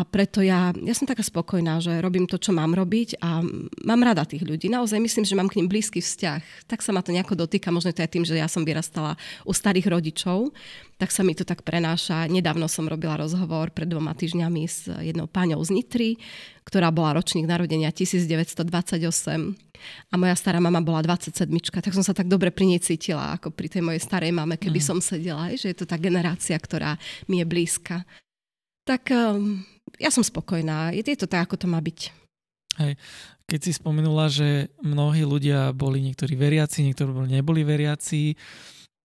A 0.00 0.08
preto 0.08 0.40
ja, 0.40 0.72
ja 0.72 0.94
som 0.96 1.04
taká 1.04 1.20
spokojná, 1.20 1.76
že 1.84 2.00
robím 2.00 2.24
to, 2.24 2.40
čo 2.40 2.56
mám 2.56 2.72
robiť 2.72 3.20
a 3.20 3.44
mám 3.84 4.00
rada 4.00 4.24
tých 4.24 4.48
ľudí. 4.48 4.72
Naozaj 4.72 4.96
myslím, 4.96 5.28
že 5.28 5.36
mám 5.36 5.52
k 5.52 5.60
ním 5.60 5.68
blízky 5.68 6.00
vzťah. 6.00 6.64
Tak 6.64 6.80
sa 6.80 6.96
ma 6.96 7.04
to 7.04 7.12
nejako 7.12 7.36
dotýka, 7.36 7.68
možno 7.68 7.92
to 7.92 8.00
je 8.00 8.08
tým, 8.08 8.24
že 8.24 8.40
ja 8.40 8.48
som 8.48 8.64
vyrastala 8.64 9.20
u 9.44 9.52
starých 9.52 9.92
rodičov, 9.92 10.56
tak 10.96 11.12
sa 11.12 11.20
mi 11.20 11.36
to 11.36 11.44
tak 11.44 11.68
prenáša. 11.68 12.24
Nedávno 12.32 12.64
som 12.64 12.88
robila 12.88 13.20
rozhovor 13.20 13.76
pred 13.76 13.92
dvoma 13.92 14.16
týždňami 14.16 14.62
s 14.64 14.88
jednou 14.88 15.28
páňou 15.28 15.60
z 15.60 15.76
Nitry, 15.76 16.10
ktorá 16.64 16.88
bola 16.88 17.20
ročník 17.20 17.44
narodenia 17.44 17.92
1928 17.92 18.64
a 20.08 20.14
moja 20.16 20.32
stará 20.32 20.64
mama 20.64 20.80
bola 20.80 21.04
27, 21.04 21.44
tak 21.76 21.92
som 21.92 22.04
sa 22.04 22.16
tak 22.16 22.24
dobre 22.24 22.48
pri 22.48 22.72
nej 22.72 22.80
cítila, 22.80 23.36
ako 23.36 23.52
pri 23.52 23.68
tej 23.68 23.84
mojej 23.84 24.00
starej 24.00 24.32
mame, 24.32 24.56
keby 24.56 24.80
mm. 24.80 24.86
som 24.86 24.98
sedela, 25.04 25.52
že 25.52 25.72
je 25.72 25.76
to 25.76 25.84
tá 25.84 26.00
generácia, 26.00 26.56
ktorá 26.56 26.96
mi 27.28 27.44
je 27.44 27.46
blízka. 27.48 28.08
Tak 28.90 29.06
um, 29.14 29.62
ja 30.02 30.10
som 30.10 30.26
spokojná. 30.26 30.90
Je, 30.90 31.06
to 31.14 31.30
tak, 31.30 31.46
ako 31.46 31.62
to 31.62 31.66
má 31.70 31.78
byť. 31.78 32.10
Hej. 32.82 32.98
Keď 33.46 33.60
si 33.62 33.72
spomenula, 33.78 34.26
že 34.26 34.74
mnohí 34.82 35.22
ľudia 35.22 35.70
boli 35.70 36.02
niektorí 36.02 36.34
veriaci, 36.34 36.82
niektorí 36.82 37.10
boli, 37.14 37.28
neboli 37.30 37.62
veriaci, 37.62 38.34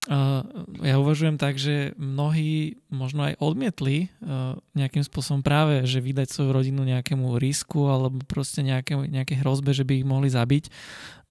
uh, 0.10 0.42
ja 0.82 0.98
uvažujem 0.98 1.38
tak, 1.38 1.62
že 1.62 1.94
mnohí 2.02 2.82
možno 2.90 3.30
aj 3.30 3.38
odmietli 3.38 4.10
uh, 4.26 4.58
nejakým 4.74 5.06
spôsobom 5.06 5.46
práve, 5.46 5.86
že 5.86 6.02
vydať 6.02 6.34
svoju 6.34 6.50
rodinu 6.50 6.82
nejakému 6.82 7.38
risku 7.38 7.86
alebo 7.86 8.26
proste 8.26 8.66
nejaké, 8.66 8.98
nejaké 8.98 9.38
hrozbe, 9.38 9.70
že 9.70 9.86
by 9.86 10.02
ich 10.02 10.08
mohli 10.10 10.34
zabiť. 10.34 10.66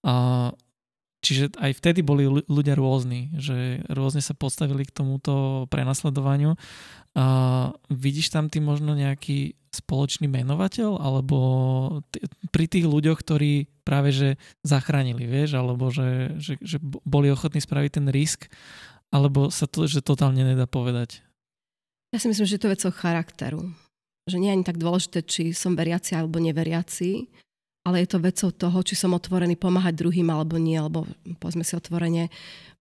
Uh, 0.06 0.54
čiže 1.26 1.58
aj 1.58 1.74
vtedy 1.80 2.06
boli 2.06 2.28
ľudia 2.28 2.78
rôzni, 2.78 3.34
že 3.34 3.82
rôzne 3.90 4.22
sa 4.22 4.36
postavili 4.36 4.86
k 4.86 4.94
tomuto 4.94 5.64
prenasledovaniu 5.74 6.54
a 7.14 7.24
vidíš 7.90 8.34
tam 8.34 8.50
ty 8.50 8.58
možno 8.58 8.98
nejaký 8.98 9.54
spoločný 9.70 10.30
menovateľ, 10.30 10.98
alebo 10.98 11.38
t- 12.10 12.22
pri 12.50 12.66
tých 12.70 12.86
ľuďoch, 12.86 13.18
ktorí 13.22 13.66
práve 13.82 14.14
že 14.14 14.28
zachránili, 14.62 15.26
vieš, 15.26 15.58
alebo 15.58 15.90
že, 15.90 16.38
že, 16.38 16.58
že 16.62 16.78
boli 16.82 17.30
ochotní 17.30 17.58
spraviť 17.58 17.90
ten 18.02 18.06
risk, 18.10 18.50
alebo 19.14 19.50
sa 19.50 19.66
to, 19.70 19.86
že 19.86 20.02
totálne 20.02 20.42
nedá 20.42 20.66
povedať? 20.66 21.22
Ja 22.14 22.18
si 22.22 22.30
myslím, 22.30 22.46
že 22.46 22.58
to 22.58 22.66
je 22.70 22.74
vecou 22.78 22.90
charakteru. 22.94 23.62
Že 24.30 24.40
nie 24.40 24.50
je 24.50 24.56
ani 24.56 24.66
tak 24.66 24.78
dôležité, 24.78 25.26
či 25.26 25.50
som 25.50 25.74
veriaci 25.74 26.14
alebo 26.14 26.38
neveriaci, 26.38 27.28
ale 27.84 28.00
je 28.04 28.08
to 28.08 28.18
vecou 28.18 28.48
toho, 28.48 28.78
či 28.80 28.96
som 28.96 29.12
otvorený 29.12 29.60
pomáhať 29.60 30.00
druhým 30.00 30.32
alebo 30.32 30.56
nie, 30.56 30.80
lebo 30.80 31.04
povedzme 31.36 31.60
si 31.60 31.76
otvorene, 31.76 32.32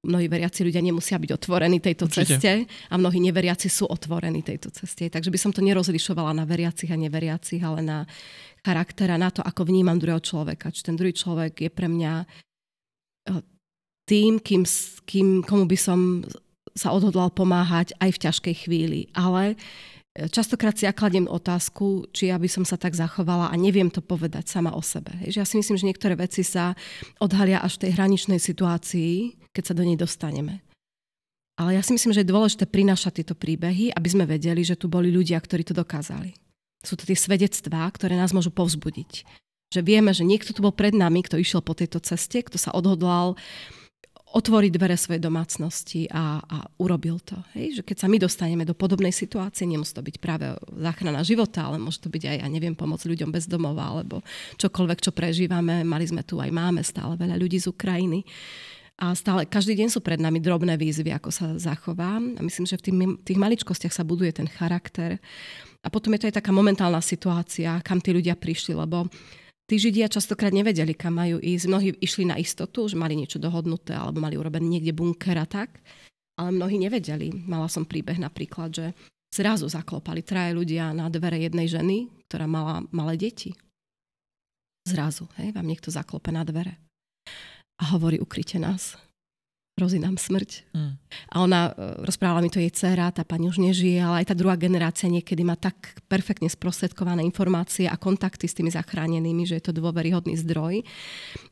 mnohí 0.04 0.28
veriaci 0.28 0.64
ľudia 0.68 0.84
nemusia 0.84 1.20
byť 1.20 1.32
otvorení 1.32 1.80
tejto 1.80 2.08
Určite. 2.08 2.40
ceste 2.40 2.52
a 2.68 2.96
mnohí 2.96 3.20
neveriaci 3.24 3.72
sú 3.72 3.88
otvorení 3.88 4.44
tejto 4.44 4.72
ceste. 4.72 5.08
Takže 5.08 5.32
by 5.32 5.40
som 5.40 5.52
to 5.56 5.64
nerozlišovala 5.64 6.36
na 6.36 6.44
veriacich 6.44 6.92
a 6.92 7.00
neveriacich, 7.00 7.64
ale 7.64 7.80
na 7.84 7.98
charakter 8.64 9.12
a 9.12 9.20
na 9.20 9.32
to, 9.32 9.40
ako 9.44 9.68
vnímam 9.68 10.00
druhého 10.00 10.24
človeka. 10.24 10.72
Či 10.72 10.92
ten 10.92 10.96
druhý 11.00 11.16
človek 11.16 11.68
je 11.68 11.72
pre 11.72 11.88
mňa 11.88 12.14
eh, 12.24 13.42
tým, 14.08 14.40
kým, 14.44 14.64
kým, 15.08 15.28
komu 15.44 15.68
by 15.68 15.78
som 15.80 16.00
sa 16.76 16.92
odhodlal 16.92 17.32
pomáhať 17.32 17.96
aj 18.00 18.10
v 18.12 18.22
ťažkej 18.28 18.56
chvíli. 18.68 19.02
Ale 19.16 19.56
častokrát 20.14 20.78
si 20.78 20.86
ja 20.86 20.94
kladiem 20.94 21.26
otázku, 21.26 22.06
či 22.14 22.30
ja 22.30 22.38
by 22.38 22.46
som 22.46 22.64
sa 22.64 22.78
tak 22.78 22.94
zachovala 22.94 23.50
a 23.50 23.56
neviem 23.58 23.90
to 23.90 24.00
povedať 24.00 24.46
sama 24.46 24.74
o 24.78 24.82
sebe. 24.86 25.10
Že 25.26 25.38
ja 25.42 25.48
si 25.48 25.58
myslím, 25.58 25.78
že 25.78 25.90
niektoré 25.90 26.14
veci 26.14 26.46
sa 26.46 26.78
odhalia 27.18 27.62
až 27.66 27.82
v 27.82 27.90
tej 27.90 27.92
hraničnej 27.98 28.38
situácii, 28.38 29.42
keď 29.50 29.64
sa 29.66 29.78
do 29.78 29.84
nej 29.86 29.98
dostaneme. 29.98 30.62
Ale 31.58 31.78
ja 31.78 31.82
si 31.86 31.94
myslím, 31.94 32.14
že 32.14 32.26
je 32.26 32.34
dôležité 32.34 32.66
prinášať 32.66 33.22
tieto 33.22 33.36
príbehy, 33.38 33.94
aby 33.94 34.08
sme 34.10 34.26
vedeli, 34.26 34.66
že 34.66 34.78
tu 34.78 34.90
boli 34.90 35.14
ľudia, 35.14 35.38
ktorí 35.38 35.62
to 35.62 35.78
dokázali. 35.78 36.34
Sú 36.82 36.98
to 36.98 37.06
tie 37.06 37.18
svedectvá, 37.18 37.86
ktoré 37.94 38.18
nás 38.18 38.34
môžu 38.34 38.50
povzbudiť. 38.50 39.26
Že 39.74 39.82
vieme, 39.86 40.12
že 40.14 40.26
niekto 40.26 40.54
tu 40.54 40.66
bol 40.66 40.74
pred 40.74 40.94
nami, 40.94 41.26
kto 41.26 41.38
išiel 41.38 41.62
po 41.62 41.78
tejto 41.78 42.02
ceste, 42.02 42.42
kto 42.42 42.58
sa 42.58 42.74
odhodlal 42.74 43.38
otvoriť 44.34 44.72
dvere 44.74 44.98
svojej 44.98 45.22
domácnosti 45.22 46.10
a, 46.10 46.42
a 46.42 46.58
urobil 46.82 47.22
to. 47.22 47.38
Hej? 47.54 47.80
Že 47.80 47.82
keď 47.86 47.98
sa 48.02 48.08
my 48.10 48.18
dostaneme 48.18 48.66
do 48.66 48.74
podobnej 48.74 49.14
situácie, 49.14 49.70
nemusí 49.70 49.94
to 49.94 50.02
byť 50.02 50.18
práve 50.18 50.58
záchrana 50.74 51.22
života, 51.22 51.70
ale 51.70 51.78
môže 51.78 52.02
to 52.02 52.10
byť 52.10 52.24
aj, 52.26 52.38
ja 52.42 52.48
neviem, 52.50 52.74
pomoc 52.74 53.06
ľuďom 53.06 53.30
bez 53.30 53.46
domova, 53.46 53.94
alebo 53.94 54.26
čokoľvek, 54.58 55.00
čo 55.06 55.14
prežívame. 55.14 55.86
Mali 55.86 56.10
sme 56.10 56.26
tu 56.26 56.42
aj 56.42 56.50
máme 56.50 56.82
stále 56.82 57.14
veľa 57.14 57.38
ľudí 57.38 57.62
z 57.62 57.70
Ukrajiny. 57.70 58.26
A 58.98 59.14
stále, 59.14 59.46
každý 59.46 59.78
deň 59.78 59.90
sú 59.94 60.02
pred 60.02 60.18
nami 60.18 60.42
drobné 60.42 60.78
výzvy, 60.82 61.14
ako 61.14 61.30
sa 61.30 61.46
zachová. 61.62 62.18
A 62.18 62.42
myslím, 62.42 62.66
že 62.66 62.78
v 62.78 62.86
tých, 62.90 62.96
tých 63.26 63.42
maličkostiach 63.42 63.94
sa 63.94 64.02
buduje 64.06 64.34
ten 64.34 64.50
charakter. 64.50 65.22
A 65.86 65.94
potom 65.94 66.14
je 66.14 66.26
to 66.26 66.30
aj 66.34 66.42
taká 66.42 66.50
momentálna 66.50 67.02
situácia, 67.06 67.82
kam 67.86 68.02
tí 68.02 68.14
ľudia 68.14 68.34
prišli, 68.34 68.74
lebo 68.74 69.10
Tí 69.74 69.82
Židia 69.82 70.06
častokrát 70.06 70.54
nevedeli, 70.54 70.94
kam 70.94 71.18
majú 71.18 71.42
ísť. 71.42 71.66
Mnohí 71.66 71.98
išli 71.98 72.30
na 72.30 72.38
istotu, 72.38 72.86
že 72.86 72.94
mali 72.94 73.18
niečo 73.18 73.42
dohodnuté 73.42 73.98
alebo 73.98 74.22
mali 74.22 74.38
urobené 74.38 74.70
niekde 74.70 74.94
bunker 74.94 75.34
a 75.34 75.50
tak. 75.50 75.82
Ale 76.38 76.54
mnohí 76.54 76.78
nevedeli. 76.78 77.34
Mala 77.34 77.66
som 77.66 77.82
príbeh 77.82 78.22
napríklad, 78.22 78.70
že 78.70 78.94
zrazu 79.34 79.66
zaklopali 79.66 80.22
traje 80.22 80.54
ľudia 80.54 80.94
na 80.94 81.10
dvere 81.10 81.42
jednej 81.42 81.66
ženy, 81.66 82.06
ktorá 82.30 82.46
mala 82.46 82.86
malé 82.94 83.18
deti. 83.18 83.58
Zrazu, 84.86 85.26
hej, 85.42 85.50
vám 85.58 85.66
niekto 85.66 85.90
zaklope 85.90 86.30
na 86.30 86.46
dvere. 86.46 86.78
A 87.82 87.98
hovorí, 87.98 88.22
ukryte 88.22 88.62
nás 88.62 88.94
hrozí 89.74 89.98
nám 89.98 90.22
smrť. 90.22 90.70
Mm. 90.78 90.94
A 91.34 91.36
ona 91.42 91.74
e, 91.74 92.06
rozprávala 92.06 92.46
mi 92.46 92.54
to 92.54 92.62
jej 92.62 92.70
dcera, 92.70 93.10
tá 93.10 93.26
pani 93.26 93.50
už 93.50 93.58
nežije, 93.58 93.98
ale 93.98 94.22
aj 94.22 94.30
tá 94.30 94.36
druhá 94.38 94.54
generácia 94.54 95.10
niekedy 95.10 95.42
má 95.42 95.58
tak 95.58 95.98
perfektne 96.06 96.46
sprostredkované 96.46 97.26
informácie 97.26 97.90
a 97.90 97.98
kontakty 97.98 98.46
s 98.46 98.54
tými 98.54 98.70
zachránenými, 98.70 99.50
že 99.50 99.58
je 99.58 99.66
to 99.66 99.74
dôveryhodný 99.74 100.38
zdroj. 100.38 100.86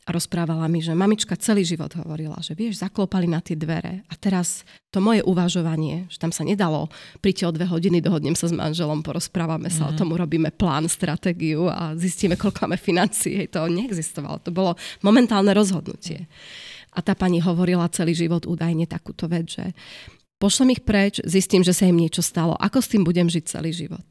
A 0.06 0.10
rozprávala 0.14 0.70
mi, 0.70 0.86
že 0.86 0.94
mamička 0.94 1.34
celý 1.34 1.66
život 1.66 1.98
hovorila, 1.98 2.38
že 2.46 2.54
vieš, 2.54 2.86
zaklopali 2.86 3.26
na 3.26 3.42
tie 3.42 3.58
dvere 3.58 4.06
a 4.06 4.14
teraz 4.14 4.70
to 4.94 5.02
moje 5.02 5.26
uvažovanie, 5.26 6.06
že 6.14 6.22
tam 6.22 6.30
sa 6.30 6.46
nedalo, 6.46 6.94
príďte 7.26 7.50
o 7.50 7.56
dve 7.58 7.66
hodiny, 7.66 8.06
dohodnem 8.06 8.38
sa 8.38 8.46
s 8.46 8.54
manželom, 8.54 9.02
porozprávame 9.02 9.74
sa 9.74 9.88
mm. 9.88 9.90
o 9.90 9.98
tom, 9.98 10.14
urobíme 10.14 10.54
plán, 10.54 10.86
stratégiu 10.86 11.74
a 11.74 11.98
zistíme, 11.98 12.38
koľko 12.38 12.70
máme 12.70 12.78
financií. 12.78 13.50
To 13.50 13.66
neexistovalo. 13.66 14.46
To 14.46 14.54
bolo 14.54 14.78
momentálne 15.02 15.50
rozhodnutie. 15.58 16.30
Mm. 16.30 16.71
A 16.92 17.00
tá 17.00 17.16
pani 17.16 17.40
hovorila 17.40 17.88
celý 17.92 18.12
život 18.12 18.44
údajne 18.44 18.84
takúto 18.88 19.32
vec, 19.32 19.48
že 19.48 19.72
pošlem 20.42 20.76
ich 20.76 20.82
preč, 20.84 21.24
zistím, 21.24 21.64
že 21.64 21.72
sa 21.72 21.88
im 21.88 21.96
niečo 21.96 22.20
stalo. 22.20 22.58
Ako 22.60 22.84
s 22.84 22.92
tým 22.92 23.08
budem 23.08 23.32
žiť 23.32 23.44
celý 23.48 23.72
život? 23.72 24.04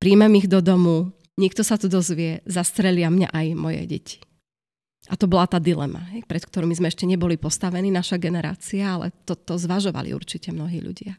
Príjmem 0.00 0.32
ich 0.40 0.48
do 0.48 0.64
domu, 0.64 1.12
niekto 1.36 1.60
sa 1.60 1.76
tu 1.76 1.92
dozvie, 1.92 2.40
zastrelia 2.48 3.12
mňa 3.12 3.28
aj 3.32 3.46
moje 3.56 3.82
deti. 3.84 4.18
A 5.06 5.14
to 5.14 5.30
bola 5.30 5.46
tá 5.46 5.62
dilema, 5.62 6.02
pred 6.26 6.42
ktorou 6.42 6.66
my 6.66 6.74
sme 6.74 6.90
ešte 6.90 7.06
neboli 7.06 7.38
postavení, 7.38 7.94
naša 7.94 8.18
generácia, 8.18 8.82
ale 8.98 9.14
to, 9.22 9.38
to 9.38 9.54
zvažovali 9.54 10.10
určite 10.10 10.50
mnohí 10.50 10.82
ľudia. 10.82 11.14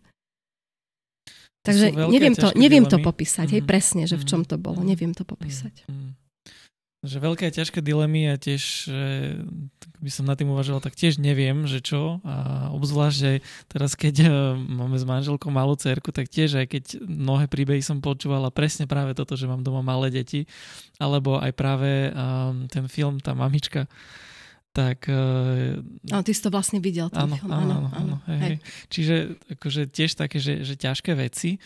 Takže 1.64 1.96
neviem 1.96 2.36
to, 2.36 2.52
neviem 2.56 2.86
to 2.88 3.00
popísať, 3.00 3.48
mm. 3.48 3.54
hej, 3.60 3.64
presne, 3.64 4.04
že 4.08 4.16
v 4.16 4.28
čom 4.28 4.42
to 4.48 4.56
bolo, 4.56 4.84
mm. 4.84 4.88
neviem 4.88 5.12
to 5.12 5.24
popísať. 5.28 5.88
Mm. 5.88 6.16
Že 7.06 7.18
veľké 7.22 7.44
a 7.46 7.54
ťažké 7.54 7.80
dilemy 7.86 8.26
a 8.34 8.42
tiež, 8.42 8.90
že 8.90 9.06
by 10.02 10.10
som 10.10 10.26
na 10.26 10.34
tým 10.34 10.50
uvažoval, 10.50 10.82
tak 10.82 10.98
tiež 10.98 11.22
neviem, 11.22 11.70
že 11.70 11.78
čo. 11.78 12.22
A 12.26 12.68
obzvlášť, 12.74 13.18
že 13.18 13.32
teraz 13.70 13.94
keď 13.94 14.16
e, 14.26 14.30
máme 14.58 14.98
s 14.98 15.06
manželkou 15.06 15.54
malú 15.54 15.78
cerku, 15.78 16.10
tak 16.10 16.26
tiež 16.26 16.58
aj 16.58 16.68
keď 16.74 16.84
mnohé 17.06 17.46
príbehy 17.46 17.86
som 17.86 18.02
počúvala 18.02 18.50
presne 18.50 18.90
práve 18.90 19.14
toto, 19.14 19.38
že 19.38 19.46
mám 19.46 19.62
doma 19.62 19.86
malé 19.86 20.10
deti, 20.10 20.50
alebo 20.98 21.38
aj 21.38 21.54
práve 21.54 22.10
um, 22.10 22.66
ten 22.66 22.90
film, 22.90 23.22
tá 23.22 23.38
mamička, 23.38 23.86
tak... 24.78 25.10
No, 26.06 26.22
ty 26.22 26.32
si 26.38 26.42
to 26.42 26.54
vlastne 26.54 26.78
videl, 26.78 27.10
ten 27.10 27.26
áno, 27.26 27.34
film. 27.34 27.50
Áno, 27.50 27.74
áno, 27.78 27.90
áno. 27.98 28.16
Hej, 28.30 28.42
hej. 28.42 28.56
Čiže 28.94 29.16
akože 29.58 29.82
tiež 29.90 30.12
také, 30.14 30.38
že, 30.38 30.62
že 30.62 30.78
ťažké 30.78 31.18
veci 31.18 31.58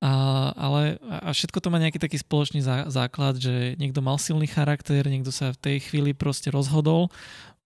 a, 0.00 0.12
ale 0.56 0.96
a 1.04 1.28
všetko 1.28 1.60
to 1.60 1.68
má 1.68 1.76
nejaký 1.76 2.00
taký 2.00 2.16
spoločný 2.16 2.64
zá, 2.64 2.88
základ, 2.88 3.36
že 3.36 3.76
niekto 3.76 4.00
mal 4.00 4.16
silný 4.16 4.48
charakter, 4.48 5.04
niekto 5.04 5.28
sa 5.28 5.52
v 5.52 5.60
tej 5.60 5.76
chvíli 5.84 6.16
proste 6.16 6.48
rozhodol. 6.48 7.12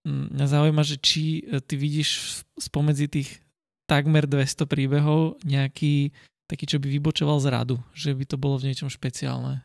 Mňa 0.02 0.46
zaujíma, 0.50 0.82
že 0.82 0.98
či 0.98 1.46
e, 1.46 1.62
ty 1.62 1.78
vidíš 1.78 2.42
spomedzi 2.58 3.06
tých 3.06 3.38
takmer 3.86 4.26
200 4.26 4.66
príbehov 4.66 5.38
nejaký 5.46 6.10
taký, 6.50 6.64
čo 6.66 6.82
by 6.82 6.90
vybočoval 6.90 7.38
z 7.38 7.46
radu, 7.54 7.76
že 7.94 8.12
by 8.12 8.24
to 8.26 8.36
bolo 8.36 8.58
v 8.58 8.68
niečom 8.68 8.90
špeciálne. 8.90 9.62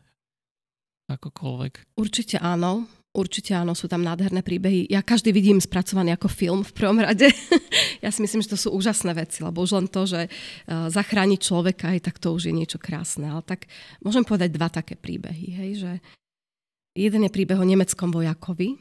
Akokoľvek. 1.10 1.98
Určite 1.98 2.38
áno. 2.38 2.86
Určite 3.10 3.58
áno, 3.58 3.74
sú 3.74 3.90
tam 3.90 4.06
nádherné 4.06 4.38
príbehy. 4.38 4.86
Ja 4.86 5.02
každý 5.02 5.34
vidím 5.34 5.58
spracovaný 5.58 6.14
ako 6.14 6.30
film 6.30 6.62
v 6.62 6.70
prvom 6.70 7.02
rade. 7.02 7.26
ja 8.04 8.10
si 8.14 8.22
myslím, 8.22 8.38
že 8.38 8.54
to 8.54 8.58
sú 8.58 8.68
úžasné 8.70 9.10
veci, 9.18 9.42
lebo 9.42 9.66
už 9.66 9.82
len 9.82 9.86
to, 9.90 10.06
že 10.06 10.30
uh, 10.30 10.86
zachrániť 10.86 11.40
človeka, 11.42 11.90
aj 11.90 12.06
tak 12.06 12.22
to 12.22 12.30
už 12.30 12.46
je 12.46 12.54
niečo 12.54 12.78
krásne. 12.78 13.26
Ale 13.26 13.42
tak 13.42 13.66
môžem 13.98 14.22
povedať 14.22 14.54
dva 14.54 14.70
také 14.70 14.94
príbehy. 14.94 15.46
Hej, 15.58 15.70
že 15.82 15.92
jeden 16.94 17.26
je 17.26 17.34
príbeh 17.34 17.58
o 17.58 17.66
nemeckom 17.66 18.14
vojakovi, 18.14 18.78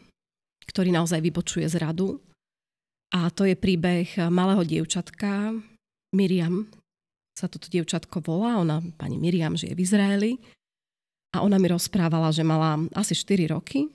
ktorý 0.70 0.94
naozaj 0.94 1.26
vybočuje 1.26 1.66
z 1.66 1.82
radu. 1.82 2.22
A 3.10 3.34
to 3.34 3.50
je 3.50 3.58
príbeh 3.58 4.30
malého 4.30 4.62
dievčatka, 4.62 5.58
Miriam 6.14 6.70
sa 7.34 7.50
toto 7.50 7.66
dievčatko 7.72 8.22
volá, 8.22 8.62
ona, 8.62 8.84
pani 9.00 9.16
Miriam, 9.16 9.56
žije 9.56 9.74
v 9.74 9.82
Izraeli. 9.82 10.32
A 11.34 11.42
ona 11.42 11.56
mi 11.56 11.72
rozprávala, 11.72 12.30
že 12.36 12.46
mala 12.46 12.78
asi 12.94 13.16
4 13.16 13.54
roky 13.54 13.90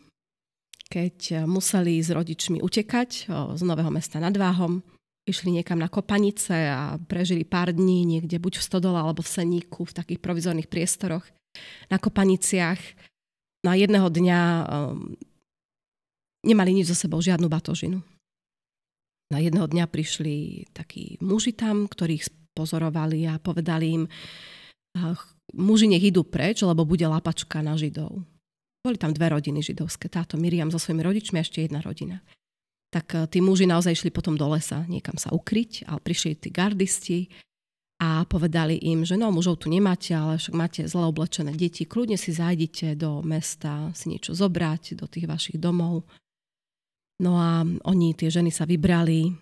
keď 0.88 1.16
eh, 1.32 1.36
museli 1.44 2.00
s 2.00 2.10
rodičmi 2.10 2.60
utekať 2.60 3.30
z 3.30 3.62
Nového 3.64 3.90
mesta 3.92 4.20
nad 4.20 4.34
Váhom. 4.34 4.80
Išli 5.24 5.56
niekam 5.56 5.80
na 5.80 5.88
kopanice 5.88 6.52
a 6.68 7.00
prežili 7.00 7.48
pár 7.48 7.72
dní 7.72 8.04
niekde 8.04 8.36
buď 8.36 8.60
v 8.60 8.66
Stodole 8.68 9.00
alebo 9.00 9.24
v 9.24 9.32
Seníku, 9.32 9.88
v 9.88 9.96
takých 9.96 10.20
provizorných 10.20 10.68
priestoroch 10.68 11.24
na 11.88 11.96
kopaniciach. 11.96 12.76
Na 13.64 13.72
jedného 13.72 14.12
dňa 14.12 14.40
um, 14.68 15.16
nemali 16.44 16.76
nič 16.76 16.92
so 16.92 16.96
sebou, 16.96 17.24
žiadnu 17.24 17.48
batožinu. 17.48 18.04
Na 19.32 19.40
jedného 19.40 19.64
dňa 19.64 19.88
prišli 19.88 20.68
takí 20.76 21.16
muži 21.24 21.56
tam, 21.56 21.88
ktorých 21.88 22.52
pozorovali 22.52 23.24
a 23.24 23.40
povedali 23.40 23.86
im, 23.96 24.04
muži 25.56 25.90
nech 25.90 26.04
idú 26.04 26.22
preč, 26.22 26.62
lebo 26.62 26.86
bude 26.86 27.08
lapačka 27.08 27.64
na 27.64 27.74
Židov. 27.74 28.22
Boli 28.84 29.00
tam 29.00 29.16
dve 29.16 29.32
rodiny 29.32 29.64
židovské. 29.64 30.12
Táto 30.12 30.36
Miriam 30.36 30.68
so 30.68 30.76
svojimi 30.76 31.00
rodičmi 31.00 31.40
a 31.40 31.44
ešte 31.44 31.64
jedna 31.64 31.80
rodina. 31.80 32.20
Tak 32.92 33.06
eh, 33.16 33.24
tí 33.26 33.40
muži 33.40 33.64
naozaj 33.64 33.96
išli 33.96 34.12
potom 34.12 34.36
do 34.36 34.44
lesa 34.52 34.84
niekam 34.84 35.16
sa 35.16 35.32
ukryť, 35.32 35.88
ale 35.88 36.04
prišli 36.04 36.36
tí 36.36 36.48
gardisti 36.52 37.32
a 38.04 38.28
povedali 38.28 38.76
im, 38.84 39.08
že 39.08 39.16
no, 39.16 39.32
mužov 39.32 39.64
tu 39.64 39.72
nemáte, 39.72 40.12
ale 40.12 40.36
však 40.36 40.54
máte 40.54 40.80
zle 40.84 41.08
oblečené 41.08 41.56
deti, 41.56 41.88
kľudne 41.88 42.20
si 42.20 42.36
zajdite 42.36 42.98
do 42.98 43.24
mesta 43.24 43.88
si 43.96 44.12
niečo 44.12 44.36
zobrať, 44.36 45.00
do 45.00 45.08
tých 45.08 45.24
vašich 45.24 45.56
domov. 45.56 46.04
No 47.22 47.38
a 47.38 47.62
oni, 47.64 48.12
tie 48.12 48.28
ženy 48.28 48.50
sa 48.50 48.66
vybrali 48.66 49.32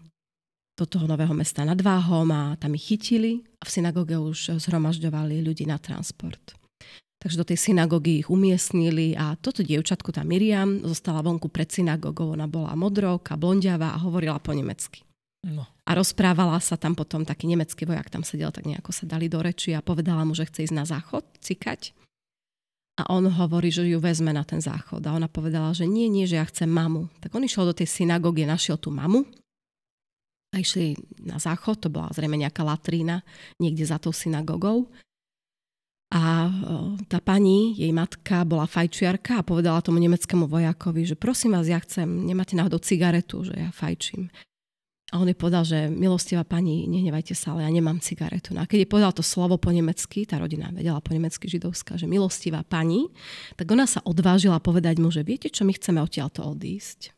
do 0.77 0.85
toho 0.85 1.09
nového 1.09 1.33
mesta 1.33 1.65
nad 1.65 1.81
Váhom 1.81 2.29
a 2.31 2.55
tam 2.61 2.77
ich 2.77 2.93
chytili 2.93 3.41
a 3.59 3.65
v 3.65 3.73
synagóge 3.73 4.17
už 4.21 4.61
zhromažďovali 4.61 5.41
ľudí 5.41 5.65
na 5.65 5.81
transport. 5.81 6.62
Takže 7.23 7.39
do 7.39 7.47
tej 7.47 7.71
synagógy 7.71 8.27
ich 8.27 8.29
umiestnili 8.29 9.15
a 9.15 9.39
toto 9.39 9.63
dievčatko, 9.63 10.11
tá 10.11 10.27
Miriam, 10.27 10.83
zostala 10.83 11.23
vonku 11.23 11.47
pred 11.47 11.71
synagógou. 11.71 12.35
Ona 12.35 12.51
bola 12.51 12.75
modrovka, 12.75 13.39
blondiava 13.39 13.95
a 13.95 14.03
hovorila 14.03 14.43
po 14.43 14.51
nemecky. 14.51 15.07
No. 15.47 15.63
A 15.87 15.91
rozprávala 15.95 16.59
sa 16.59 16.75
tam 16.75 16.99
potom 16.99 17.23
taký 17.23 17.47
nemecký 17.47 17.87
vojak, 17.87 18.11
tam 18.11 18.27
sedel, 18.27 18.51
tak 18.51 18.67
nejako 18.67 18.91
sa 18.91 19.07
dali 19.07 19.31
do 19.31 19.39
reči 19.39 19.71
a 19.71 19.83
povedala 19.83 20.27
mu, 20.27 20.35
že 20.35 20.51
chce 20.51 20.67
ísť 20.67 20.75
na 20.75 20.83
záchod, 20.83 21.23
cikať. 21.39 21.95
A 22.99 23.07
on 23.15 23.31
hovorí, 23.31 23.71
že 23.71 23.87
ju 23.87 24.03
vezme 24.03 24.35
na 24.35 24.43
ten 24.43 24.59
záchod. 24.59 25.07
A 25.07 25.15
ona 25.15 25.31
povedala, 25.31 25.71
že 25.75 25.87
nie, 25.87 26.11
nie, 26.11 26.27
že 26.27 26.43
ja 26.43 26.47
chcem 26.47 26.67
mamu. 26.67 27.07
Tak 27.23 27.31
on 27.39 27.47
išiel 27.47 27.71
do 27.71 27.75
tej 27.75 27.87
synagógy, 27.87 28.43
našiel 28.47 28.83
tú 28.83 28.91
mamu 28.91 29.23
a 30.53 30.61
išli 30.61 30.99
na 31.23 31.41
záchod, 31.41 31.81
to 31.81 31.89
bola 31.89 32.13
zrejme 32.13 32.37
nejaká 32.37 32.61
latrína 32.61 33.25
niekde 33.57 33.89
za 33.89 33.97
tou 33.97 34.13
synagogou. 34.13 34.91
A 36.13 36.53
tá 37.09 37.25
pani, 37.25 37.73
jej 37.73 37.89
matka, 37.89 38.45
bola 38.45 38.69
fajčiarka 38.69 39.41
a 39.41 39.47
povedala 39.47 39.81
tomu 39.81 39.97
nemeckému 39.97 40.45
vojakovi, 40.45 41.09
že 41.09 41.17
prosím 41.17 41.57
vás, 41.57 41.65
ja 41.65 41.81
chcem, 41.81 42.05
nemáte 42.05 42.53
náhodou 42.53 42.77
cigaretu, 42.85 43.49
že 43.49 43.57
ja 43.57 43.73
fajčím. 43.73 44.29
A 45.13 45.21
on 45.21 45.29
jej 45.29 45.37
povedal, 45.37 45.65
že 45.65 45.89
milostivá 45.89 46.45
pani, 46.45 46.85
nehnevajte 46.85 47.33
sa, 47.33 47.57
ale 47.57 47.65
ja 47.65 47.73
nemám 47.73 48.01
cigaretu. 48.01 48.53
No 48.53 48.65
a 48.65 48.69
keď 48.69 48.85
jej 48.85 48.93
povedal 48.93 49.13
to 49.17 49.25
slovo 49.25 49.57
po 49.57 49.73
nemecky, 49.73 50.25
tá 50.29 50.37
rodina 50.37 50.69
vedela 50.73 51.01
po 51.01 51.17
nemecky 51.17 51.49
židovská, 51.49 51.97
že 51.97 52.09
milostivá 52.09 52.61
pani, 52.65 53.09
tak 53.57 53.69
ona 53.73 53.89
sa 53.89 54.05
odvážila 54.05 54.61
povedať 54.61 55.01
mu, 55.01 55.09
že 55.09 55.25
viete 55.25 55.49
čo, 55.49 55.65
my 55.65 55.73
chceme 55.77 56.01
odtiaľto 56.01 56.45
odísť. 56.45 57.13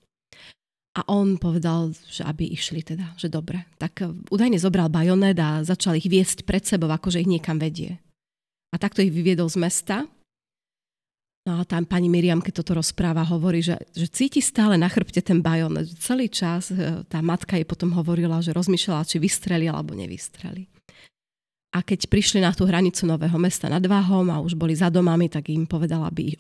A 0.95 1.03
on 1.11 1.34
povedal, 1.42 1.90
že 2.07 2.22
aby 2.22 2.47
išli 2.47 2.86
teda, 2.86 3.18
že 3.18 3.26
dobre. 3.26 3.66
Tak 3.82 4.30
údajne 4.30 4.62
zobral 4.62 4.86
bajonet 4.86 5.34
a 5.42 5.66
začal 5.66 5.99
ich 5.99 6.07
viesť 6.07 6.47
pred 6.47 6.62
sebou, 6.62 6.86
akože 6.86 7.18
ich 7.18 7.30
niekam 7.30 7.59
vedie. 7.59 7.99
A 8.75 8.77
takto 8.77 9.07
ich 9.07 9.14
vyviedol 9.14 9.47
z 9.47 9.62
mesta. 9.62 9.97
No 11.47 11.61
a 11.61 11.62
tam 11.62 11.87
pani 11.87 12.11
Miriam, 12.11 12.43
keď 12.43 12.64
toto 12.64 12.81
rozpráva, 12.83 13.22
hovorí, 13.22 13.62
že, 13.62 13.79
že 13.95 14.11
cíti 14.11 14.41
stále 14.43 14.75
na 14.75 14.91
chrbte 14.91 15.22
ten 15.22 15.39
bajonet. 15.39 15.87
Celý 16.01 16.27
čas 16.27 16.72
e, 16.72 17.05
tá 17.07 17.20
matka 17.20 17.55
jej 17.55 17.68
potom 17.68 17.93
hovorila, 17.95 18.41
že 18.41 18.57
rozmýšľala, 18.57 19.07
či 19.07 19.20
vystreli 19.20 19.68
alebo 19.68 19.93
nevystreli. 19.93 20.66
A 21.77 21.85
keď 21.85 22.09
prišli 22.09 22.41
na 22.41 22.51
tú 22.51 22.64
hranicu 22.64 23.05
Nového 23.05 23.37
mesta 23.37 23.68
nad 23.68 23.85
Váhom 23.85 24.27
a 24.33 24.41
už 24.41 24.57
boli 24.57 24.72
za 24.72 24.89
domami, 24.89 25.29
tak 25.29 25.53
im 25.53 25.68
povedala, 25.68 26.09
aby 26.09 26.33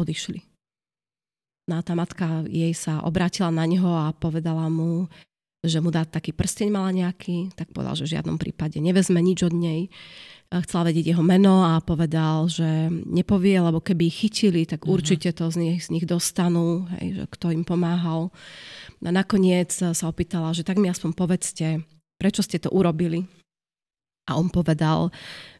odišli. 0.00 0.40
No 1.68 1.78
a 1.78 1.84
tá 1.84 1.92
matka 1.92 2.48
jej 2.48 2.72
sa 2.72 3.04
obrátila 3.04 3.52
na 3.52 3.68
neho 3.68 3.92
a 3.92 4.16
povedala 4.16 4.72
mu, 4.72 5.04
že 5.60 5.82
mu 5.82 5.92
dá 5.92 6.08
taký 6.08 6.32
prsteň 6.32 6.68
mala 6.72 6.94
nejaký, 6.94 7.52
tak 7.52 7.74
povedal, 7.74 7.98
že 7.98 8.08
v 8.08 8.12
žiadnom 8.16 8.38
prípade 8.40 8.80
nevezme 8.80 9.20
nič 9.20 9.44
od 9.44 9.52
nej. 9.52 9.92
Chcela 10.48 10.88
vedieť 10.88 11.12
jeho 11.12 11.20
meno 11.20 11.60
a 11.60 11.76
povedal, 11.84 12.48
že 12.48 12.88
nepovie, 12.88 13.60
lebo 13.60 13.84
keby 13.84 14.08
ich 14.08 14.24
chytili, 14.24 14.64
tak 14.64 14.88
uh-huh. 14.88 14.96
určite 14.96 15.36
to 15.36 15.52
z 15.52 15.56
nich, 15.60 15.78
z 15.84 15.92
nich 15.92 16.08
dostanú, 16.08 16.88
hej, 16.96 17.20
že 17.20 17.24
kto 17.28 17.52
im 17.52 17.68
pomáhal. 17.68 18.32
A 19.04 19.12
nakoniec 19.12 19.68
sa 19.76 20.04
opýtala, 20.08 20.56
že 20.56 20.64
tak 20.64 20.80
mi 20.80 20.88
aspoň 20.88 21.12
povedzte, 21.12 21.84
prečo 22.16 22.40
ste 22.40 22.56
to 22.56 22.72
urobili. 22.72 23.28
A 24.28 24.40
on 24.40 24.48
povedal, 24.48 25.12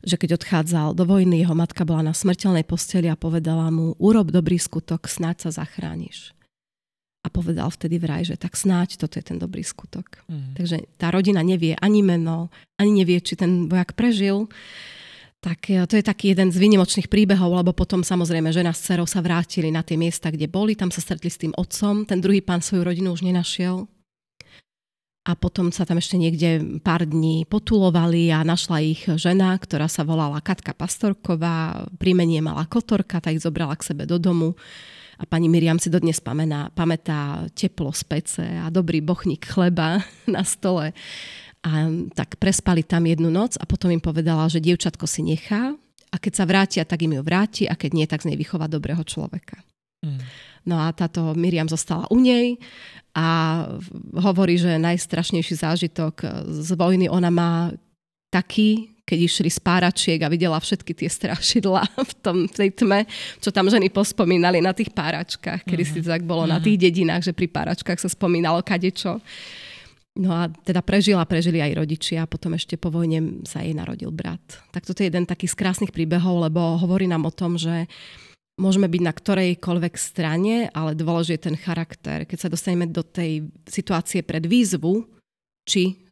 že 0.05 0.16
keď 0.16 0.41
odchádzal 0.41 0.97
do 0.97 1.05
vojny, 1.05 1.41
jeho 1.45 1.57
matka 1.57 1.89
bola 1.89 2.09
na 2.09 2.16
smrteľnej 2.16 2.64
posteli 2.64 3.12
a 3.12 3.16
povedala 3.16 3.68
mu, 3.68 3.93
urob 4.01 4.32
dobrý 4.32 4.57
skutok, 4.57 5.05
snáď 5.09 5.49
sa 5.49 5.64
zachrániš. 5.64 6.36
A 7.23 7.29
povedal 7.29 7.66
vtedy 7.69 7.99
vraj, 7.99 8.23
že 8.23 8.39
tak 8.39 8.55
snáď 8.55 8.95
toto 8.95 9.19
je 9.19 9.27
ten 9.27 9.39
dobrý 9.43 9.66
skutok. 9.66 10.23
Mm. 10.31 10.55
Takže 10.55 10.77
tá 10.97 11.11
rodina 11.11 11.43
nevie 11.43 11.75
ani 11.75 12.01
meno, 12.01 12.49
ani 12.79 13.03
nevie, 13.03 13.19
či 13.19 13.35
ten 13.35 13.66
vojak 13.66 13.99
prežil. 13.99 14.47
Tak 15.43 15.71
e, 15.71 15.83
to 15.87 15.99
je 15.99 16.07
taký 16.07 16.35
jeden 16.35 16.55
z 16.55 16.59
výnimočných 16.62 17.11
príbehov, 17.11 17.59
lebo 17.59 17.75
potom 17.75 18.07
samozrejme 18.07 18.55
žena 18.55 18.71
s 18.71 18.87
dcerou 18.87 19.07
sa 19.07 19.19
vrátili 19.19 19.71
na 19.75 19.83
tie 19.83 19.99
miesta, 19.99 20.31
kde 20.31 20.47
boli, 20.47 20.79
tam 20.79 20.95
sa 20.95 21.03
stretli 21.03 21.31
s 21.31 21.43
tým 21.43 21.51
otcom, 21.59 22.07
ten 22.07 22.23
druhý 22.23 22.39
pán 22.39 22.62
svoju 22.62 22.87
rodinu 22.87 23.14
už 23.14 23.27
nenašiel, 23.27 23.91
a 25.29 25.37
potom 25.37 25.69
sa 25.69 25.85
tam 25.85 26.01
ešte 26.01 26.16
niekde 26.16 26.81
pár 26.81 27.05
dní 27.05 27.45
potulovali 27.45 28.33
a 28.33 28.41
našla 28.41 28.81
ich 28.81 29.05
žena, 29.21 29.53
ktorá 29.61 29.85
sa 29.85 30.01
volala 30.01 30.41
Katka 30.41 30.73
Pastorková, 30.73 31.85
príjmenie 32.01 32.41
mala 32.41 32.64
Kotorka, 32.64 33.21
tak 33.21 33.37
ich 33.37 33.45
zobrala 33.45 33.77
k 33.77 33.93
sebe 33.93 34.09
do 34.09 34.16
domu 34.16 34.57
a 35.19 35.27
pani 35.27 35.51
Miriam 35.51 35.83
si 35.83 35.91
dodnes 35.91 36.23
pamätá, 36.23 36.71
pamätá 36.71 37.51
teplo 37.51 37.91
z 37.91 38.03
pece 38.07 38.47
a 38.47 38.71
dobrý 38.71 39.03
bochník 39.03 39.51
chleba 39.51 39.99
na 40.31 40.47
stole. 40.47 40.95
A 41.66 41.91
tak 42.14 42.39
prespali 42.39 42.87
tam 42.87 43.03
jednu 43.03 43.35
noc 43.35 43.59
a 43.59 43.66
potom 43.66 43.91
im 43.91 43.99
povedala, 43.99 44.47
že 44.47 44.62
dievčatko 44.62 45.11
si 45.11 45.27
nechá 45.27 45.75
a 46.09 46.16
keď 46.16 46.33
sa 46.33 46.45
vrátia, 46.47 46.83
tak 46.87 47.03
im 47.03 47.19
ju 47.19 47.23
vráti 47.27 47.66
a 47.66 47.75
keď 47.75 47.91
nie, 47.93 48.07
tak 48.07 48.23
z 48.23 48.33
nej 48.33 48.39
vychová 48.39 48.71
dobrého 48.71 49.03
človeka. 49.03 49.59
Mm. 50.07 50.23
No 50.71 50.79
a 50.79 50.95
táto 50.95 51.35
Miriam 51.35 51.66
zostala 51.66 52.07
u 52.14 52.23
nej 52.23 52.55
a 53.19 53.27
hovorí, 54.14 54.55
že 54.55 54.79
najstrašnejší 54.79 55.55
zážitok 55.59 56.47
z 56.47 56.71
vojny 56.79 57.11
ona 57.11 57.35
má 57.35 57.53
taký, 58.31 58.97
keď 59.09 59.19
išli 59.25 59.49
z 59.49 59.61
páračiek 59.65 60.21
a 60.21 60.29
videla 60.29 60.61
všetky 60.61 60.93
tie 60.93 61.09
strašidla 61.09 61.81
v, 62.11 62.13
tom, 62.21 62.37
v 62.45 62.53
tej 62.53 62.71
tme, 62.77 63.09
čo 63.41 63.49
tam 63.49 63.73
ženy 63.73 63.89
pospomínali 63.89 64.61
na 64.61 64.77
tých 64.77 64.93
páračkách, 64.93 65.65
kedy 65.65 65.83
uh-huh. 65.83 65.97
si 65.97 66.05
to 66.05 66.13
tak 66.13 66.29
bolo 66.29 66.45
uh-huh. 66.45 66.53
na 66.53 66.59
mhm. 66.61 66.65
tých 66.69 66.79
dedinách, 66.85 67.23
že 67.25 67.33
pri 67.33 67.49
páračkách 67.49 67.97
sa 67.97 68.13
spomínalo 68.13 68.61
kadečo. 68.61 69.25
No 70.19 70.35
a 70.35 70.51
teda 70.51 70.83
prežila, 70.83 71.23
prežili 71.31 71.63
aj 71.63 71.79
rodičia 71.79 72.27
a 72.27 72.31
potom 72.31 72.51
ešte 72.59 72.75
po 72.75 72.91
vojne 72.91 73.47
sa 73.47 73.63
jej 73.63 73.71
narodil 73.71 74.11
brat. 74.11 74.43
Tak 74.75 74.83
toto 74.83 75.01
je 75.01 75.09
jeden 75.09 75.25
taký 75.25 75.47
z 75.47 75.55
krásnych 75.55 75.95
príbehov, 75.95 76.43
lebo 76.43 76.75
hovorí 76.75 77.07
nám 77.07 77.25
o 77.25 77.33
tom, 77.33 77.57
že 77.57 77.89
Môžeme 78.59 78.91
byť 78.91 79.03
na 79.07 79.15
ktorejkoľvek 79.15 79.95
strane, 79.95 80.67
ale 80.75 80.99
dôležitý 80.99 81.31
je 81.39 81.47
ten 81.47 81.55
charakter. 81.55 82.27
Keď 82.27 82.39
sa 82.43 82.51
dostaneme 82.51 82.91
do 82.91 83.07
tej 83.07 83.47
situácie 83.71 84.27
pred 84.27 84.43
výzvu, 84.43 85.07
či 85.63 86.08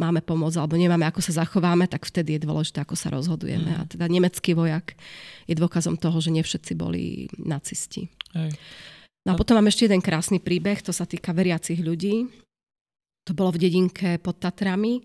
máme 0.00 0.24
pomôcť 0.24 0.56
alebo 0.56 0.80
nemáme, 0.80 1.04
ako 1.04 1.20
sa 1.20 1.44
zachováme, 1.44 1.84
tak 1.86 2.08
vtedy 2.08 2.38
je 2.38 2.44
dôležité, 2.48 2.82
ako 2.82 2.96
sa 2.96 3.12
rozhodujeme. 3.12 3.70
Mm. 3.72 3.78
A 3.78 3.82
teda 3.84 4.06
nemecký 4.08 4.56
vojak 4.56 4.96
je 5.44 5.54
dôkazom 5.54 6.00
toho, 6.00 6.16
že 6.18 6.32
nie 6.32 6.40
všetci 6.40 6.72
boli 6.74 7.28
nacisti. 7.36 8.08
Hej. 8.32 8.56
No 9.22 9.34
a 9.34 9.38
potom 9.38 9.54
mám 9.54 9.70
ešte 9.70 9.86
jeden 9.86 10.02
krásny 10.02 10.42
príbeh, 10.42 10.82
to 10.82 10.90
sa 10.90 11.06
týka 11.06 11.30
veriacich 11.30 11.78
ľudí. 11.78 12.26
To 13.22 13.32
bolo 13.38 13.54
v 13.54 13.62
dedinke 13.62 14.18
pod 14.18 14.42
Tatrami. 14.42 14.98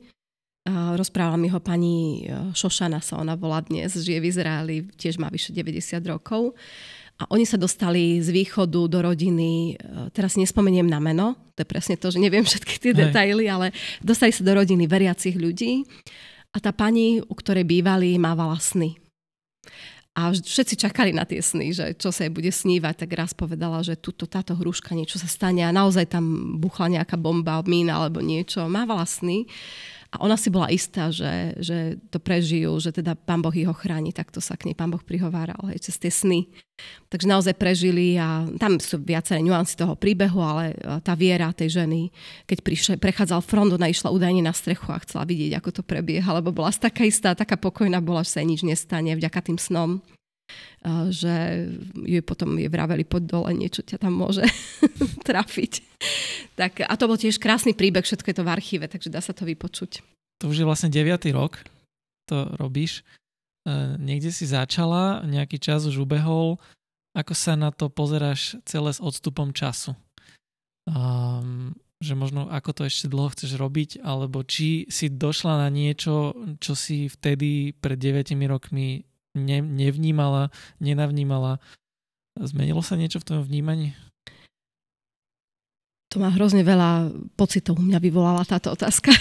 Rozprávala 0.67 1.37
mi 1.37 1.47
ho 1.47 1.61
pani 1.63 2.27
e, 2.27 2.51
Šošana, 2.51 2.99
sa 2.99 3.21
ona 3.21 3.39
volá 3.39 3.63
dnes, 3.63 3.95
žije 3.95 4.19
v 4.19 4.27
Izraeli, 4.27 4.77
tiež 4.99 5.15
má 5.15 5.31
vyše 5.31 5.55
90 5.55 5.95
rokov. 6.11 6.57
A 7.17 7.25
oni 7.33 7.49
sa 7.49 7.57
dostali 7.57 8.21
z 8.21 8.29
východu 8.29 8.85
do 8.85 8.99
rodiny, 9.01 9.73
e, 9.73 10.13
teraz 10.13 10.37
nespomeniem 10.37 10.85
na 10.85 11.01
meno, 11.01 11.33
to 11.57 11.65
je 11.65 11.67
presne 11.67 11.95
to, 11.97 12.13
že 12.13 12.21
neviem 12.21 12.45
všetky 12.45 12.77
tie 12.77 12.93
Hej. 12.93 13.09
detaily, 13.09 13.49
ale 13.49 13.73
dostali 14.05 14.29
sa 14.29 14.45
do 14.45 14.53
rodiny 14.53 14.85
veriacich 14.85 15.33
ľudí. 15.33 15.81
A 16.53 16.61
tá 16.61 16.69
pani, 16.69 17.17
u 17.21 17.33
ktorej 17.33 17.65
bývali, 17.65 18.21
mávala 18.21 18.61
sny. 18.61 18.97
A 20.17 20.33
všetci 20.33 20.81
čakali 20.81 21.13
na 21.13 21.29
tie 21.29 21.37
sny, 21.37 21.77
že 21.77 21.85
čo 21.93 22.09
sa 22.09 22.25
jej 22.25 22.33
bude 22.33 22.49
snívať, 22.49 23.05
tak 23.05 23.13
raz 23.13 23.37
povedala, 23.37 23.85
že 23.85 23.93
tuto, 23.93 24.25
táto 24.25 24.57
hruška, 24.57 24.97
niečo 24.97 25.21
sa 25.21 25.29
stane 25.29 25.61
a 25.61 25.69
naozaj 25.69 26.09
tam 26.09 26.57
buchla 26.57 26.97
nejaká 26.97 27.21
bomba, 27.21 27.61
mína 27.61 28.01
alebo 28.01 28.25
niečo. 28.25 28.65
Mávala 28.65 29.05
sny 29.05 29.45
a 30.17 30.25
ona 30.25 30.33
si 30.33 30.49
bola 30.49 30.73
istá, 30.73 31.13
že, 31.13 31.53
že 31.61 32.01
to 32.09 32.17
prežijú, 32.17 32.73
že 32.81 32.89
teda 32.89 33.13
pán 33.13 33.45
Boh 33.45 33.53
ich 33.53 33.69
ochráni, 33.69 34.09
takto 34.09 34.41
sa 34.41 34.57
k 34.57 34.65
nej 34.65 34.73
pán 34.73 34.89
Boh 34.89 35.01
prihováral, 35.05 35.61
hej, 35.69 35.85
cez 35.85 36.01
tie 36.01 36.09
sny. 36.09 36.49
Takže 37.09 37.29
naozaj 37.29 37.53
prežili 37.53 38.17
a 38.17 38.49
tam 38.57 38.81
sú 38.81 38.97
viaceré 38.97 39.45
nuancy 39.45 39.77
toho 39.77 39.93
príbehu, 39.93 40.41
ale 40.41 40.73
e, 40.73 41.01
tá 41.05 41.13
viera 41.13 41.53
tej 41.53 41.77
ženy, 41.85 42.09
keď 42.49 42.57
prišle, 42.65 42.93
prechádzal 42.97 43.45
front, 43.45 43.77
ona 43.77 43.93
išla 43.93 44.09
údajne 44.09 44.41
na 44.41 44.53
strechu 44.53 44.89
a 44.89 45.01
chcela 45.05 45.29
vidieť, 45.29 45.57
ako 45.61 45.69
to 45.69 45.81
prebieha, 45.85 46.29
lebo 46.33 46.49
bola 46.49 46.73
taká 46.73 47.05
istá, 47.05 47.37
taká 47.37 47.57
pokojná 47.57 48.01
bola, 48.01 48.25
že 48.25 48.37
sa 48.37 48.41
nič 48.41 48.65
nestane 48.65 49.13
vďaka 49.13 49.45
tým 49.45 49.61
snom 49.61 50.01
že 51.11 51.67
ju 52.07 52.21
potom 52.23 52.55
je 52.55 52.69
vraveli 52.71 53.03
pod 53.03 53.27
dole, 53.27 53.51
niečo 53.51 53.83
ťa 53.83 53.99
tam 53.99 54.15
môže 54.15 54.45
trafiť. 55.27 55.83
Tak, 56.57 56.81
a 56.81 56.93
to 56.97 57.05
bol 57.05 57.21
tiež 57.21 57.37
krásny 57.37 57.77
príbeh, 57.77 58.01
všetko 58.01 58.33
je 58.33 58.37
to 58.41 58.43
v 58.43 58.49
archíve, 58.49 58.85
takže 58.89 59.13
dá 59.13 59.21
sa 59.21 59.29
to 59.29 59.45
vypočuť. 59.45 60.01
To 60.41 60.49
už 60.49 60.65
je 60.65 60.65
vlastne 60.65 60.89
9. 60.89 61.29
rok, 61.29 61.61
to 62.25 62.49
robíš. 62.57 63.05
E, 63.61 63.93
niekde 64.01 64.33
si 64.33 64.49
začala, 64.49 65.21
nejaký 65.21 65.61
čas 65.61 65.85
už 65.85 66.01
ubehol. 66.01 66.57
Ako 67.13 67.37
sa 67.37 67.53
na 67.53 67.69
to 67.69 67.93
pozeráš 67.93 68.57
celé 68.65 68.89
s 68.89 68.97
odstupom 68.97 69.53
času? 69.53 69.93
Um, 70.89 71.77
že 72.01 72.13
možno 72.13 72.49
ako 72.49 72.73
to 72.73 72.81
ešte 72.85 73.09
dlho 73.09 73.29
chceš 73.33 73.57
robiť, 73.57 74.01
alebo 74.01 74.41
či 74.41 74.89
si 74.89 75.13
došla 75.13 75.65
na 75.65 75.69
niečo, 75.69 76.33
čo 76.57 76.73
si 76.73 77.05
vtedy 77.05 77.73
pred 77.73 77.97
9 77.97 78.33
rokmi 78.49 79.05
ne, 79.37 79.59
nevnímala, 79.61 80.49
nenavnímala. 80.81 81.61
Zmenilo 82.37 82.85
sa 82.85 82.97
niečo 82.97 83.21
v 83.21 83.27
tom 83.33 83.37
vnímaní? 83.41 83.97
To 86.17 86.25
má 86.25 86.33
hrozne 86.33 86.65
veľa 86.65 87.13
pocitov, 87.37 87.77
mňa 87.77 88.01
vyvolala 88.01 88.41
táto 88.41 88.73
otázka. 88.73 89.13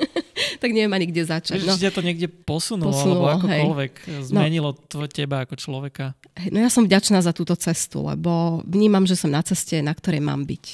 tak 0.64 0.72
neviem 0.72 0.88
ani 0.88 1.12
kde 1.12 1.28
začať. 1.28 1.68
no. 1.68 1.76
ťa 1.76 1.92
to 1.92 2.00
niekde 2.00 2.32
posunulo, 2.32 2.96
posunulo 2.96 3.28
alebo 3.28 3.44
akokoľvek 3.44 3.92
hej. 3.92 4.08
No. 4.08 4.24
zmenilo 4.24 4.70
no. 4.72 5.04
teba 5.04 5.44
ako 5.44 5.60
človeka? 5.60 6.16
No 6.48 6.64
ja 6.64 6.72
som 6.72 6.88
vďačná 6.88 7.20
za 7.20 7.36
túto 7.36 7.52
cestu, 7.60 8.08
lebo 8.08 8.64
vnímam, 8.64 9.04
že 9.04 9.20
som 9.20 9.28
na 9.28 9.44
ceste, 9.44 9.84
na 9.84 9.92
ktorej 9.92 10.24
mám 10.24 10.48
byť. 10.48 10.64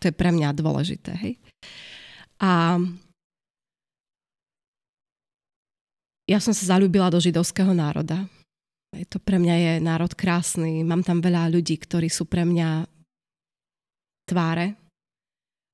To 0.00 0.08
je 0.08 0.14
pre 0.16 0.32
mňa 0.32 0.56
dôležité. 0.56 1.12
Hej? 1.20 1.36
A 2.40 2.80
ja 6.24 6.40
som 6.40 6.56
sa 6.56 6.64
zalúbila 6.64 7.12
do 7.12 7.20
židovského 7.20 7.76
národa. 7.76 8.24
Je 8.96 9.04
to 9.04 9.20
pre 9.20 9.36
mňa 9.36 9.54
je 9.60 9.72
národ 9.84 10.08
krásny, 10.16 10.80
mám 10.80 11.04
tam 11.04 11.20
veľa 11.20 11.52
ľudí, 11.52 11.76
ktorí 11.76 12.08
sú 12.08 12.24
pre 12.24 12.48
mňa 12.48 12.88
tváre. 14.24 14.79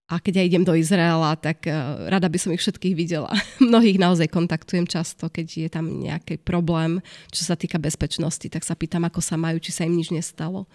A 0.07 0.23
keď 0.23 0.39
ja 0.39 0.47
idem 0.47 0.63
do 0.63 0.71
Izraela, 0.71 1.35
tak 1.35 1.67
uh, 1.67 2.07
rada 2.07 2.31
by 2.31 2.39
som 2.39 2.55
ich 2.55 2.63
všetkých 2.63 2.95
videla. 2.95 3.31
Mnohých 3.59 3.99
naozaj 3.99 4.31
kontaktujem 4.31 4.87
často, 4.87 5.27
keď 5.27 5.47
je 5.67 5.69
tam 5.69 5.99
nejaký 5.99 6.39
problém, 6.39 7.03
čo 7.35 7.43
sa 7.43 7.59
týka 7.59 7.83
bezpečnosti, 7.83 8.47
tak 8.47 8.63
sa 8.63 8.79
pýtam, 8.79 9.03
ako 9.03 9.19
sa 9.19 9.35
majú, 9.35 9.59
či 9.59 9.75
sa 9.75 9.83
im 9.83 9.99
nič 9.99 10.15
nestalo. 10.15 10.71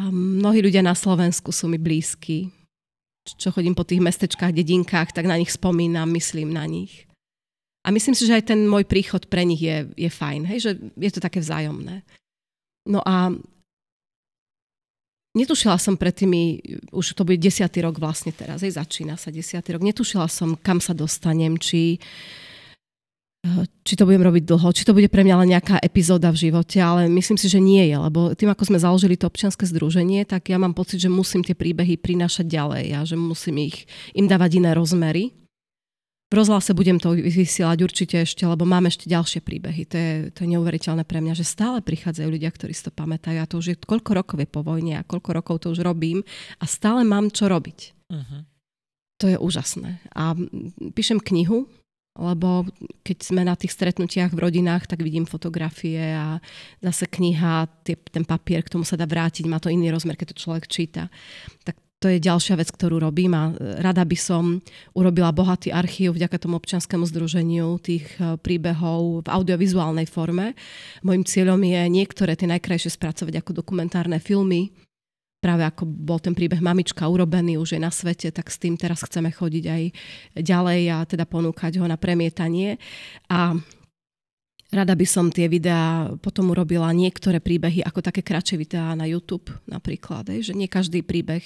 A 0.00 0.08
mnohí 0.08 0.64
ľudia 0.64 0.80
na 0.80 0.96
Slovensku 0.96 1.52
sú 1.52 1.68
mi 1.68 1.76
blízki. 1.76 2.48
Čo 3.28 3.52
chodím 3.52 3.76
po 3.76 3.84
tých 3.84 4.00
mestečkách, 4.00 4.56
dedinkách, 4.56 5.12
tak 5.12 5.28
na 5.28 5.36
nich 5.36 5.52
spomínam, 5.52 6.08
myslím 6.16 6.56
na 6.56 6.64
nich. 6.64 7.04
A 7.84 7.92
myslím 7.92 8.16
si, 8.16 8.24
že 8.24 8.40
aj 8.40 8.56
ten 8.56 8.64
môj 8.64 8.88
príchod 8.88 9.20
pre 9.28 9.44
nich 9.44 9.60
je, 9.60 9.84
je 9.96 10.08
fajn, 10.08 10.48
hej? 10.48 10.58
že 10.64 10.70
je 10.96 11.10
to 11.12 11.20
také 11.20 11.44
vzájomné. 11.44 12.04
No 12.88 13.04
a 13.04 13.36
Netušila 15.30 15.78
som 15.78 15.94
pred 15.94 16.10
tými, 16.10 16.58
už 16.90 17.14
to 17.14 17.22
bude 17.22 17.38
desiatý 17.38 17.86
rok 17.86 18.02
vlastne 18.02 18.34
teraz, 18.34 18.66
aj 18.66 18.82
začína 18.82 19.14
sa 19.14 19.30
desiatý 19.30 19.78
rok, 19.78 19.86
netušila 19.86 20.26
som, 20.26 20.58
kam 20.58 20.82
sa 20.82 20.90
dostanem, 20.90 21.54
či, 21.54 22.02
eh, 23.46 23.64
či 23.86 23.94
to 23.94 24.10
budem 24.10 24.26
robiť 24.26 24.42
dlho, 24.42 24.74
či 24.74 24.82
to 24.82 24.90
bude 24.90 25.06
pre 25.06 25.22
mňa 25.22 25.38
len 25.38 25.54
nejaká 25.54 25.78
epizóda 25.86 26.34
v 26.34 26.50
živote, 26.50 26.82
ale 26.82 27.06
myslím 27.06 27.38
si, 27.38 27.46
že 27.46 27.62
nie 27.62 27.86
je, 27.86 27.94
lebo 27.94 28.34
tým, 28.34 28.50
ako 28.50 28.74
sme 28.74 28.82
založili 28.82 29.14
to 29.14 29.30
občianske 29.30 29.70
združenie, 29.70 30.26
tak 30.26 30.50
ja 30.50 30.58
mám 30.58 30.74
pocit, 30.74 30.98
že 30.98 31.06
musím 31.06 31.46
tie 31.46 31.54
príbehy 31.54 31.94
prinášať 32.02 32.50
ďalej 32.50 32.86
a 32.98 33.00
že 33.06 33.14
musím 33.14 33.70
ich, 33.70 33.86
im 34.18 34.26
dávať 34.26 34.58
iné 34.58 34.74
rozmery 34.74 35.39
v 36.30 36.38
rozhlase 36.38 36.70
budem 36.78 37.02
to 37.02 37.18
vysielať 37.18 37.78
určite 37.82 38.22
ešte, 38.22 38.46
lebo 38.46 38.62
mám 38.62 38.86
ešte 38.86 39.10
ďalšie 39.10 39.42
príbehy. 39.42 39.82
To 39.90 39.96
je, 39.98 40.12
to 40.30 40.38
je 40.46 40.52
neuveriteľné 40.54 41.02
pre 41.02 41.18
mňa, 41.18 41.34
že 41.34 41.42
stále 41.42 41.82
prichádzajú 41.82 42.28
ľudia, 42.30 42.54
ktorí 42.54 42.70
si 42.70 42.86
to 42.86 42.94
pamätajú. 42.94 43.42
A 43.42 43.50
to 43.50 43.58
už 43.58 43.66
je 43.74 43.76
koľko 43.76 44.14
rokov 44.14 44.38
je 44.38 44.46
po 44.46 44.62
vojne 44.62 45.02
a 45.02 45.06
koľko 45.06 45.30
rokov 45.34 45.66
to 45.66 45.74
už 45.74 45.82
robím 45.82 46.22
a 46.62 46.64
stále 46.70 47.02
mám 47.02 47.34
čo 47.34 47.50
robiť. 47.50 47.78
Uh-huh. 48.14 48.46
To 49.18 49.26
je 49.26 49.36
úžasné. 49.42 49.98
A 50.14 50.38
píšem 50.94 51.18
knihu, 51.18 51.66
lebo 52.14 52.62
keď 53.02 53.18
sme 53.26 53.42
na 53.42 53.58
tých 53.58 53.74
stretnutiach 53.74 54.30
v 54.30 54.42
rodinách, 54.46 54.86
tak 54.86 55.02
vidím 55.02 55.26
fotografie 55.26 56.14
a 56.14 56.38
zase 56.78 57.10
kniha, 57.10 57.66
tie, 57.82 57.98
ten 57.98 58.22
papier, 58.22 58.62
k 58.62 58.78
tomu 58.78 58.86
sa 58.86 58.94
dá 58.94 59.02
vrátiť, 59.02 59.50
má 59.50 59.58
to 59.58 59.66
iný 59.66 59.90
rozmer, 59.90 60.14
keď 60.14 60.34
to 60.34 60.42
človek 60.46 60.70
číta. 60.70 61.10
Tak 61.66 61.74
to 62.00 62.08
je 62.08 62.16
ďalšia 62.16 62.56
vec, 62.56 62.72
ktorú 62.72 62.96
robím 62.96 63.36
a 63.36 63.52
rada 63.76 64.08
by 64.08 64.16
som 64.16 64.64
urobila 64.96 65.36
bohatý 65.36 65.68
archív 65.68 66.16
vďaka 66.16 66.40
tomu 66.40 66.56
občianskému 66.56 67.04
združeniu 67.04 67.76
tých 67.76 68.08
e, 68.16 68.40
príbehov 68.40 69.22
v 69.22 69.28
audiovizuálnej 69.28 70.08
forme. 70.08 70.56
Mojím 71.04 71.28
cieľom 71.28 71.60
je 71.60 71.80
niektoré 71.92 72.40
tie 72.40 72.48
najkrajšie 72.48 72.96
spracovať 72.96 73.44
ako 73.44 73.52
dokumentárne 73.52 74.16
filmy, 74.16 74.72
práve 75.44 75.60
ako 75.60 75.84
bol 75.84 76.16
ten 76.16 76.32
príbeh 76.32 76.64
Mamička 76.64 77.04
urobený, 77.04 77.60
už 77.60 77.76
je 77.76 77.80
na 77.84 77.92
svete, 77.92 78.32
tak 78.32 78.48
s 78.48 78.56
tým 78.56 78.80
teraz 78.80 79.04
chceme 79.04 79.28
chodiť 79.28 79.64
aj 79.68 79.82
ďalej 80.40 80.80
a 80.88 80.98
teda 81.04 81.28
ponúkať 81.28 81.80
ho 81.80 81.86
na 81.88 82.00
premietanie. 82.00 82.80
A 83.28 83.56
Rada 84.70 84.94
by 84.94 85.02
som 85.02 85.34
tie 85.34 85.50
videá 85.50 86.14
potom 86.22 86.54
urobila 86.54 86.94
niektoré 86.94 87.42
príbehy 87.42 87.82
ako 87.82 88.06
také 88.06 88.22
kratšie 88.22 88.54
videá 88.54 88.94
na 88.94 89.02
YouTube 89.02 89.50
napríklad, 89.66 90.30
že 90.46 90.54
nie 90.54 90.70
každý 90.70 91.02
príbeh 91.02 91.42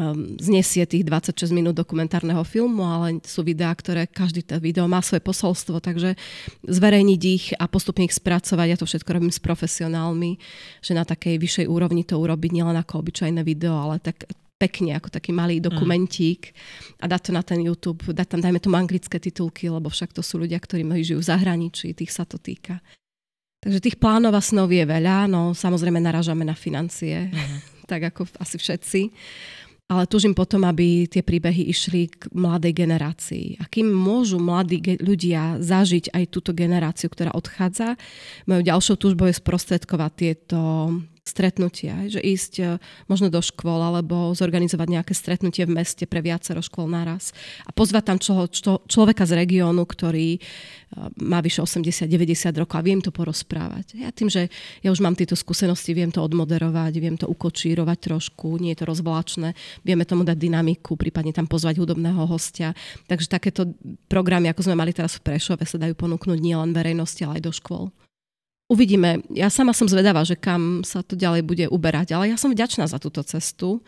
um, 0.00 0.40
znesie 0.40 0.88
tých 0.88 1.04
26 1.04 1.52
minút 1.52 1.76
dokumentárneho 1.76 2.40
filmu, 2.48 2.80
ale 2.80 3.20
sú 3.28 3.44
videá, 3.44 3.76
ktoré 3.76 4.08
každý 4.08 4.40
to 4.40 4.56
video 4.56 4.88
má 4.88 5.04
svoje 5.04 5.20
posolstvo, 5.20 5.84
takže 5.84 6.16
zverejniť 6.64 7.20
ich 7.28 7.52
a 7.60 7.68
postupne 7.68 8.08
ich 8.08 8.16
spracovať, 8.16 8.66
ja 8.72 8.80
to 8.80 8.88
všetko 8.88 9.10
robím 9.12 9.28
s 9.28 9.44
profesionálmi, 9.44 10.40
že 10.80 10.96
na 10.96 11.04
takej 11.04 11.36
vyššej 11.36 11.66
úrovni 11.68 12.08
to 12.08 12.16
urobiť 12.16 12.56
nielen 12.56 12.80
ako 12.80 13.04
obyčajné 13.04 13.44
video, 13.44 13.76
ale 13.76 14.00
tak 14.00 14.24
pekne, 14.56 14.96
ako 14.96 15.12
taký 15.12 15.36
malý 15.36 15.60
dokumentík 15.60 16.52
mm. 16.52 17.04
a 17.04 17.12
dať 17.12 17.20
to 17.28 17.30
na 17.36 17.42
ten 17.44 17.60
YouTube, 17.60 18.08
dať 18.08 18.26
tam, 18.36 18.40
dajme 18.40 18.60
tomu 18.60 18.80
anglické 18.80 19.20
titulky, 19.20 19.68
lebo 19.68 19.92
však 19.92 20.16
to 20.16 20.24
sú 20.24 20.40
ľudia, 20.40 20.56
ktorí 20.56 20.82
žijú 21.04 21.20
v 21.20 21.28
zahraničí, 21.28 21.92
tých 21.92 22.12
sa 22.12 22.24
to 22.24 22.40
týka. 22.40 22.80
Takže 23.60 23.84
tých 23.84 24.00
plánov 24.00 24.32
a 24.32 24.42
snov 24.42 24.72
je 24.72 24.84
veľa, 24.84 25.28
no 25.28 25.52
samozrejme 25.52 26.00
naražame 26.00 26.44
na 26.44 26.56
financie, 26.56 27.28
mm. 27.28 27.84
tak 27.90 28.08
ako 28.12 28.28
asi 28.40 28.56
všetci. 28.56 29.00
Ale 29.86 30.10
tužím 30.10 30.34
potom, 30.34 30.66
aby 30.66 31.06
tie 31.06 31.22
príbehy 31.22 31.70
išli 31.70 32.10
k 32.10 32.26
mladej 32.34 32.74
generácii. 32.74 33.62
A 33.62 33.70
kým 33.70 33.86
môžu 33.86 34.42
mladí 34.42 34.82
ge- 34.82 34.98
ľudia 34.98 35.62
zažiť 35.62 36.10
aj 36.10 36.24
túto 36.26 36.50
generáciu, 36.50 37.06
ktorá 37.06 37.30
odchádza, 37.30 37.94
mojou 38.50 38.66
ďalšou 38.66 38.96
túžbou 38.98 39.30
je 39.30 39.38
sprostredkovať 39.38 40.12
tieto 40.18 40.58
stretnutia, 41.26 42.06
že 42.06 42.22
ísť 42.22 42.52
e, 42.62 42.64
možno 43.10 43.26
do 43.26 43.42
škôl 43.42 43.82
alebo 43.82 44.30
zorganizovať 44.30 44.88
nejaké 44.88 45.12
stretnutie 45.12 45.66
v 45.66 45.74
meste 45.74 46.06
pre 46.06 46.22
viacero 46.22 46.62
škôl 46.62 46.86
naraz 46.86 47.34
a 47.66 47.74
pozvať 47.74 48.14
tam 48.14 48.18
čo, 48.22 48.46
čo, 48.46 48.86
človeka 48.86 49.26
z 49.26 49.34
regiónu, 49.42 49.82
ktorý 49.82 50.38
e, 50.38 50.40
má 51.26 51.42
vyše 51.42 51.66
80-90 51.66 52.62
rokov 52.62 52.78
a 52.78 52.86
viem 52.86 53.02
to 53.02 53.10
porozprávať. 53.10 53.98
Ja 53.98 54.14
tým, 54.14 54.30
že 54.30 54.46
ja 54.86 54.94
už 54.94 55.02
mám 55.02 55.18
tieto 55.18 55.34
skúsenosti, 55.34 55.98
viem 55.98 56.14
to 56.14 56.22
odmoderovať, 56.22 56.92
viem 57.02 57.18
to 57.18 57.26
ukočírovať 57.26 57.98
trošku, 58.06 58.62
nie 58.62 58.78
je 58.78 58.86
to 58.86 58.86
rozvláčne, 58.86 59.50
vieme 59.82 60.06
tomu 60.06 60.22
dať 60.22 60.38
dynamiku, 60.38 60.94
prípadne 60.94 61.34
tam 61.34 61.50
pozvať 61.50 61.82
hudobného 61.82 62.22
hostia. 62.30 62.70
Takže 63.10 63.26
takéto 63.26 63.74
programy, 64.06 64.46
ako 64.54 64.70
sme 64.70 64.78
mali 64.78 64.94
teraz 64.94 65.18
v 65.18 65.26
Prešove, 65.26 65.66
sa 65.66 65.82
dajú 65.82 65.98
ponúknuť 65.98 66.38
nielen 66.38 66.70
verejnosti, 66.70 67.18
ale 67.26 67.42
aj 67.42 67.50
do 67.50 67.52
škôl. 67.52 67.90
Uvidíme. 68.66 69.22
Ja 69.30 69.46
sama 69.46 69.70
som 69.70 69.86
zvedavá, 69.86 70.26
že 70.26 70.34
kam 70.34 70.82
sa 70.82 70.98
to 70.98 71.14
ďalej 71.14 71.42
bude 71.46 71.64
uberať, 71.70 72.18
ale 72.18 72.34
ja 72.34 72.36
som 72.36 72.50
vďačná 72.50 72.90
za 72.90 72.98
túto 72.98 73.22
cestu. 73.22 73.78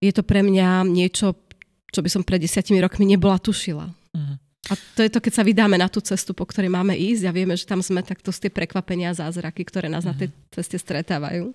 Je 0.00 0.08
to 0.08 0.24
pre 0.24 0.40
mňa 0.40 0.88
niečo, 0.88 1.36
čo 1.92 2.00
by 2.00 2.08
som 2.08 2.24
pred 2.24 2.40
desiatimi 2.40 2.80
rokmi 2.80 3.04
nebola 3.04 3.36
tušila. 3.36 3.84
Uh-huh. 3.84 4.36
A 4.68 4.72
to 4.96 5.04
je 5.04 5.12
to, 5.12 5.20
keď 5.20 5.32
sa 5.36 5.44
vydáme 5.44 5.76
na 5.76 5.92
tú 5.92 6.00
cestu, 6.00 6.32
po 6.32 6.48
ktorej 6.48 6.72
máme 6.72 6.96
ísť 6.96 7.28
a 7.28 7.36
vieme, 7.36 7.52
že 7.52 7.68
tam 7.68 7.84
sme 7.84 8.00
takto 8.00 8.32
tie 8.32 8.48
prekvapenia 8.48 9.12
a 9.12 9.18
zázraky, 9.20 9.68
ktoré 9.68 9.92
nás 9.92 10.08
uh-huh. 10.08 10.16
na 10.16 10.20
tej 10.20 10.28
mhm. 10.32 10.36
ceste 10.48 10.76
stretávajú. 10.80 11.52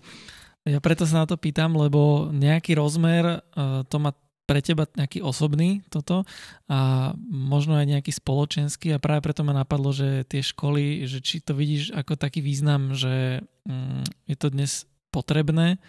Ja 0.65 0.81
preto 0.81 1.05
sa 1.05 1.25
na 1.25 1.29
to 1.29 1.37
pýtam, 1.37 1.77
lebo 1.77 2.29
nejaký 2.33 2.77
rozmer 2.77 3.41
uh, 3.57 3.85
to 3.85 4.01
má 4.01 4.13
pre 4.45 4.61
teba 4.61 4.85
nejaký 4.93 5.25
osobný 5.25 5.81
toto 5.89 6.21
a 6.69 7.11
možno 7.27 7.75
aj 7.75 7.97
nejaký 7.97 8.13
spoločenský 8.13 8.93
a 8.93 9.01
práve 9.01 9.25
preto 9.25 9.41
ma 9.41 9.57
napadlo, 9.57 9.89
že 9.89 10.21
tie 10.29 10.45
školy, 10.45 11.09
že 11.09 11.19
či 11.19 11.41
to 11.41 11.57
vidíš 11.57 11.91
ako 11.97 12.13
taký 12.13 12.45
význam, 12.45 12.93
že 12.93 13.41
mm, 13.65 14.29
je 14.29 14.35
to 14.37 14.47
dnes 14.53 14.85
potrebné 15.09 15.81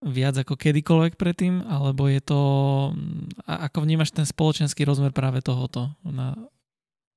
viac 0.00 0.36
ako 0.36 0.56
kedykoľvek 0.56 1.16
predtým, 1.16 1.64
alebo 1.64 2.08
je 2.08 2.20
to, 2.20 2.40
mm, 2.92 3.44
ako 3.48 3.78
vnímaš 3.84 4.12
ten 4.12 4.28
spoločenský 4.28 4.84
rozmer 4.84 5.12
práve 5.12 5.40
tohoto? 5.40 5.92
Na... 6.04 6.36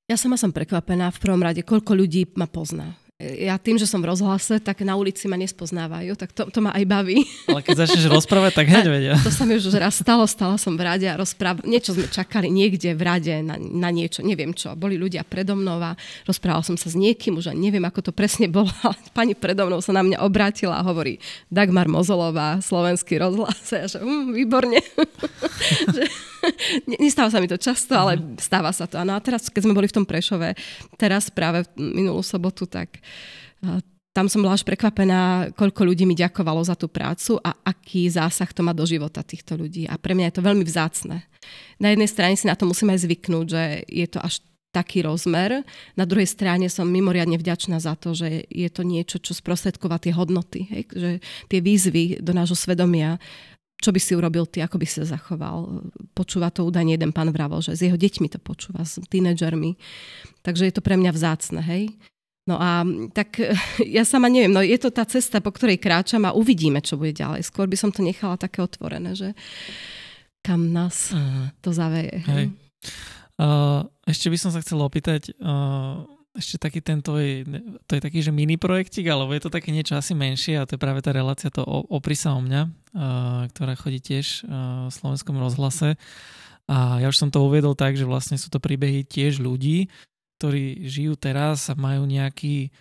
Ja 0.07 0.15
sama 0.15 0.39
som 0.39 0.55
prekvapená 0.55 1.11
v 1.11 1.21
prvom 1.21 1.43
rade, 1.43 1.63
koľko 1.63 1.91
ľudí 1.95 2.27
ma 2.39 2.47
pozná 2.47 3.02
ja 3.21 3.55
tým, 3.61 3.77
že 3.77 3.85
som 3.85 4.01
v 4.01 4.09
rozhlase, 4.09 4.57
tak 4.57 4.81
na 4.81 4.97
ulici 4.97 5.29
ma 5.29 5.37
nespoznávajú, 5.37 6.17
tak 6.17 6.33
to, 6.33 6.49
to 6.49 6.59
ma 6.59 6.73
aj 6.73 6.83
baví. 6.83 7.23
Ale 7.47 7.61
keď 7.61 7.85
začneš 7.85 8.09
rozprávať, 8.09 8.51
tak 8.57 8.67
hneď 8.67 8.85
vedia. 8.89 9.13
To 9.21 9.31
sa 9.31 9.45
mi 9.45 9.55
už 9.55 9.69
raz 9.77 10.01
stalo, 10.01 10.25
stala 10.25 10.57
som 10.57 10.73
v 10.75 10.83
rade 10.83 11.07
a 11.07 11.15
rozprávala. 11.15 11.63
Niečo 11.63 11.93
sme 11.93 12.09
čakali 12.09 12.49
niekde 12.49 12.91
v 12.97 13.01
rade 13.05 13.33
na, 13.45 13.55
na 13.55 13.89
niečo, 13.93 14.25
neviem 14.25 14.51
čo. 14.51 14.73
Boli 14.73 14.97
ľudia 14.97 15.21
predo 15.23 15.53
mnou 15.53 15.77
a 15.79 15.95
rozprávala 16.25 16.65
som 16.65 16.75
sa 16.75 16.89
s 16.89 16.97
niekým, 16.97 17.37
už 17.37 17.53
neviem, 17.53 17.85
ako 17.85 18.09
to 18.09 18.11
presne 18.11 18.49
bolo, 18.49 18.73
ale 18.83 18.97
pani 19.15 19.37
predo 19.37 19.69
mnou 19.69 19.79
sa 19.79 19.93
na 19.93 20.03
mňa 20.03 20.19
obrátila 20.25 20.81
a 20.81 20.83
hovorí 20.83 21.21
Dagmar 21.47 21.85
Mozolová, 21.87 22.59
slovenský 22.65 23.21
rozhlas. 23.21 23.61
A 23.71 23.85
ja 23.85 23.87
že, 23.87 24.01
hm, 24.01 24.33
výborne. 24.33 24.81
Nestáva 27.03 27.29
sa 27.31 27.39
mi 27.39 27.47
to 27.47 27.57
často, 27.59 27.95
ale 27.95 28.19
mhm. 28.19 28.39
stáva 28.39 28.71
sa 28.75 28.89
to. 28.89 28.99
No 29.01 29.15
a 29.15 29.23
teraz, 29.23 29.47
keď 29.47 29.69
sme 29.69 29.77
boli 29.77 29.87
v 29.89 29.97
tom 30.01 30.05
Prešove, 30.07 30.55
teraz 30.99 31.31
práve 31.31 31.65
minulú 31.77 32.21
sobotu, 32.21 32.67
tak 32.67 32.99
tam 34.13 34.29
som 34.29 34.45
bola 34.45 34.53
až 34.53 34.61
prekvapená, 34.61 35.49
koľko 35.57 35.89
ľudí 35.89 36.05
mi 36.05 36.13
ďakovalo 36.13 36.61
za 36.61 36.77
tú 36.77 36.85
prácu 36.85 37.41
a 37.41 37.57
aký 37.65 38.05
zásah 38.13 38.45
to 38.53 38.61
má 38.61 38.69
do 38.69 38.85
života 38.85 39.25
týchto 39.25 39.57
ľudí. 39.57 39.89
A 39.89 39.97
pre 39.97 40.13
mňa 40.13 40.29
je 40.29 40.35
to 40.37 40.45
veľmi 40.45 40.61
vzácne. 40.61 41.25
Na 41.81 41.89
jednej 41.89 42.05
strane 42.05 42.37
si 42.37 42.45
na 42.45 42.53
to 42.53 42.69
musím 42.69 42.93
aj 42.93 43.09
zvyknúť, 43.09 43.45
že 43.49 43.63
je 43.89 44.07
to 44.07 44.21
až 44.21 44.45
taký 44.73 45.05
rozmer. 45.05 45.61
Na 45.93 46.05
druhej 46.05 46.29
strane 46.29 46.65
som 46.69 46.89
mimoriadne 46.89 47.37
vďačná 47.37 47.77
za 47.77 47.93
to, 47.93 48.17
že 48.17 48.45
je 48.49 48.69
to 48.73 48.81
niečo, 48.81 49.21
čo 49.21 49.37
sprostredková 49.37 50.01
tie 50.01 50.13
hodnoty, 50.13 50.65
hej? 50.69 50.83
že 50.89 51.11
tie 51.49 51.59
výzvy 51.61 52.21
do 52.21 52.33
nášho 52.33 52.57
svedomia 52.57 53.21
čo 53.83 53.91
by 53.91 53.99
si 53.99 54.15
urobil 54.15 54.47
ty, 54.47 54.63
ako 54.63 54.79
by 54.79 54.87
si 54.87 55.03
sa 55.03 55.19
zachoval. 55.19 55.83
Počúva 56.15 56.47
to 56.47 56.63
údajne 56.63 56.95
jeden 56.95 57.11
pán 57.11 57.27
Vravo, 57.35 57.59
že 57.59 57.75
s 57.75 57.83
jeho 57.83 57.99
deťmi 57.99 58.31
to 58.31 58.39
počúva, 58.39 58.87
s 58.87 59.03
tínedžermi. 59.11 59.75
Takže 60.39 60.71
je 60.71 60.73
to 60.73 60.79
pre 60.79 60.95
mňa 60.95 61.11
vzácne, 61.11 61.59
hej. 61.59 61.91
No 62.47 62.55
a 62.59 62.87
tak 63.11 63.43
ja 63.95 64.07
sama 64.07 64.31
neviem, 64.31 64.55
no 64.55 64.63
je 64.63 64.79
to 64.79 64.87
tá 64.87 65.03
cesta, 65.03 65.43
po 65.43 65.51
ktorej 65.51 65.83
kráčam 65.83 66.23
a 66.23 66.31
uvidíme, 66.31 66.79
čo 66.79 66.95
bude 66.95 67.11
ďalej. 67.11 67.43
Skôr 67.43 67.67
by 67.67 67.75
som 67.75 67.91
to 67.91 67.99
nechala 67.99 68.39
také 68.39 68.63
otvorené, 68.63 69.11
že 69.11 69.35
kam 70.39 70.71
nás 70.71 71.11
to 71.59 71.75
zaveje. 71.75 72.23
Hej. 72.23 72.55
Uh, 73.39 73.87
ešte 74.07 74.27
by 74.31 74.37
som 74.39 74.51
sa 74.53 74.61
chcel 74.61 74.79
opýtať, 74.79 75.35
uh, 75.41 76.03
ešte 76.33 76.57
taký 76.57 76.81
tento, 76.81 77.13
to 77.85 77.91
je 77.93 78.01
taký, 78.01 78.25
že 78.25 78.33
mini 78.33 78.57
projektik, 78.57 79.05
alebo 79.05 79.37
je 79.37 79.45
to 79.45 79.53
také 79.53 79.69
niečo 79.69 79.93
asi 79.93 80.17
menšie 80.17 80.57
a 80.57 80.65
to 80.65 80.75
je 80.75 80.81
práve 80.81 81.05
tá 81.05 81.13
relácia 81.13 81.53
to 81.53 81.61
Opri 81.65 82.17
sa 82.17 82.33
o 82.33 82.41
mňa, 82.41 82.61
ktorá 83.53 83.77
chodí 83.77 84.01
tiež 84.01 84.49
v 84.49 84.91
slovenskom 84.91 85.37
rozhlase. 85.37 85.93
A 86.65 86.97
ja 87.03 87.11
už 87.11 87.21
som 87.21 87.29
to 87.29 87.45
uviedol 87.45 87.77
tak, 87.77 87.93
že 87.93 88.09
vlastne 88.09 88.41
sú 88.41 88.49
to 88.49 88.57
príbehy 88.57 89.05
tiež 89.05 89.37
ľudí, 89.45 89.93
ktorí 90.41 90.89
žijú 90.89 91.13
teraz 91.21 91.69
a 91.69 91.77
majú 91.77 92.09
nejaký 92.09 92.73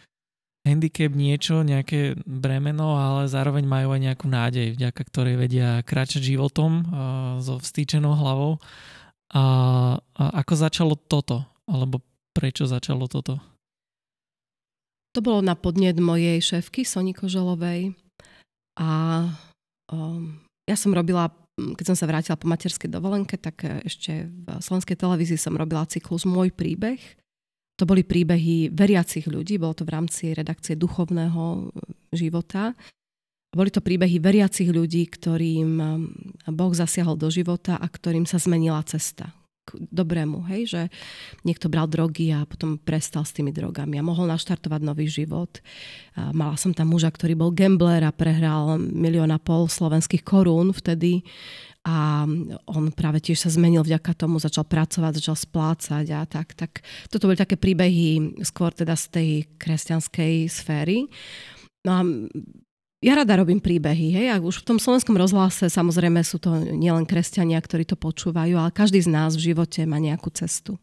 handicap, 0.63 1.11
niečo, 1.13 1.67
nejaké 1.67 2.15
bremeno, 2.23 2.95
ale 2.95 3.27
zároveň 3.27 3.67
majú 3.67 3.93
aj 3.93 4.01
nejakú 4.01 4.27
nádej, 4.31 4.79
vďaka 4.79 5.03
ktorej 5.11 5.35
vedia 5.37 5.83
kráčať 5.83 6.23
životom 6.25 6.87
so 7.43 7.59
vstýčenou 7.59 8.15
hlavou. 8.15 8.63
A, 9.35 9.45
a 9.99 10.25
ako 10.41 10.55
začalo 10.57 10.95
toto? 10.95 11.43
Alebo 11.67 12.01
Prečo 12.33 12.65
začalo 12.65 13.05
toto? 13.07 13.37
To 15.13 15.21
bolo 15.21 15.45
na 15.45 15.53
podnet 15.53 16.01
mojej 16.01 16.41
šéfky 16.41 16.89
Soni 16.89 17.13
Koželovej 17.13 17.93
a 18.81 18.91
um, 19.93 20.41
ja 20.65 20.77
som 20.81 20.97
robila, 20.97 21.29
keď 21.61 21.93
som 21.93 21.97
sa 22.01 22.09
vrátila 22.09 22.41
po 22.41 22.49
materskej 22.49 22.89
dovolenke, 22.89 23.37
tak 23.37 23.69
e, 23.69 23.85
ešte 23.85 24.25
v 24.25 24.47
slovenskej 24.57 24.97
televízii 24.97 25.37
som 25.37 25.53
robila 25.53 25.85
cyklus 25.85 26.25
Môj 26.25 26.49
príbeh. 26.57 26.97
To 27.77 27.85
boli 27.85 28.07
príbehy 28.07 28.73
veriacich 28.73 29.29
ľudí, 29.29 29.61
bolo 29.61 29.77
to 29.77 29.85
v 29.85 29.93
rámci 29.93 30.33
redakcie 30.33 30.81
duchovného 30.81 31.45
e, 31.45 31.63
života. 32.17 32.73
Boli 33.53 33.69
to 33.69 33.85
príbehy 33.85 34.17
veriacich 34.17 34.73
ľudí, 34.73 35.13
ktorým 35.13 35.71
e, 35.77 35.87
Boh 36.49 36.73
zasiahol 36.73 37.21
do 37.21 37.29
života 37.29 37.77
a 37.77 37.85
ktorým 37.85 38.25
sa 38.25 38.41
zmenila 38.41 38.81
cesta 38.89 39.42
dobrému, 39.75 40.45
hej, 40.53 40.63
že 40.69 40.83
niekto 41.43 41.73
bral 41.73 41.89
drogy 41.89 42.33
a 42.33 42.45
potom 42.45 42.77
prestal 42.77 43.25
s 43.25 43.33
tými 43.33 43.51
drogami 43.51 43.99
a 43.99 44.07
mohol 44.07 44.29
naštartovať 44.29 44.81
nový 44.85 45.09
život. 45.09 45.61
A 46.17 46.31
mala 46.31 46.57
som 46.61 46.77
tam 46.77 46.93
muža, 46.93 47.09
ktorý 47.09 47.37
bol 47.37 47.51
gambler 47.53 48.05
a 48.05 48.13
prehral 48.13 48.77
milión 48.79 49.33
a 49.33 49.41
pol 49.41 49.67
slovenských 49.67 50.23
korún 50.23 50.71
vtedy 50.77 51.25
a 51.83 52.23
on 52.71 52.95
práve 52.95 53.19
tiež 53.19 53.43
sa 53.43 53.51
zmenil 53.51 53.83
vďaka 53.83 54.15
tomu, 54.15 54.39
začal 54.39 54.63
pracovať, 54.63 55.19
začal 55.19 55.35
splácať 55.35 56.07
a 56.15 56.23
tak. 56.31 56.55
tak 56.55 56.79
toto 57.11 57.27
boli 57.27 57.35
také 57.35 57.59
príbehy 57.59 58.39
skôr 58.47 58.71
teda 58.71 58.95
z 58.95 59.07
tej 59.11 59.31
kresťanskej 59.59 60.47
sféry. 60.47 61.11
No 61.83 61.91
a 61.91 62.03
ja 63.03 63.19
rada 63.19 63.35
robím 63.35 63.59
príbehy, 63.59 64.15
hej, 64.15 64.27
a 64.31 64.39
už 64.39 64.63
v 64.63 64.67
tom 64.73 64.79
slovenskom 64.79 65.19
rozhlase 65.19 65.67
samozrejme 65.67 66.23
sú 66.23 66.39
to 66.39 66.55
nielen 66.55 67.03
kresťania, 67.03 67.59
ktorí 67.59 67.83
to 67.83 67.99
počúvajú, 67.99 68.55
ale 68.55 68.71
každý 68.71 69.03
z 69.03 69.11
nás 69.11 69.35
v 69.35 69.53
živote 69.53 69.83
má 69.83 69.99
nejakú 69.99 70.31
cestu. 70.31 70.79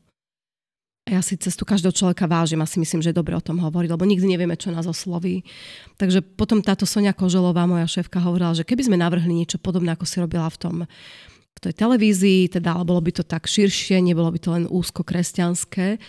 A 1.08 1.18
ja 1.18 1.22
si 1.24 1.40
cestu 1.40 1.66
každého 1.66 1.96
človeka 1.96 2.30
vážim 2.30 2.62
a 2.62 2.70
si 2.70 2.78
myslím, 2.78 3.02
že 3.02 3.16
dobre 3.16 3.34
o 3.34 3.42
tom 3.42 3.58
hovoriť, 3.58 3.90
lebo 3.90 4.06
nikdy 4.06 4.36
nevieme, 4.36 4.60
čo 4.60 4.70
nás 4.70 4.86
osloví. 4.86 5.42
Takže 5.98 6.22
potom 6.22 6.62
táto 6.62 6.86
Sonia 6.86 7.18
Koželová, 7.18 7.66
moja 7.66 7.90
šéfka, 7.90 8.22
hovorila, 8.22 8.54
že 8.54 8.68
keby 8.68 8.86
sme 8.86 9.02
navrhli 9.02 9.32
niečo 9.32 9.58
podobné, 9.58 9.96
ako 9.96 10.06
si 10.06 10.22
robila 10.22 10.46
v 10.52 10.60
tom 10.60 10.76
v 11.60 11.68
tej 11.68 11.76
televízii, 11.76 12.56
teda, 12.56 12.80
ale 12.80 12.88
bolo 12.88 13.04
by 13.04 13.12
to 13.12 13.28
tak 13.28 13.44
širšie, 13.44 14.00
nebolo 14.00 14.32
by 14.32 14.40
to 14.40 14.50
len 14.56 14.64
úzko 14.72 15.04
kresťanské, 15.04 16.00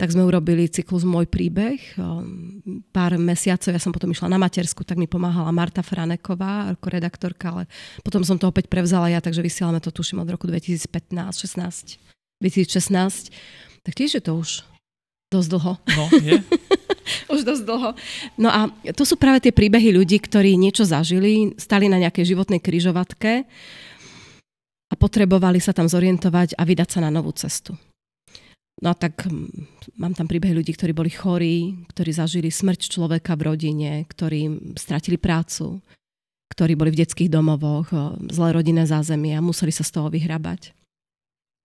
tak 0.00 0.08
sme 0.08 0.24
urobili 0.24 0.64
cyklus 0.64 1.04
Môj 1.04 1.28
príbeh. 1.28 1.76
Ehm, 2.00 2.88
pár 2.88 3.20
mesiacov, 3.20 3.68
ja 3.68 3.76
som 3.76 3.92
potom 3.92 4.08
išla 4.08 4.32
na 4.32 4.40
matersku, 4.40 4.80
tak 4.80 4.96
mi 4.96 5.04
pomáhala 5.04 5.52
Marta 5.52 5.84
Franeková 5.84 6.72
ako 6.72 6.86
redaktorka, 6.88 7.52
ale 7.52 7.62
potom 8.00 8.24
som 8.24 8.40
to 8.40 8.48
opäť 8.48 8.72
prevzala 8.72 9.12
ja, 9.12 9.20
takže 9.20 9.44
vysielame 9.44 9.84
to 9.84 9.92
tuším 9.92 10.24
od 10.24 10.32
roku 10.32 10.48
2015, 10.48 10.88
16, 11.36 12.00
2016. 12.40 13.84
Tak 13.84 13.92
tiež 13.92 14.16
je 14.16 14.22
to 14.24 14.40
už 14.40 14.64
dosť 15.28 15.48
dlho. 15.52 15.72
No, 15.76 16.04
je. 16.16 16.40
už 17.34 17.44
dosť 17.44 17.62
dlho. 17.68 17.90
No 18.40 18.48
a 18.48 18.72
to 18.96 19.04
sú 19.04 19.20
práve 19.20 19.44
tie 19.44 19.52
príbehy 19.52 19.92
ľudí, 19.92 20.16
ktorí 20.16 20.56
niečo 20.56 20.88
zažili, 20.88 21.52
stali 21.60 21.92
na 21.92 22.00
nejakej 22.00 22.32
životnej 22.32 22.64
kryžovatke 22.64 23.44
a 24.94 25.00
potrebovali 25.00 25.58
sa 25.58 25.74
tam 25.74 25.90
zorientovať 25.90 26.54
a 26.54 26.62
vydať 26.62 26.88
sa 26.94 27.00
na 27.02 27.10
novú 27.10 27.34
cestu. 27.34 27.74
No 28.78 28.94
tak 28.94 29.26
mm, 29.26 29.98
mám 29.98 30.14
tam 30.14 30.30
príbeh 30.30 30.54
ľudí, 30.54 30.70
ktorí 30.74 30.94
boli 30.94 31.10
chorí, 31.10 31.86
ktorí 31.90 32.10
zažili 32.14 32.54
smrť 32.54 32.94
človeka 32.94 33.34
v 33.34 33.42
rodine, 33.50 34.06
ktorí 34.06 34.74
stratili 34.78 35.18
prácu, 35.18 35.82
ktorí 36.54 36.78
boli 36.78 36.94
v 36.94 37.02
detských 37.02 37.30
domovoch, 37.30 37.90
zlé 38.30 38.48
rodinné 38.54 38.86
zázemie 38.86 39.34
a 39.34 39.42
museli 39.42 39.74
sa 39.74 39.82
z 39.82 39.98
toho 39.98 40.06
vyhrabať. 40.10 40.70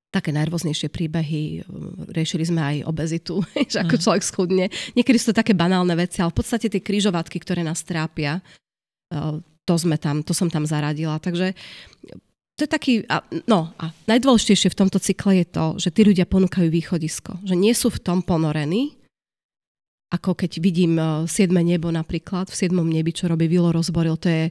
Také 0.09 0.33
najrôznejšie 0.33 0.89
príbehy, 0.89 1.61
riešili 2.09 2.49
sme 2.49 2.61
aj 2.65 2.75
obezitu, 2.89 3.45
že 3.71 3.85
ako 3.85 3.95
mm. 3.97 4.01
človek 4.01 4.23
schudne. 4.25 4.65
Niekedy 4.97 5.17
sú 5.21 5.29
to 5.29 5.39
také 5.45 5.53
banálne 5.53 5.93
veci, 5.93 6.25
ale 6.25 6.33
v 6.33 6.41
podstate 6.41 6.65
tie 6.65 6.81
krížovatky, 6.81 7.37
ktoré 7.37 7.61
nás 7.61 7.85
trápia, 7.85 8.41
to, 9.65 9.73
sme 9.77 10.01
tam, 10.01 10.25
to 10.25 10.33
som 10.33 10.49
tam 10.49 10.65
zaradila. 10.65 11.21
Takže 11.21 11.53
to 12.59 12.67
je 12.67 12.75
taký, 12.75 12.93
a, 13.07 13.23
no 13.47 13.71
a 13.79 13.95
najdôležitejšie 14.11 14.75
v 14.75 14.79
tomto 14.83 14.99
cykle 14.99 15.39
je 15.39 15.45
to, 15.47 15.65
že 15.79 15.95
tí 15.95 16.03
ľudia 16.03 16.27
ponúkajú 16.27 16.67
východisko. 16.67 17.39
Že 17.47 17.55
nie 17.55 17.71
sú 17.71 17.87
v 17.87 18.03
tom 18.03 18.19
ponorení, 18.19 18.99
ako 20.11 20.35
keď 20.35 20.51
vidím 20.59 20.99
uh, 20.99 21.23
Siedme 21.23 21.63
nebo 21.63 21.87
napríklad, 21.87 22.51
v 22.51 22.57
Siedmom 22.59 22.83
nebi, 22.83 23.15
čo 23.15 23.31
robí 23.31 23.47
Vilo 23.47 23.71
Rozboril, 23.71 24.19
to 24.19 24.27
je, 24.27 24.43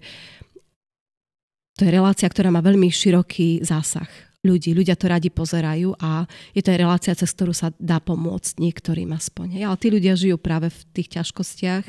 to 1.76 1.84
je 1.84 1.90
relácia, 1.92 2.24
ktorá 2.24 2.48
má 2.48 2.64
veľmi 2.64 2.88
široký 2.88 3.61
zásah 3.61 4.09
ľudí. 4.46 4.70
Ľudia 4.70 4.94
to 4.94 5.11
radi 5.11 5.28
pozerajú 5.34 5.98
a 5.98 6.24
je 6.54 6.62
to 6.62 6.70
aj 6.70 6.78
relácia, 6.78 7.18
cez 7.18 7.28
ktorú 7.34 7.50
sa 7.50 7.74
dá 7.76 7.98
pomôcť 7.98 8.62
niektorým 8.62 9.11
aspoň. 9.11 9.61
Ale 9.66 9.76
tí 9.76 9.90
ľudia 9.90 10.14
žijú 10.14 10.38
práve 10.38 10.70
v 10.70 10.80
tých 10.94 11.18
ťažkostiach, 11.18 11.84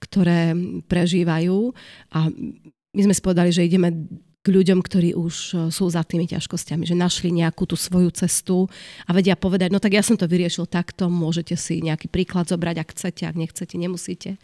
ktoré 0.00 0.56
prežívajú 0.88 1.76
a 2.10 2.32
my 2.94 3.00
sme 3.04 3.14
spovedali, 3.14 3.50
že 3.52 3.66
ideme 3.68 3.92
k 4.44 4.52
ľuďom, 4.52 4.84
ktorí 4.84 5.16
už 5.16 5.34
e, 5.34 5.52
sú 5.72 5.88
za 5.88 6.04
tými 6.04 6.28
ťažkosťami, 6.28 6.84
že 6.84 6.92
našli 6.92 7.32
nejakú 7.32 7.64
tú 7.64 7.80
svoju 7.80 8.12
cestu 8.12 8.68
a 9.08 9.16
vedia 9.16 9.40
povedať, 9.40 9.72
no 9.72 9.80
tak 9.80 9.96
ja 9.96 10.04
som 10.04 10.20
to 10.20 10.28
vyriešil 10.28 10.68
takto, 10.68 11.08
môžete 11.08 11.56
si 11.56 11.80
nejaký 11.80 12.12
príklad 12.12 12.44
zobrať, 12.44 12.76
ak 12.76 12.92
chcete, 12.92 13.24
ak 13.24 13.40
nechcete, 13.40 13.74
nemusíte. 13.80 14.36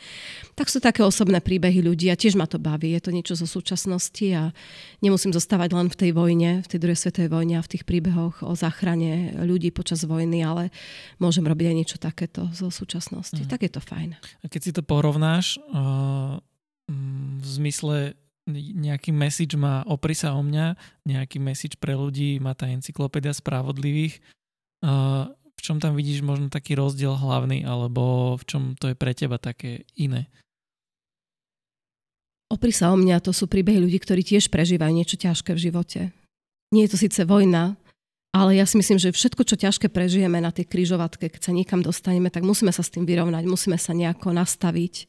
Tak 0.56 0.72
sú 0.72 0.80
také 0.80 1.04
osobné 1.04 1.44
príbehy 1.44 1.84
ľudí 1.84 2.08
a 2.08 2.16
tiež 2.16 2.40
ma 2.40 2.48
to 2.48 2.56
baví, 2.56 2.96
je 2.96 3.04
to 3.04 3.12
niečo 3.12 3.36
zo 3.36 3.44
súčasnosti 3.44 4.24
a 4.32 4.56
nemusím 5.04 5.36
zostávať 5.36 5.76
len 5.76 5.92
v 5.92 5.96
tej 6.00 6.10
vojne, 6.16 6.50
v 6.64 6.68
tej 6.72 6.80
druhej 6.80 6.96
svetovej 6.96 7.28
vojne 7.28 7.60
a 7.60 7.62
v 7.62 7.70
tých 7.76 7.84
príbehoch 7.84 8.40
o 8.40 8.56
záchrane 8.56 9.36
ľudí 9.36 9.68
počas 9.68 10.08
vojny, 10.08 10.40
ale 10.40 10.72
môžem 11.20 11.44
robiť 11.44 11.66
aj 11.68 11.76
niečo 11.76 11.96
takéto 12.00 12.48
zo 12.56 12.72
súčasnosti. 12.72 13.44
Mm. 13.44 13.48
Tak 13.52 13.60
je 13.68 13.72
to 13.76 13.84
fajn. 13.84 14.16
A 14.16 14.46
keď 14.48 14.60
si 14.64 14.72
to 14.72 14.80
porovnáš 14.80 15.60
uh, 15.68 16.40
v 16.88 17.44
zmysle 17.44 18.16
nejaký 18.48 19.12
message 19.12 19.58
má 19.58 19.84
opri 19.84 20.16
sa 20.16 20.32
o 20.34 20.42
mňa, 20.42 20.78
nejaký 21.04 21.36
message 21.42 21.76
pre 21.76 21.92
ľudí 21.98 22.40
má 22.40 22.56
tá 22.56 22.70
encyklopédia 22.70 23.34
spravodlivých. 23.36 24.22
V 24.80 25.60
čom 25.60 25.76
tam 25.76 25.92
vidíš 25.92 26.24
možno 26.24 26.48
taký 26.48 26.72
rozdiel 26.72 27.12
hlavný, 27.12 27.68
alebo 27.68 28.34
v 28.40 28.44
čom 28.48 28.62
to 28.80 28.88
je 28.88 28.96
pre 28.96 29.12
teba 29.12 29.36
také 29.36 29.84
iné? 29.92 30.32
Opri 32.50 32.72
sa 32.74 32.90
o 32.90 32.96
mňa, 32.96 33.22
to 33.22 33.30
sú 33.30 33.46
príbehy 33.46 33.78
ľudí, 33.78 34.00
ktorí 34.00 34.24
tiež 34.24 34.50
prežívajú 34.50 34.90
niečo 34.90 35.20
ťažké 35.20 35.54
v 35.54 35.62
živote. 35.70 36.00
Nie 36.74 36.88
je 36.88 36.96
to 36.96 36.98
síce 36.98 37.20
vojna, 37.22 37.78
ale 38.34 38.58
ja 38.58 38.66
si 38.66 38.74
myslím, 38.80 38.98
že 38.98 39.14
všetko, 39.14 39.42
čo 39.46 39.54
ťažké 39.60 39.86
prežijeme 39.92 40.42
na 40.42 40.50
tej 40.50 40.66
kryžovatke, 40.66 41.30
keď 41.30 41.50
sa 41.50 41.52
niekam 41.54 41.84
dostaneme, 41.84 42.26
tak 42.32 42.42
musíme 42.42 42.74
sa 42.74 42.82
s 42.82 42.90
tým 42.90 43.06
vyrovnať, 43.06 43.46
musíme 43.46 43.78
sa 43.78 43.94
nejako 43.94 44.34
nastaviť 44.34 45.06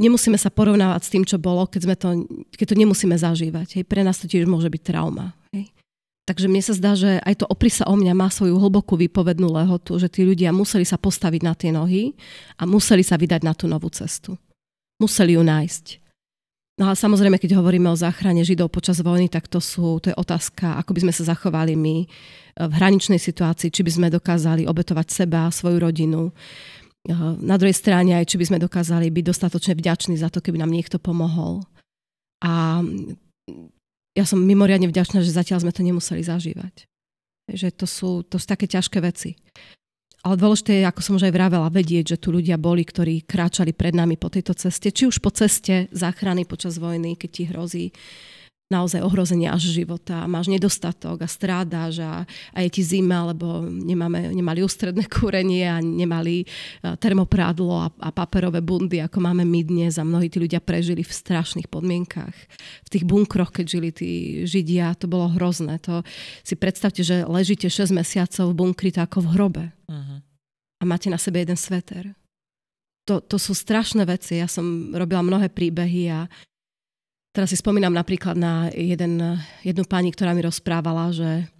nemusíme 0.00 0.38
sa 0.38 0.50
porovnávať 0.50 1.02
s 1.06 1.12
tým, 1.12 1.24
čo 1.26 1.36
bolo, 1.38 1.66
keď, 1.66 1.80
sme 1.86 1.96
to, 1.96 2.08
keď 2.54 2.66
to 2.74 2.76
nemusíme 2.78 3.14
zažívať. 3.14 3.80
Hej. 3.80 3.84
Pre 3.86 4.00
nás 4.02 4.18
to 4.18 4.26
tiež 4.26 4.46
môže 4.46 4.70
byť 4.70 4.82
trauma. 4.82 5.34
Hej. 5.54 5.70
Takže 6.24 6.48
mne 6.48 6.62
sa 6.64 6.72
zdá, 6.72 6.92
že 6.96 7.20
aj 7.20 7.44
to 7.44 7.46
opri 7.46 7.68
sa 7.68 7.84
o 7.84 7.94
mňa 7.94 8.16
má 8.16 8.32
svoju 8.32 8.56
hlbokú 8.56 8.96
výpovednú 8.96 9.44
lehotu, 9.52 10.00
že 10.00 10.08
tí 10.08 10.24
ľudia 10.24 10.56
museli 10.56 10.88
sa 10.88 10.96
postaviť 10.96 11.40
na 11.44 11.52
tie 11.52 11.68
nohy 11.68 12.16
a 12.56 12.64
museli 12.64 13.04
sa 13.04 13.20
vydať 13.20 13.44
na 13.44 13.52
tú 13.52 13.68
novú 13.68 13.92
cestu. 13.92 14.40
Museli 14.96 15.36
ju 15.36 15.44
nájsť. 15.44 16.04
No 16.74 16.90
a 16.90 16.98
samozrejme, 16.98 17.38
keď 17.38 17.54
hovoríme 17.54 17.86
o 17.86 17.94
záchrane 17.94 18.42
Židov 18.42 18.66
počas 18.74 18.98
vojny, 18.98 19.30
tak 19.30 19.46
to, 19.46 19.62
sú, 19.62 20.02
to 20.02 20.10
je 20.10 20.16
otázka, 20.18 20.74
ako 20.82 20.90
by 20.90 21.00
sme 21.06 21.12
sa 21.14 21.22
zachovali 21.30 21.78
my 21.78 22.02
v 22.58 22.72
hraničnej 22.74 23.22
situácii, 23.22 23.70
či 23.70 23.86
by 23.86 23.90
sme 23.94 24.06
dokázali 24.10 24.66
obetovať 24.66 25.06
seba, 25.06 25.54
svoju 25.54 25.78
rodinu, 25.78 26.34
na 27.40 27.56
druhej 27.60 27.76
strane 27.76 28.16
aj, 28.16 28.32
či 28.32 28.40
by 28.40 28.44
sme 28.48 28.58
dokázali 28.64 29.12
byť 29.12 29.24
dostatočne 29.28 29.76
vďační 29.76 30.16
za 30.16 30.32
to, 30.32 30.40
keby 30.40 30.56
nám 30.56 30.72
niekto 30.72 30.96
pomohol. 30.96 31.60
A 32.40 32.80
ja 34.14 34.24
som 34.24 34.40
mimoriadne 34.40 34.88
vďačná, 34.88 35.20
že 35.20 35.34
zatiaľ 35.34 35.68
sme 35.68 35.74
to 35.74 35.84
nemuseli 35.84 36.24
zažívať. 36.24 36.88
Že 37.50 37.68
to 37.76 37.86
sú, 37.86 38.10
to 38.24 38.40
sú 38.40 38.46
také 38.48 38.64
ťažké 38.64 39.04
veci. 39.04 39.36
Ale 40.24 40.40
dôležité 40.40 40.80
je, 40.80 40.88
ako 40.88 41.00
som 41.04 41.16
už 41.20 41.28
aj 41.28 41.36
vravela, 41.36 41.68
vedieť, 41.68 42.16
že 42.16 42.20
tu 42.24 42.32
ľudia 42.32 42.56
boli, 42.56 42.80
ktorí 42.80 43.28
kráčali 43.28 43.76
pred 43.76 43.92
nami 43.92 44.16
po 44.16 44.32
tejto 44.32 44.56
ceste, 44.56 44.88
či 44.88 45.04
už 45.04 45.20
po 45.20 45.28
ceste 45.28 45.92
záchrany 45.92 46.48
počas 46.48 46.80
vojny, 46.80 47.20
keď 47.20 47.28
ti 47.28 47.44
hrozí 47.44 47.86
naozaj 48.72 49.04
ohrozenie 49.04 49.52
až 49.52 49.68
života, 49.68 50.24
máš 50.24 50.48
nedostatok 50.48 51.20
a 51.20 51.28
strádaš 51.28 52.00
a, 52.00 52.24
a 52.24 52.58
je 52.64 52.70
ti 52.72 52.82
zima, 52.82 53.28
lebo 53.28 53.60
nemáme, 53.68 54.32
nemali 54.32 54.64
ústredné 54.64 55.04
kúrenie 55.14 55.68
a 55.68 55.84
nemali 55.84 56.42
e, 56.42 56.46
termoprádlo 56.96 57.74
a, 57.76 57.86
a 58.00 58.08
paperové 58.08 58.64
bundy, 58.64 59.04
ako 59.04 59.20
máme 59.20 59.44
my 59.44 59.60
dnes 59.68 60.00
a 60.00 60.04
mnohí 60.08 60.32
tí 60.32 60.40
ľudia 60.40 60.64
prežili 60.64 61.04
v 61.04 61.12
strašných 61.12 61.68
podmienkach. 61.68 62.32
V 62.84 62.88
tých 62.88 63.04
bunkroch, 63.04 63.52
keď 63.52 63.64
žili 63.68 63.90
tí 63.92 64.10
Židia, 64.48 64.96
to 64.96 65.12
bolo 65.12 65.28
hrozné. 65.36 65.76
To 65.84 66.00
si 66.40 66.56
predstavte, 66.56 67.04
že 67.04 67.28
ležíte 67.28 67.68
6 67.68 67.92
mesiacov 67.92 68.48
v 68.48 68.58
bunkri, 68.58 68.88
to 68.96 69.04
ako 69.04 69.28
v 69.28 69.32
hrobe. 69.36 69.64
Uh-huh. 69.84 70.24
A 70.80 70.82
máte 70.88 71.12
na 71.12 71.20
sebe 71.20 71.44
jeden 71.44 71.60
sveter. 71.60 72.16
To, 73.04 73.20
to 73.20 73.36
sú 73.36 73.52
strašné 73.52 74.08
veci. 74.08 74.40
Ja 74.40 74.48
som 74.48 74.96
robila 74.96 75.20
mnohé 75.20 75.52
príbehy 75.52 76.08
a 76.08 76.24
Teraz 77.34 77.50
si 77.50 77.58
spomínam 77.58 77.90
napríklad 77.90 78.38
na 78.38 78.70
jeden, 78.70 79.18
jednu 79.66 79.82
pani, 79.90 80.14
ktorá 80.14 80.30
mi 80.38 80.46
rozprávala, 80.46 81.10
že 81.10 81.50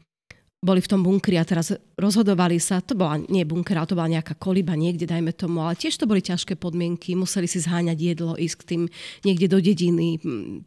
boli 0.65 0.81
v 0.81 0.89
tom 0.89 1.05
bunkri 1.05 1.37
a 1.37 1.45
teraz 1.45 1.77
rozhodovali 1.99 2.57
sa, 2.57 2.81
to 2.81 2.97
bola 2.97 3.21
nie 3.29 3.45
bunker, 3.45 3.77
to 3.85 3.93
bola 3.93 4.09
nejaká 4.09 4.33
koliba 4.41 4.73
niekde, 4.73 5.05
dajme 5.05 5.37
tomu, 5.37 5.61
ale 5.61 5.77
tiež 5.77 6.01
to 6.01 6.09
boli 6.09 6.25
ťažké 6.25 6.57
podmienky, 6.57 7.13
museli 7.13 7.45
si 7.45 7.61
zháňať 7.61 7.99
jedlo, 8.01 8.33
ísť 8.33 8.57
k 8.57 8.69
tým 8.73 8.83
niekde 9.29 9.47
do 9.53 9.61
dediny, 9.61 10.17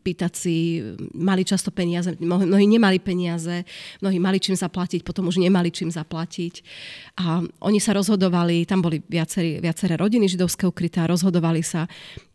pýtať 0.06 0.34
si, 0.38 0.86
mali 1.18 1.42
často 1.42 1.74
peniaze, 1.74 2.14
mnohí 2.22 2.70
nemali 2.70 3.02
peniaze, 3.02 3.66
mnohí 4.06 4.22
mali 4.22 4.38
čím 4.38 4.54
zaplatiť, 4.54 5.02
potom 5.02 5.34
už 5.34 5.42
nemali 5.42 5.74
čím 5.74 5.90
zaplatiť. 5.90 6.62
A 7.26 7.42
oni 7.66 7.82
sa 7.82 7.98
rozhodovali, 7.98 8.70
tam 8.70 8.86
boli 8.86 9.02
viaceré, 9.02 9.58
viaceré 9.58 9.98
rodiny 9.98 10.30
židovské 10.30 10.70
ukryté 10.70 11.02
a 11.02 11.10
rozhodovali 11.10 11.66
sa, 11.66 11.90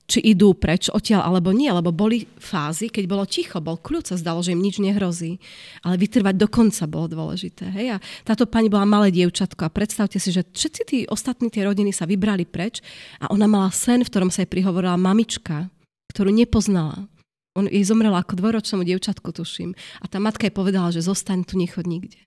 či 0.07 0.19
idú 0.21 0.53
preč 0.53 0.91
odtiaľ 0.91 1.25
alebo 1.25 1.55
nie, 1.55 1.71
lebo 1.71 1.95
boli 1.95 2.27
fázy, 2.37 2.91
keď 2.91 3.05
bolo 3.07 3.25
ticho, 3.25 3.63
bol 3.63 3.79
kľúč, 3.79 4.13
sa 4.13 4.17
zdalo, 4.19 4.43
že 4.43 4.53
im 4.53 4.61
nič 4.61 4.83
nehrozí. 4.83 5.39
Ale 5.87 5.97
vytrvať 5.97 6.35
do 6.37 6.49
konca 6.51 6.85
bolo 6.91 7.07
dôležité. 7.09 7.71
Hej? 7.71 7.97
A 7.97 8.03
táto 8.27 8.45
pani 8.45 8.69
bola 8.69 8.85
malé 8.85 9.15
dievčatko 9.15 9.65
a 9.65 9.73
predstavte 9.73 10.19
si, 10.19 10.35
že 10.35 10.45
všetci 10.45 10.83
tí 10.85 10.99
ostatní 11.09 11.49
tie 11.49 11.65
rodiny 11.65 11.95
sa 11.95 12.05
vybrali 12.05 12.45
preč 12.45 12.83
a 13.23 13.31
ona 13.31 13.47
mala 13.47 13.71
sen, 13.71 14.03
v 14.03 14.11
ktorom 14.11 14.29
sa 14.29 14.43
jej 14.43 14.51
prihovorila 14.51 14.99
mamička, 14.99 15.71
ktorú 16.13 16.35
nepoznala. 16.35 17.07
On 17.53 17.69
jej 17.69 17.85
zomrela 17.85 18.21
ako 18.25 18.41
dvoročnému 18.41 18.83
dievčatku, 18.85 19.29
tuším. 19.33 19.77
A 20.01 20.09
tá 20.09 20.17
matka 20.17 20.49
jej 20.49 20.55
povedala, 20.55 20.89
že 20.89 21.05
zostaň 21.05 21.45
tu, 21.45 21.61
nechod 21.61 21.85
nikde. 21.85 22.21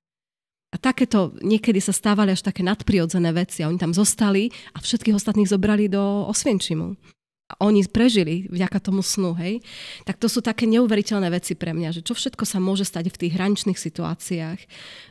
A 0.74 0.78
takéto 0.78 1.34
niekedy 1.40 1.80
sa 1.80 1.96
stávali 1.96 2.36
až 2.36 2.44
také 2.44 2.60
nadprirodzené 2.60 3.32
veci 3.32 3.64
a 3.64 3.70
oni 3.72 3.80
tam 3.80 3.96
zostali 3.96 4.52
a 4.76 4.84
všetkých 4.84 5.16
ostatných 5.16 5.48
zobrali 5.48 5.88
do 5.88 6.28
Osvienčimu 6.28 7.15
oni 7.62 7.86
prežili 7.86 8.50
vďaka 8.50 8.82
tomu 8.82 9.06
snu, 9.06 9.38
hej, 9.38 9.62
tak 10.02 10.18
to 10.18 10.26
sú 10.26 10.42
také 10.42 10.66
neuveriteľné 10.66 11.30
veci 11.30 11.54
pre 11.54 11.78
mňa, 11.78 11.94
že 11.94 12.02
čo 12.02 12.18
všetko 12.18 12.42
sa 12.42 12.58
môže 12.58 12.90
stať 12.90 13.14
v 13.14 13.20
tých 13.22 13.36
hraničných 13.38 13.78
situáciách. 13.78 14.60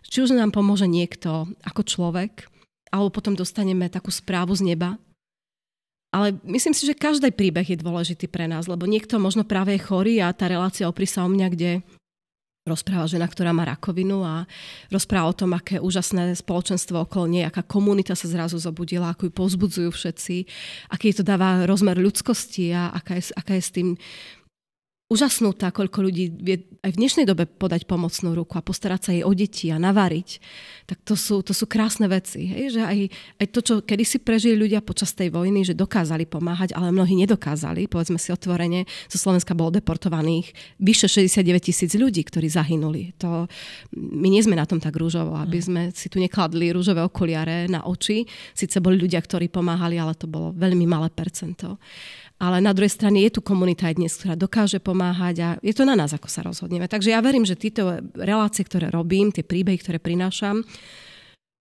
Či 0.03 0.18
už 0.18 0.35
nám 0.35 0.51
pomôže 0.51 0.91
niekto 0.91 1.47
ako 1.62 1.82
človek, 1.87 2.51
alebo 2.91 3.14
potom 3.14 3.39
dostaneme 3.39 3.87
takú 3.87 4.11
správu 4.11 4.51
z 4.59 4.74
neba. 4.74 4.99
Ale 6.14 6.39
myslím 6.47 6.74
si, 6.74 6.87
že 6.87 6.95
každý 6.95 7.35
príbeh 7.35 7.66
je 7.66 7.82
dôležitý 7.82 8.30
pre 8.30 8.47
nás, 8.47 8.70
lebo 8.70 8.87
niekto 8.87 9.18
možno 9.18 9.43
práve 9.43 9.74
je 9.74 9.82
chorý 9.82 10.22
a 10.22 10.30
tá 10.30 10.47
relácia 10.47 10.87
oprí 10.87 11.07
sa 11.11 11.26
o 11.26 11.30
mňa, 11.30 11.47
kde 11.51 11.82
rozpráva 12.64 13.04
žena, 13.04 13.28
ktorá 13.28 13.52
má 13.52 13.68
rakovinu 13.68 14.24
a 14.24 14.48
rozpráva 14.88 15.28
o 15.28 15.36
tom, 15.36 15.52
aké 15.52 15.76
úžasné 15.76 16.32
spoločenstvo 16.32 17.04
okolo 17.04 17.28
nej, 17.28 17.44
aká 17.44 17.60
komunita 17.60 18.16
sa 18.16 18.24
zrazu 18.24 18.56
zobudila, 18.56 19.12
ako 19.12 19.28
ju 19.28 19.32
povzbudzujú 19.36 19.90
všetci, 19.92 20.36
aký 20.88 21.12
to 21.12 21.20
dáva 21.20 21.68
rozmer 21.68 22.00
ľudskosti 22.00 22.72
a 22.72 22.88
aká 22.88 23.20
je, 23.20 23.36
aká 23.36 23.52
je 23.60 23.62
s 23.68 23.70
tým 23.70 23.88
úžasnutá, 25.05 25.68
koľko 25.68 26.09
ľudí 26.09 26.32
vie 26.32 26.64
aj 26.80 26.96
v 26.96 27.00
dnešnej 27.00 27.28
dobe 27.28 27.44
podať 27.44 27.84
pomocnú 27.84 28.32
ruku 28.32 28.57
a 28.57 28.64
postarať 28.64 29.00
sa 29.05 29.11
jej 29.12 29.20
o 29.24 29.32
deti 29.36 29.68
a 29.68 29.76
navariť. 29.76 30.28
Tak 30.88 30.98
to 31.05 31.12
sú, 31.12 31.44
to 31.44 31.52
sú 31.52 31.68
krásne 31.68 32.09
veci. 32.09 32.48
Hej? 32.48 32.80
Že 32.80 32.82
aj, 32.88 32.98
aj 33.40 33.46
to, 33.52 33.61
čo 33.61 33.74
kedysi 33.84 34.24
prežili 34.24 34.57
ľudia 34.57 34.80
počas 34.80 35.12
tej 35.12 35.28
vojny, 35.28 35.61
že 35.64 35.76
dokázali 35.76 36.24
pomáhať, 36.24 36.72
ale 36.72 36.88
mnohí 36.88 37.20
nedokázali. 37.20 37.84
Povedzme 37.84 38.16
si 38.16 38.32
otvorene, 38.32 38.88
zo 39.12 39.20
Slovenska 39.20 39.52
bolo 39.52 39.76
deportovaných 39.76 40.57
vyše 40.80 41.09
69 41.09 41.68
tisíc 41.68 41.92
ľudí, 41.92 42.24
ktorí 42.24 42.48
zahynuli. 42.48 43.12
To, 43.20 43.44
my 43.96 44.28
nie 44.32 44.40
sme 44.40 44.57
na 44.57 44.64
tom 44.64 44.80
tak 44.80 44.96
rúžovo, 44.96 45.36
aby 45.36 45.61
mm. 45.61 45.64
sme 45.64 45.82
si 45.92 46.09
tu 46.09 46.16
nekladli 46.16 46.72
rúžové 46.72 47.05
okuliare 47.05 47.68
na 47.68 47.84
oči. 47.84 48.24
Sice 48.57 48.80
boli 48.80 48.96
ľudia, 48.96 49.20
ktorí 49.20 49.52
pomáhali, 49.52 50.00
ale 50.00 50.16
to 50.16 50.24
bolo 50.24 50.57
veľmi 50.57 50.88
malé 50.88 51.12
percento. 51.12 51.76
Ale 52.43 52.59
na 52.59 52.74
druhej 52.74 52.91
strane 52.91 53.22
je 53.22 53.39
tu 53.39 53.41
komunita 53.41 53.87
aj 53.87 53.95
dnes, 53.95 54.12
ktorá 54.18 54.35
dokáže 54.35 54.82
pomáhať 54.82 55.37
a 55.41 55.49
je 55.62 55.70
to 55.70 55.87
na 55.87 55.95
nás, 55.95 56.11
ako 56.11 56.26
sa 56.26 56.43
rozhodneme. 56.43 56.91
Takže 56.91 57.14
ja 57.14 57.22
verím, 57.22 57.47
že 57.47 57.55
títo 57.55 58.03
relácie, 58.18 58.66
ktoré 58.66 58.91
robím, 58.91 59.30
tie 59.30 59.47
príbehy, 59.47 59.78
ktoré 59.78 60.03
prinášam, 60.03 60.66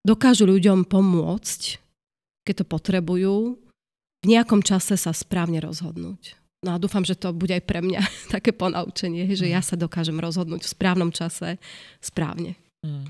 dokážu 0.02 0.50
ľuďom 0.50 0.90
pomôcť, 0.90 1.62
keď 2.44 2.54
to 2.62 2.66
potrebujú, 2.66 3.36
v 4.24 4.26
nejakom 4.26 4.66
čase 4.66 4.98
sa 4.98 5.14
správne 5.14 5.62
rozhodnúť. 5.62 6.40
No 6.64 6.74
a 6.74 6.82
dúfam, 6.82 7.04
že 7.04 7.20
to 7.20 7.36
bude 7.36 7.54
aj 7.54 7.64
pre 7.68 7.84
mňa 7.84 8.02
také 8.34 8.52
ponaučenie, 8.52 9.30
že 9.38 9.52
ja 9.54 9.62
sa 9.62 9.78
dokážem 9.78 10.18
rozhodnúť 10.18 10.66
v 10.66 10.74
správnom 10.74 11.14
čase 11.14 11.62
správne. 12.02 12.58
Mm 12.82 13.08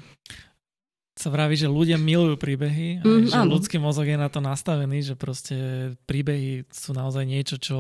sa 1.14 1.30
vraví, 1.30 1.53
že 1.53 1.70
ľudia 1.70 2.01
milujú 2.01 2.41
príbehy 2.41 3.05
mm, 3.05 3.30
že 3.30 3.38
áno. 3.38 3.53
ľudský 3.53 3.78
mozog 3.78 4.09
je 4.09 4.18
na 4.18 4.34
to 4.34 4.41
nastavený, 4.41 5.05
že 5.05 5.14
proste 5.14 5.55
príbehy 6.09 6.66
sú 6.74 6.89
naozaj 6.97 7.22
niečo, 7.22 7.61
čo 7.61 7.78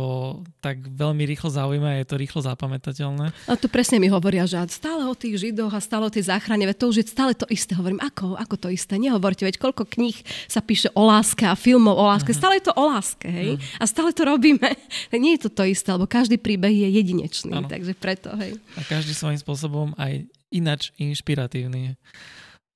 tak 0.61 0.85
veľmi 0.85 1.25
rýchlo 1.25 1.49
zaujíma 1.49 1.97
a 1.97 1.99
je 2.01 2.07
to 2.13 2.21
rýchlo 2.21 2.45
zapamätateľné. 2.45 3.33
A 3.49 3.53
to 3.57 3.65
presne 3.73 3.97
mi 3.97 4.05
hovoria, 4.13 4.45
že 4.45 4.61
stále 4.69 5.09
o 5.09 5.17
tých 5.17 5.49
židoch 5.49 5.73
a 5.73 5.81
stále 5.81 6.05
o 6.05 6.13
tej 6.13 6.29
záchrane, 6.29 6.69
veď 6.69 6.77
to 6.77 6.85
už 6.93 6.97
je 7.01 7.05
stále 7.09 7.33
to 7.33 7.49
isté. 7.49 7.73
Hovorím, 7.73 8.05
ako, 8.05 8.37
ako 8.37 8.55
to 8.55 8.67
isté? 8.69 9.01
Nehovorte, 9.01 9.49
veď 9.49 9.57
koľko 9.57 9.89
kníh 9.89 10.15
sa 10.45 10.61
píše 10.61 10.93
o 10.93 11.01
láske 11.09 11.49
a 11.49 11.57
filmov 11.57 11.97
o 11.97 12.05
láske. 12.05 12.29
Uh-huh. 12.29 12.41
Stále 12.45 12.61
je 12.61 12.69
to 12.69 12.77
o 12.77 12.85
láske, 12.85 13.27
hej? 13.33 13.57
Uh-huh. 13.57 13.81
A 13.81 13.83
stále 13.89 14.13
to 14.13 14.29
robíme. 14.29 14.69
Nie 15.09 15.41
je 15.41 15.49
to 15.49 15.57
to 15.57 15.63
isté, 15.65 15.89
lebo 15.89 16.05
každý 16.05 16.37
príbeh 16.37 16.69
je 16.69 16.89
jedinečný, 17.01 17.65
ano. 17.65 17.65
takže 17.65 17.97
preto, 17.97 18.29
hej. 18.37 18.61
A 18.77 18.85
každý 18.85 19.17
svojím 19.17 19.41
spôsobom 19.41 19.97
aj 19.97 20.29
inač 20.53 20.93
inšpiratívny. 21.01 21.97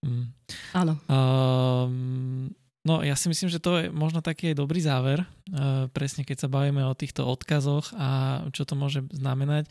Mm. 0.05 0.29
Áno. 0.77 0.93
Um, 1.09 2.53
no 2.85 3.01
ja 3.01 3.17
si 3.17 3.27
myslím, 3.29 3.49
že 3.49 3.61
to 3.61 3.81
je 3.81 3.85
možno 3.89 4.21
taký 4.21 4.53
aj 4.53 4.61
dobrý 4.61 4.79
záver, 4.79 5.23
uh, 5.23 5.89
presne 5.91 6.21
keď 6.23 6.45
sa 6.45 6.51
bavíme 6.51 6.85
o 6.85 6.97
týchto 6.97 7.25
odkazoch 7.25 7.91
a 7.97 8.41
čo 8.53 8.63
to 8.63 8.77
môže 8.77 9.05
znamenať. 9.11 9.67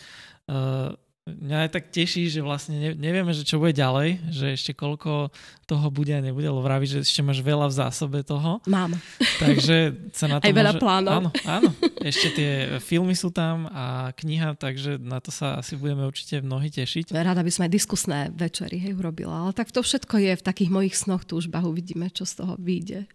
Uh, 0.47 0.95
mňa 1.27 1.67
aj 1.67 1.71
tak 1.75 1.85
teší, 1.91 2.31
že 2.31 2.39
vlastne 2.39 2.95
nevieme, 2.95 3.35
že 3.35 3.43
čo 3.43 3.59
bude 3.59 3.75
ďalej, 3.75 4.31
že 4.31 4.55
ešte 4.55 4.79
koľko 4.79 5.35
toho 5.67 5.87
bude 5.91 6.15
a 6.15 6.23
nebude, 6.23 6.47
lebo 6.47 6.63
vraví, 6.63 6.87
že 6.87 7.03
ešte 7.03 7.19
máš 7.19 7.43
veľa 7.43 7.67
v 7.67 7.75
zásobe 7.75 8.19
toho. 8.23 8.63
Mám. 8.71 8.95
Takže 9.43 10.07
sa 10.15 10.31
na 10.31 10.39
to 10.41 10.47
Aj 10.47 10.55
môže... 10.55 10.61
veľa 10.63 10.73
plánov. 10.79 11.13
Áno, 11.19 11.31
áno. 11.43 11.71
Ešte 11.99 12.31
tie 12.31 12.51
filmy 12.79 13.19
sú 13.19 13.35
tam 13.35 13.67
a 13.75 14.15
kniha, 14.15 14.55
takže 14.55 15.03
na 15.03 15.19
to 15.19 15.35
sa 15.35 15.59
asi 15.59 15.75
budeme 15.75 16.07
určite 16.07 16.39
mnohí 16.39 16.71
tešiť. 16.71 17.11
Rada 17.11 17.43
by 17.43 17.51
sme 17.51 17.67
aj 17.67 17.73
diskusné 17.75 18.19
večery 18.31 18.79
hej, 18.79 18.95
urobila, 18.95 19.51
ale 19.51 19.53
tak 19.53 19.75
to 19.75 19.83
všetko 19.83 20.23
je 20.23 20.33
v 20.39 20.43
takých 20.47 20.71
mojich 20.71 20.95
snoch, 20.95 21.27
túžbách, 21.27 21.67
uvidíme, 21.67 22.07
čo 22.15 22.23
z 22.23 22.47
toho 22.47 22.55
vyjde. 22.55 23.11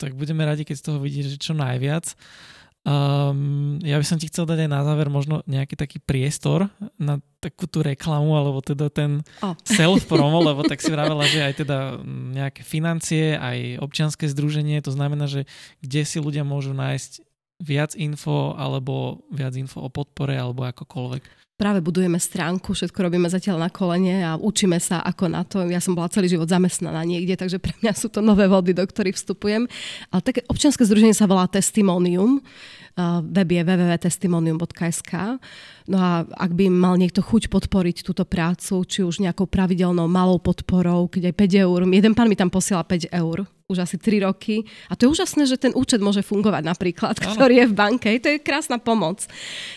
Tak 0.00 0.16
budeme 0.16 0.44
radi, 0.44 0.64
keď 0.64 0.76
z 0.80 0.84
toho 0.88 0.98
vidíš 1.00 1.36
čo 1.36 1.52
najviac. 1.52 2.16
Um, 2.86 3.82
ja 3.82 3.98
by 3.98 4.06
som 4.06 4.14
ti 4.14 4.30
chcel 4.30 4.46
dať 4.46 4.62
aj 4.62 4.70
na 4.70 4.86
záver 4.86 5.10
možno 5.10 5.42
nejaký 5.50 5.74
taký 5.74 5.98
priestor 5.98 6.70
na 6.94 7.18
takú 7.42 7.66
tú 7.66 7.82
reklamu, 7.82 8.38
alebo 8.38 8.62
teda 8.62 8.86
ten 8.94 9.26
oh. 9.42 9.58
self-promo, 9.66 10.38
lebo 10.54 10.62
tak 10.62 10.78
si 10.78 10.94
vravela, 10.94 11.26
že 11.26 11.42
aj 11.42 11.66
teda 11.66 11.98
nejaké 12.30 12.62
financie, 12.62 13.34
aj 13.34 13.82
občianske 13.82 14.30
združenie, 14.30 14.78
to 14.86 14.94
znamená, 14.94 15.26
že 15.26 15.50
kde 15.82 16.06
si 16.06 16.22
ľudia 16.22 16.46
môžu 16.46 16.78
nájsť 16.78 17.26
viac 17.58 17.98
info 17.98 18.54
alebo 18.54 19.24
viac 19.34 19.58
info 19.58 19.82
o 19.82 19.90
podpore 19.90 20.36
alebo 20.38 20.68
akokoľvek 20.68 21.45
práve 21.56 21.80
budujeme 21.80 22.20
stránku, 22.20 22.76
všetko 22.76 23.08
robíme 23.08 23.32
zatiaľ 23.32 23.56
na 23.64 23.70
kolene 23.72 24.20
a 24.20 24.36
učíme 24.36 24.76
sa 24.76 25.00
ako 25.00 25.24
na 25.32 25.40
to. 25.40 25.64
Ja 25.64 25.80
som 25.80 25.96
bola 25.96 26.12
celý 26.12 26.28
život 26.28 26.52
zamestnaná 26.52 27.00
niekde, 27.02 27.32
takže 27.32 27.56
pre 27.56 27.72
mňa 27.80 27.96
sú 27.96 28.12
to 28.12 28.20
nové 28.20 28.44
vody, 28.44 28.76
do 28.76 28.84
ktorých 28.84 29.16
vstupujem. 29.16 29.64
Ale 30.12 30.20
také 30.20 30.44
občianske 30.52 30.84
združenie 30.84 31.16
sa 31.16 31.24
volá 31.24 31.48
Testimonium. 31.48 32.44
Web 33.32 33.48
je 33.52 33.62
www.testimonium.sk. 33.64 35.12
No 35.86 35.98
a 35.98 36.26
ak 36.26 36.50
by 36.50 36.66
mal 36.66 36.98
niekto 36.98 37.22
chuť 37.22 37.46
podporiť 37.46 38.02
túto 38.02 38.26
prácu, 38.26 38.82
či 38.86 39.06
už 39.06 39.22
nejakou 39.22 39.46
pravidelnou 39.46 40.10
malou 40.10 40.42
podporou, 40.42 41.06
keď 41.06 41.30
aj 41.30 41.34
5 41.38 41.64
eur, 41.66 41.80
jeden 41.86 42.14
pán 42.14 42.26
mi 42.26 42.34
tam 42.34 42.50
posiela 42.50 42.82
5 42.82 43.14
eur 43.14 43.46
už 43.66 43.82
asi 43.82 43.98
3 43.98 44.22
roky. 44.22 44.62
A 44.86 44.94
to 44.94 45.06
je 45.06 45.12
úžasné, 45.18 45.42
že 45.46 45.58
ten 45.58 45.74
účet 45.74 45.98
môže 45.98 46.22
fungovať 46.22 46.62
napríklad, 46.62 47.18
ano. 47.22 47.34
ktorý 47.34 47.54
je 47.62 47.66
v 47.66 47.74
banke. 47.74 48.08
To 48.22 48.28
je 48.30 48.38
krásna 48.38 48.78
pomoc. 48.78 49.26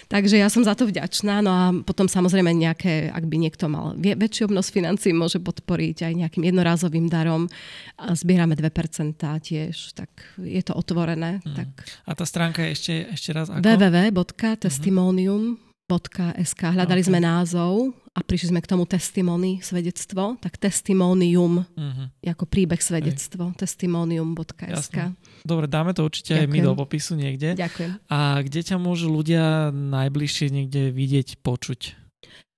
Takže 0.06 0.38
ja 0.38 0.50
som 0.50 0.62
za 0.62 0.78
to 0.78 0.86
vďačná. 0.86 1.42
No 1.42 1.52
a 1.52 1.74
potom 1.74 2.06
samozrejme 2.06 2.54
nejaké, 2.54 3.10
ak 3.10 3.26
by 3.26 3.38
niekto 3.42 3.66
mal 3.66 3.98
väčší 3.98 4.46
obnos 4.46 4.70
financí, 4.70 5.10
môže 5.10 5.42
podporiť 5.42 6.06
aj 6.06 6.14
nejakým 6.22 6.46
jednorázovým 6.46 7.10
darom. 7.10 7.50
A 7.98 8.14
zbierame 8.14 8.54
2% 8.54 9.18
tiež, 9.18 9.98
tak 9.98 10.10
je 10.38 10.62
to 10.62 10.78
otvorené. 10.78 11.42
Hmm. 11.42 11.58
Tak. 11.58 11.70
A 12.06 12.12
tá 12.14 12.26
stránka 12.30 12.62
je 12.70 12.72
ešte, 12.78 12.94
ešte 13.10 13.30
raz 13.34 13.50
ako? 13.50 13.66
www.testimonium 13.66 15.69
.sk. 15.90 16.62
Hľadali 16.62 17.02
okay. 17.02 17.10
sme 17.10 17.18
názov 17.18 17.98
a 18.14 18.22
prišli 18.22 18.54
sme 18.54 18.62
k 18.62 18.70
tomu 18.70 18.86
testimony, 18.86 19.58
svedectvo, 19.66 20.38
tak 20.38 20.62
testimonium, 20.62 21.66
uh-huh. 21.66 22.06
ako 22.30 22.46
príbeh 22.46 22.78
svedectvo, 22.78 23.50
testimonium.sk. 23.58 25.18
Dobre, 25.42 25.66
dáme 25.66 25.98
to 25.98 26.06
určite 26.06 26.38
Ďakujem. 26.38 26.46
aj 26.46 26.54
my 26.54 26.60
do 26.62 26.72
popisu 26.78 27.14
niekde. 27.18 27.50
Ďakujem. 27.58 27.92
A 28.06 28.38
kde 28.46 28.62
ťa 28.62 28.78
môžu 28.78 29.10
ľudia 29.10 29.74
najbližšie 29.74 30.48
niekde 30.54 30.94
vidieť, 30.94 31.42
počuť? 31.42 31.98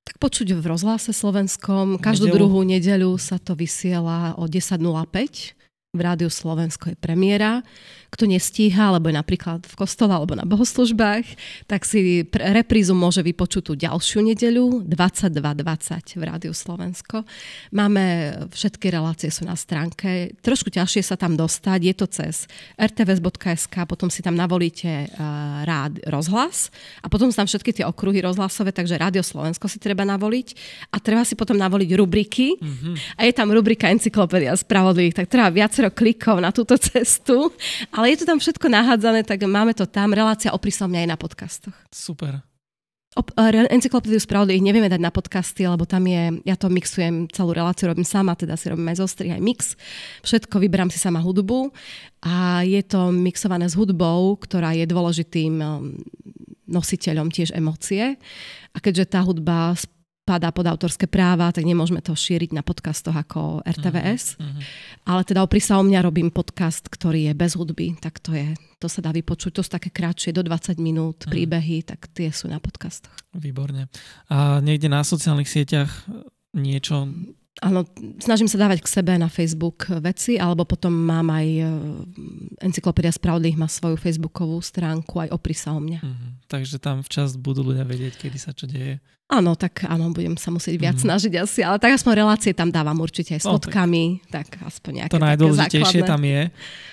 Tak 0.02 0.18
počuť 0.18 0.58
v 0.58 0.66
rozhlase 0.66 1.14
slovenskom. 1.14 2.02
Každú 2.02 2.28
Nedelu? 2.28 2.38
druhú 2.42 2.60
nedeľu 2.66 3.16
sa 3.22 3.38
to 3.38 3.54
vysiela 3.54 4.34
o 4.36 4.50
10.05 4.50 5.61
v 5.92 6.08
Rádiu 6.08 6.32
Slovensko 6.32 6.88
je 6.88 6.96
premiéra. 6.96 7.68
Kto 8.12 8.24
nestíha, 8.24 8.92
alebo 8.92 9.12
je 9.12 9.16
napríklad 9.20 9.68
v 9.68 9.76
kostole 9.76 10.16
alebo 10.16 10.40
na 10.40 10.48
bohoslužbách, 10.48 11.28
tak 11.68 11.84
si 11.84 12.24
reprízu 12.32 12.96
môže 12.96 13.20
vypočuť 13.20 13.72
tú 13.72 13.74
ďalšiu 13.76 14.24
nedeľu 14.24 14.88
22.20 14.88 16.16
v 16.16 16.24
Rádiu 16.24 16.56
Slovensko. 16.56 17.28
Máme, 17.76 18.36
všetky 18.56 18.88
relácie 18.88 19.28
sú 19.36 19.44
na 19.44 19.60
stránke. 19.60 20.32
Trošku 20.40 20.72
ťažšie 20.72 21.12
sa 21.12 21.20
tam 21.20 21.36
dostať. 21.36 21.80
Je 21.84 21.96
to 21.96 22.08
cez 22.08 22.48
rtvs.sk, 22.80 23.76
potom 23.84 24.08
si 24.08 24.24
tam 24.24 24.40
navolíte 24.40 25.12
uh, 25.12 25.68
rád, 25.68 26.00
rozhlas 26.08 26.72
a 27.04 27.12
potom 27.12 27.28
sú 27.32 27.36
tam 27.36 27.52
všetky 27.52 27.84
tie 27.84 27.84
okruhy 27.84 28.24
rozhlasové, 28.24 28.72
takže 28.72 28.96
Rádio 28.96 29.28
Slovensko 29.28 29.68
si 29.68 29.76
treba 29.76 30.08
navoliť 30.08 30.48
a 30.96 31.04
treba 31.04 31.28
si 31.28 31.36
potom 31.36 31.60
navoliť 31.60 31.90
rubriky 32.00 32.56
mm-hmm. 32.56 33.20
a 33.20 33.28
je 33.28 33.34
tam 33.36 33.52
rubrika 33.52 33.92
Encyklopédia 33.92 34.56
spravodlivých, 34.56 35.20
tak 35.20 35.28
treba 35.28 35.52
viac 35.52 35.81
viacero 35.82 35.98
klikov 35.98 36.38
na 36.38 36.54
túto 36.54 36.78
cestu, 36.78 37.50
ale 37.90 38.14
je 38.14 38.22
to 38.22 38.26
tam 38.30 38.38
všetko 38.38 38.70
nahádzané, 38.70 39.26
tak 39.26 39.42
máme 39.50 39.74
to 39.74 39.90
tam. 39.90 40.14
Relácia 40.14 40.54
o 40.54 40.62
príslovne 40.62 41.02
aj 41.02 41.10
na 41.10 41.18
podcastoch. 41.18 41.74
Super. 41.90 42.46
Encyklopédiu 43.12 44.24
spravodlivých 44.24 44.64
nevieme 44.64 44.88
dať 44.88 45.02
na 45.04 45.12
podcasty, 45.12 45.68
lebo 45.68 45.84
tam 45.84 46.08
je, 46.08 46.40
ja 46.48 46.56
to 46.56 46.72
mixujem, 46.72 47.28
celú 47.28 47.52
reláciu 47.52 47.92
robím 47.92 48.08
sama, 48.08 48.40
teda 48.40 48.56
si 48.56 48.72
robím 48.72 48.88
aj 48.88 49.04
zostri, 49.04 49.28
aj 49.36 49.42
mix. 49.44 49.76
Všetko 50.24 50.64
vyberám 50.64 50.88
si 50.88 50.96
sama 50.96 51.20
hudbu 51.20 51.76
a 52.24 52.64
je 52.64 52.80
to 52.88 53.12
mixované 53.12 53.68
s 53.68 53.76
hudbou, 53.76 54.40
ktorá 54.40 54.72
je 54.72 54.88
dôležitým 54.88 55.54
um, 55.60 55.92
nositeľom 56.72 57.28
tiež 57.36 57.52
emócie. 57.52 58.16
A 58.72 58.78
keďže 58.80 59.12
tá 59.12 59.20
hudba 59.28 59.76
padá 60.32 60.48
pod 60.56 60.64
autorské 60.64 61.12
práva, 61.12 61.52
tak 61.52 61.68
nemôžeme 61.68 62.00
to 62.00 62.16
šíriť 62.16 62.56
na 62.56 62.64
podcastoch 62.64 63.12
ako 63.12 63.68
RTVS. 63.68 64.40
Uh-huh. 64.40 64.48
Mhm, 64.48 64.52
mhm. 64.56 64.62
Ale 65.04 65.22
teda 65.28 65.44
opri 65.44 65.60
sa 65.60 65.76
o 65.76 65.84
mňa 65.84 66.00
robím 66.08 66.32
podcast, 66.32 66.88
ktorý 66.88 67.28
je 67.28 67.34
bez 67.36 67.60
hudby, 67.60 68.00
tak 68.00 68.24
to 68.24 68.32
je, 68.32 68.56
to 68.80 68.88
sa 68.88 69.04
dá 69.04 69.12
vypočuť. 69.12 69.60
To 69.60 69.62
sú 69.66 69.76
také 69.76 69.92
kratšie, 69.92 70.32
do 70.32 70.48
20 70.48 70.80
minút 70.80 71.28
uh-huh. 71.28 71.36
príbehy, 71.36 71.84
tak 71.84 72.08
tie 72.16 72.32
sú 72.32 72.48
na 72.48 72.64
podcastoch. 72.64 73.12
Výborne. 73.36 73.92
A 74.32 74.64
niekde 74.64 74.88
na 74.88 75.04
sociálnych 75.04 75.52
sieťach 75.52 75.92
niečo 76.56 77.12
Áno, 77.60 77.84
snažím 78.24 78.48
sa 78.48 78.56
dávať 78.56 78.80
k 78.80 78.88
sebe 78.88 79.20
na 79.20 79.28
Facebook 79.28 79.92
veci, 80.00 80.40
alebo 80.40 80.64
potom 80.64 80.96
mám 80.96 81.28
aj 81.36 81.48
e, 81.52 81.64
Encyklopédia 82.64 83.12
spravodlivých 83.12 83.60
má 83.60 83.68
svoju 83.68 84.00
facebookovú 84.00 84.64
stránku, 84.64 85.20
aj 85.20 85.36
opri 85.36 85.52
sa 85.52 85.76
o 85.76 85.84
mňa. 85.84 86.00
Mm-hmm. 86.00 86.32
Takže 86.48 86.80
tam 86.80 87.04
včas 87.04 87.36
budú 87.36 87.68
ľudia 87.68 87.84
vedieť, 87.84 88.24
kedy 88.24 88.38
sa 88.40 88.56
čo 88.56 88.72
deje. 88.72 89.04
Áno, 89.32 89.56
tak 89.60 89.84
áno, 89.88 90.12
budem 90.12 90.36
sa 90.36 90.52
musieť 90.52 90.76
viac 90.76 91.00
mm. 91.00 91.04
snažiť 91.08 91.34
asi, 91.40 91.60
ale 91.64 91.80
tak 91.80 91.96
aspoň 91.96 92.14
relácie 92.20 92.52
tam 92.52 92.68
dávam 92.68 93.00
určite 93.00 93.36
aj 93.36 93.42
s 93.44 93.48
no, 93.48 93.56
fotkami, 93.56 94.20
tak. 94.28 94.52
tak 94.52 94.68
aspoň 94.68 94.92
nejaké 94.92 95.12
To 95.16 95.24
najdôležitejšie 95.24 96.02
tam 96.04 96.22
je. 96.28 96.42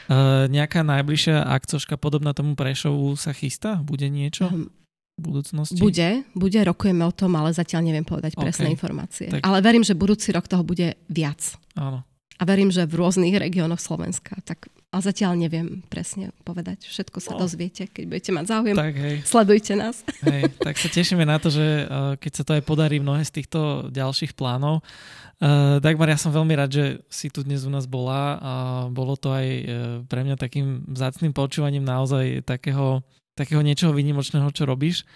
Uh, 0.06 0.46
nejaká 0.46 0.86
najbližšia 0.86 1.42
akcoška 1.50 1.98
podobná 1.98 2.30
tomu 2.38 2.54
Prešovu 2.54 3.18
sa 3.18 3.34
chystá? 3.34 3.82
Bude 3.82 4.06
niečo? 4.06 4.46
Um, 4.46 4.70
budúcnosti? 5.18 5.78
Bude, 5.78 6.24
bude, 6.32 6.60
rokujeme 6.62 7.04
o 7.04 7.12
tom, 7.12 7.34
ale 7.34 7.50
zatiaľ 7.52 7.90
neviem 7.90 8.06
povedať 8.06 8.38
okay. 8.38 8.42
presné 8.48 8.66
informácie. 8.72 9.26
Tak... 9.28 9.42
Ale 9.42 9.58
verím, 9.60 9.82
že 9.82 9.98
budúci 9.98 10.30
rok 10.30 10.46
toho 10.46 10.62
bude 10.62 10.96
viac. 11.10 11.58
Áno. 11.74 12.06
A 12.38 12.42
verím, 12.46 12.70
že 12.70 12.86
v 12.86 13.02
rôznych 13.02 13.34
regiónoch 13.34 13.82
Slovenska. 13.82 14.38
Tak 14.46 14.70
a 14.88 15.04
zatiaľ 15.04 15.36
neviem 15.36 15.84
presne 15.92 16.32
povedať. 16.48 16.88
Všetko 16.88 17.20
sa 17.20 17.36
no. 17.36 17.44
dozviete, 17.44 17.84
keď 17.92 18.04
budete 18.08 18.30
mať 18.32 18.44
záujem. 18.48 18.76
Tak, 18.76 18.94
hej. 18.96 19.16
Sledujte 19.20 19.72
nás. 19.76 20.00
Hej, 20.24 20.48
tak 20.56 20.80
sa 20.80 20.88
tešíme 20.88 21.28
na 21.28 21.36
to, 21.36 21.52
že 21.52 21.84
uh, 21.84 22.16
keď 22.16 22.32
sa 22.32 22.42
to 22.48 22.56
aj 22.56 22.62
podarí 22.64 22.96
mnohé 22.96 23.20
z 23.28 23.36
týchto 23.36 23.92
ďalších 23.92 24.32
plánov. 24.32 24.80
Uh, 25.38 25.76
Dagmar, 25.84 26.08
ja 26.08 26.16
som 26.16 26.32
veľmi 26.32 26.56
rád, 26.56 26.70
že 26.72 26.84
si 27.12 27.28
tu 27.28 27.44
dnes 27.44 27.68
u 27.68 27.70
nás 27.70 27.84
bola 27.84 28.40
a 28.40 28.52
bolo 28.88 29.12
to 29.20 29.28
aj 29.28 29.46
uh, 29.46 29.64
pre 30.08 30.24
mňa 30.24 30.40
takým 30.40 30.88
vzácným 30.88 31.36
počúvaním 31.36 31.84
naozaj 31.84 32.48
takého, 32.48 33.04
takého 33.38 33.62
niečoho 33.62 33.94
výnimočného, 33.94 34.50
čo 34.50 34.66
robíš. 34.66 35.06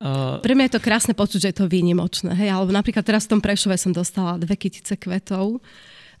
Uh, 0.00 0.40
Pre 0.40 0.54
mňa 0.56 0.70
je 0.70 0.74
to 0.78 0.86
krásne 0.86 1.12
počuť, 1.12 1.38
že 1.44 1.50
je 1.52 1.58
to 1.60 1.66
výnimočné. 1.68 2.32
Hej? 2.32 2.54
Alebo 2.54 2.72
napríklad 2.72 3.04
teraz 3.04 3.28
v 3.28 3.36
tom 3.36 3.40
Prešove 3.44 3.76
som 3.76 3.92
dostala 3.92 4.40
dve 4.40 4.56
kytice 4.56 4.96
kvetov 4.96 5.60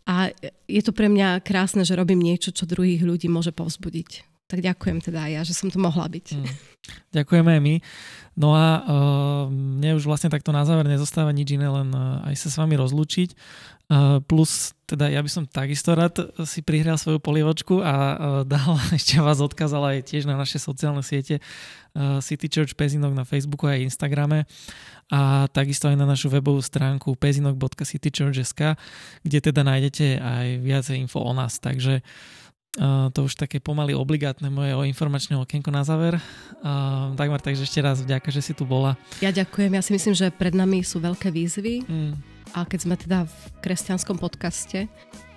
a 0.04 0.32
je 0.68 0.82
to 0.84 0.92
pre 0.92 1.08
mňa 1.08 1.40
krásne, 1.40 1.86
že 1.86 1.96
robím 1.96 2.20
niečo, 2.20 2.52
čo 2.52 2.68
druhých 2.68 3.00
ľudí 3.00 3.30
môže 3.30 3.52
povzbudiť. 3.56 4.29
Tak 4.50 4.58
ďakujem 4.58 4.98
teda 4.98 5.30
aj 5.30 5.32
ja, 5.38 5.42
že 5.46 5.54
som 5.54 5.70
tu 5.70 5.78
mohla 5.78 6.10
byť. 6.10 6.26
Mm. 6.34 6.50
Ďakujeme 7.14 7.50
aj 7.54 7.62
my. 7.62 7.74
No 8.34 8.56
a 8.58 8.66
uh, 8.82 9.44
mne 9.46 9.94
už 9.94 10.10
vlastne 10.10 10.26
takto 10.26 10.50
na 10.50 10.66
záver 10.66 10.90
nezostáva 10.90 11.30
nič 11.30 11.54
iné, 11.54 11.70
len 11.70 11.94
uh, 11.94 12.26
aj 12.26 12.34
sa 12.34 12.48
s 12.50 12.58
vami 12.58 12.74
rozlúčiť. 12.74 13.30
Uh, 13.90 14.22
plus, 14.22 14.74
teda 14.86 15.10
ja 15.10 15.18
by 15.18 15.30
som 15.30 15.46
takisto 15.50 15.94
rád 15.98 16.34
si 16.46 16.62
prihral 16.62 16.94
svoju 16.94 17.18
polievočku 17.18 17.82
a 17.82 17.94
uh, 17.94 18.14
dal, 18.42 18.78
ešte 18.98 19.22
vás 19.22 19.38
odkázal 19.38 19.82
aj 19.86 20.10
tiež 20.10 20.26
na 20.26 20.34
naše 20.34 20.58
sociálne 20.58 21.02
siete 21.06 21.38
uh, 21.94 22.18
City 22.18 22.50
Church 22.50 22.74
Pezinok 22.74 23.14
na 23.14 23.22
Facebooku 23.22 23.70
a 23.70 23.78
Instagrame 23.78 24.46
a 25.10 25.50
takisto 25.50 25.90
aj 25.90 25.98
na 25.98 26.06
našu 26.06 26.30
webovú 26.30 26.62
stránku 26.62 27.18
pezinok.citychurch.sk, 27.18 28.78
kde 29.26 29.38
teda 29.42 29.66
nájdete 29.66 30.22
aj 30.22 30.46
viacej 30.62 30.96
info 31.02 31.18
o 31.18 31.34
nás. 31.34 31.58
Takže 31.58 32.06
Uh, 32.78 33.10
to 33.10 33.26
už 33.26 33.34
také 33.34 33.58
pomaly 33.58 33.98
obligátne 33.98 34.46
moje 34.46 34.70
o 34.78 34.86
informačné 34.86 35.34
okienko 35.34 35.74
na 35.74 35.82
záver. 35.82 36.22
Uh, 36.62 37.10
Dagmar, 37.18 37.42
takže 37.42 37.66
ešte 37.66 37.82
raz 37.82 37.98
vďaka, 37.98 38.30
že 38.30 38.38
si 38.46 38.52
tu 38.54 38.62
bola. 38.62 38.94
Ja 39.18 39.34
ďakujem. 39.34 39.74
Ja 39.74 39.82
si 39.82 39.90
myslím, 39.90 40.14
že 40.14 40.30
pred 40.30 40.54
nami 40.54 40.86
sú 40.86 41.02
veľké 41.02 41.34
výzvy. 41.34 41.82
Mm. 41.82 42.14
A 42.54 42.62
keď 42.62 42.78
sme 42.86 42.94
teda 42.94 43.26
v 43.26 43.34
kresťanskom 43.58 44.22
podcaste, 44.22 44.86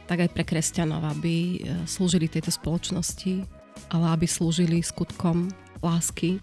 tak 0.06 0.18
aj 0.22 0.30
pre 0.30 0.46
kresťanov, 0.46 1.02
aby 1.10 1.62
e, 1.62 1.86
slúžili 1.86 2.26
tejto 2.26 2.50
spoločnosti, 2.50 3.46
ale 3.94 4.06
aby 4.14 4.26
slúžili 4.26 4.82
skutkom 4.82 5.50
lásky 5.80 6.42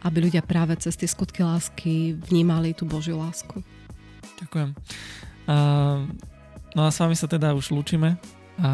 aby 0.00 0.28
ľudia 0.28 0.40
práve 0.40 0.76
cez 0.80 0.96
tie 0.96 1.08
skutky 1.08 1.44
lásky 1.44 2.16
vnímali 2.16 2.72
tú 2.72 2.88
Božiu 2.88 3.20
lásku. 3.20 3.60
Ďakujem. 4.40 4.72
Uh, 5.44 6.08
no 6.72 6.88
a 6.88 6.90
s 6.92 7.00
vami 7.00 7.16
sa 7.16 7.28
teda 7.28 7.52
už 7.52 7.74
lúčime 7.74 8.16
a 8.60 8.70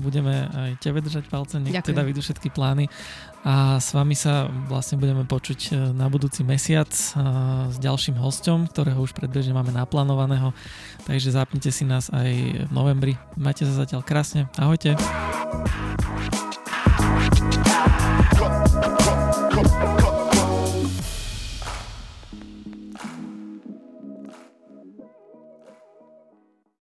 budeme 0.00 0.48
aj 0.48 0.70
tebe 0.80 1.04
držať 1.04 1.28
palce, 1.28 1.60
nech 1.60 1.76
Ďakujem. 1.76 1.92
teda 1.92 2.02
vidú 2.02 2.20
všetky 2.24 2.48
plány 2.50 2.88
a 3.46 3.78
s 3.78 3.94
vami 3.94 4.18
sa 4.18 4.50
vlastne 4.66 4.98
budeme 4.98 5.22
počuť 5.22 5.60
e, 5.70 5.72
na 5.94 6.10
budúci 6.10 6.42
mesiac 6.42 6.90
e, 6.90 7.04
s 7.70 7.76
ďalším 7.78 8.18
hostom, 8.18 8.66
ktorého 8.66 8.98
už 8.98 9.14
predbežne 9.14 9.54
máme 9.54 9.70
naplánovaného, 9.70 10.50
takže 11.06 11.30
zapnite 11.36 11.70
si 11.70 11.86
nás 11.86 12.10
aj 12.10 12.66
v 12.66 12.72
novembri. 12.74 13.14
Majte 13.38 13.62
sa 13.68 13.86
zatiaľ 13.86 14.02
krásne, 14.02 14.50
ahojte. 14.58 14.98
Go. 18.36 19.05